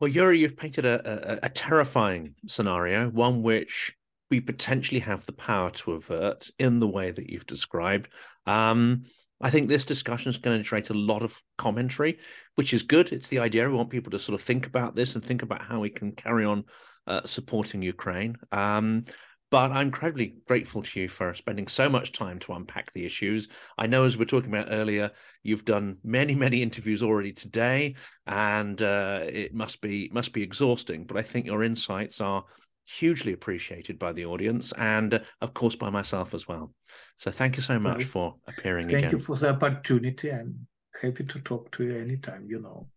Well, 0.00 0.08
Yuri, 0.08 0.38
you've 0.38 0.56
painted 0.56 0.84
a, 0.84 1.34
a, 1.34 1.46
a, 1.46 1.48
terrifying 1.48 2.34
scenario, 2.46 3.08
one 3.08 3.42
which 3.42 3.94
we 4.30 4.40
potentially 4.40 5.00
have 5.00 5.24
the 5.24 5.32
power 5.32 5.70
to 5.70 5.92
avert 5.92 6.50
in 6.58 6.78
the 6.78 6.88
way 6.88 7.10
that 7.10 7.30
you've 7.30 7.46
described. 7.46 8.08
Um, 8.46 9.04
I 9.40 9.50
think 9.50 9.68
this 9.68 9.84
discussion 9.84 10.30
is 10.30 10.38
going 10.38 10.58
to 10.58 10.62
generate 10.62 10.90
a 10.90 10.94
lot 10.94 11.22
of 11.22 11.40
commentary, 11.56 12.18
which 12.56 12.74
is 12.74 12.82
good. 12.82 13.12
It's 13.12 13.28
the 13.28 13.38
idea. 13.38 13.68
We 13.68 13.76
want 13.76 13.90
people 13.90 14.10
to 14.12 14.18
sort 14.18 14.38
of 14.38 14.44
think 14.44 14.66
about 14.66 14.96
this 14.96 15.14
and 15.14 15.24
think 15.24 15.42
about 15.42 15.62
how 15.62 15.80
we 15.80 15.90
can 15.90 16.12
carry 16.12 16.44
on 16.44 16.64
uh, 17.06 17.22
supporting 17.24 17.82
Ukraine. 17.82 18.36
Um, 18.52 19.04
but 19.50 19.70
I'm 19.70 19.86
incredibly 19.88 20.34
grateful 20.46 20.82
to 20.82 21.00
you 21.00 21.08
for 21.08 21.32
spending 21.34 21.68
so 21.68 21.88
much 21.88 22.12
time 22.12 22.38
to 22.40 22.54
unpack 22.54 22.92
the 22.92 23.04
issues. 23.04 23.48
I 23.78 23.86
know, 23.86 24.04
as 24.04 24.16
we 24.16 24.22
are 24.22 24.26
talking 24.26 24.52
about 24.52 24.68
earlier, 24.70 25.12
you've 25.42 25.64
done 25.64 25.98
many, 26.02 26.34
many 26.34 26.62
interviews 26.62 27.02
already 27.02 27.32
today, 27.32 27.94
and 28.26 28.80
uh, 28.82 29.20
it 29.24 29.54
must 29.54 29.80
be 29.80 30.10
must 30.12 30.32
be 30.32 30.42
exhausting. 30.42 31.04
But 31.04 31.16
I 31.16 31.22
think 31.22 31.46
your 31.46 31.62
insights 31.62 32.20
are 32.20 32.44
hugely 32.86 33.32
appreciated 33.32 33.98
by 33.98 34.12
the 34.12 34.26
audience, 34.26 34.72
and 34.72 35.14
uh, 35.14 35.20
of 35.40 35.54
course 35.54 35.76
by 35.76 35.90
myself 35.90 36.34
as 36.34 36.48
well. 36.48 36.72
So 37.16 37.30
thank 37.30 37.56
you 37.56 37.62
so 37.62 37.78
much 37.78 38.04
for 38.04 38.34
appearing 38.48 38.88
thank 38.88 38.98
again. 38.98 39.10
Thank 39.10 39.20
you 39.20 39.26
for 39.26 39.36
the 39.36 39.50
opportunity. 39.50 40.32
I'm 40.32 40.66
happy 41.00 41.24
to 41.24 41.40
talk 41.40 41.70
to 41.72 41.84
you 41.84 41.96
anytime. 41.96 42.46
You 42.48 42.60
know. 42.60 42.88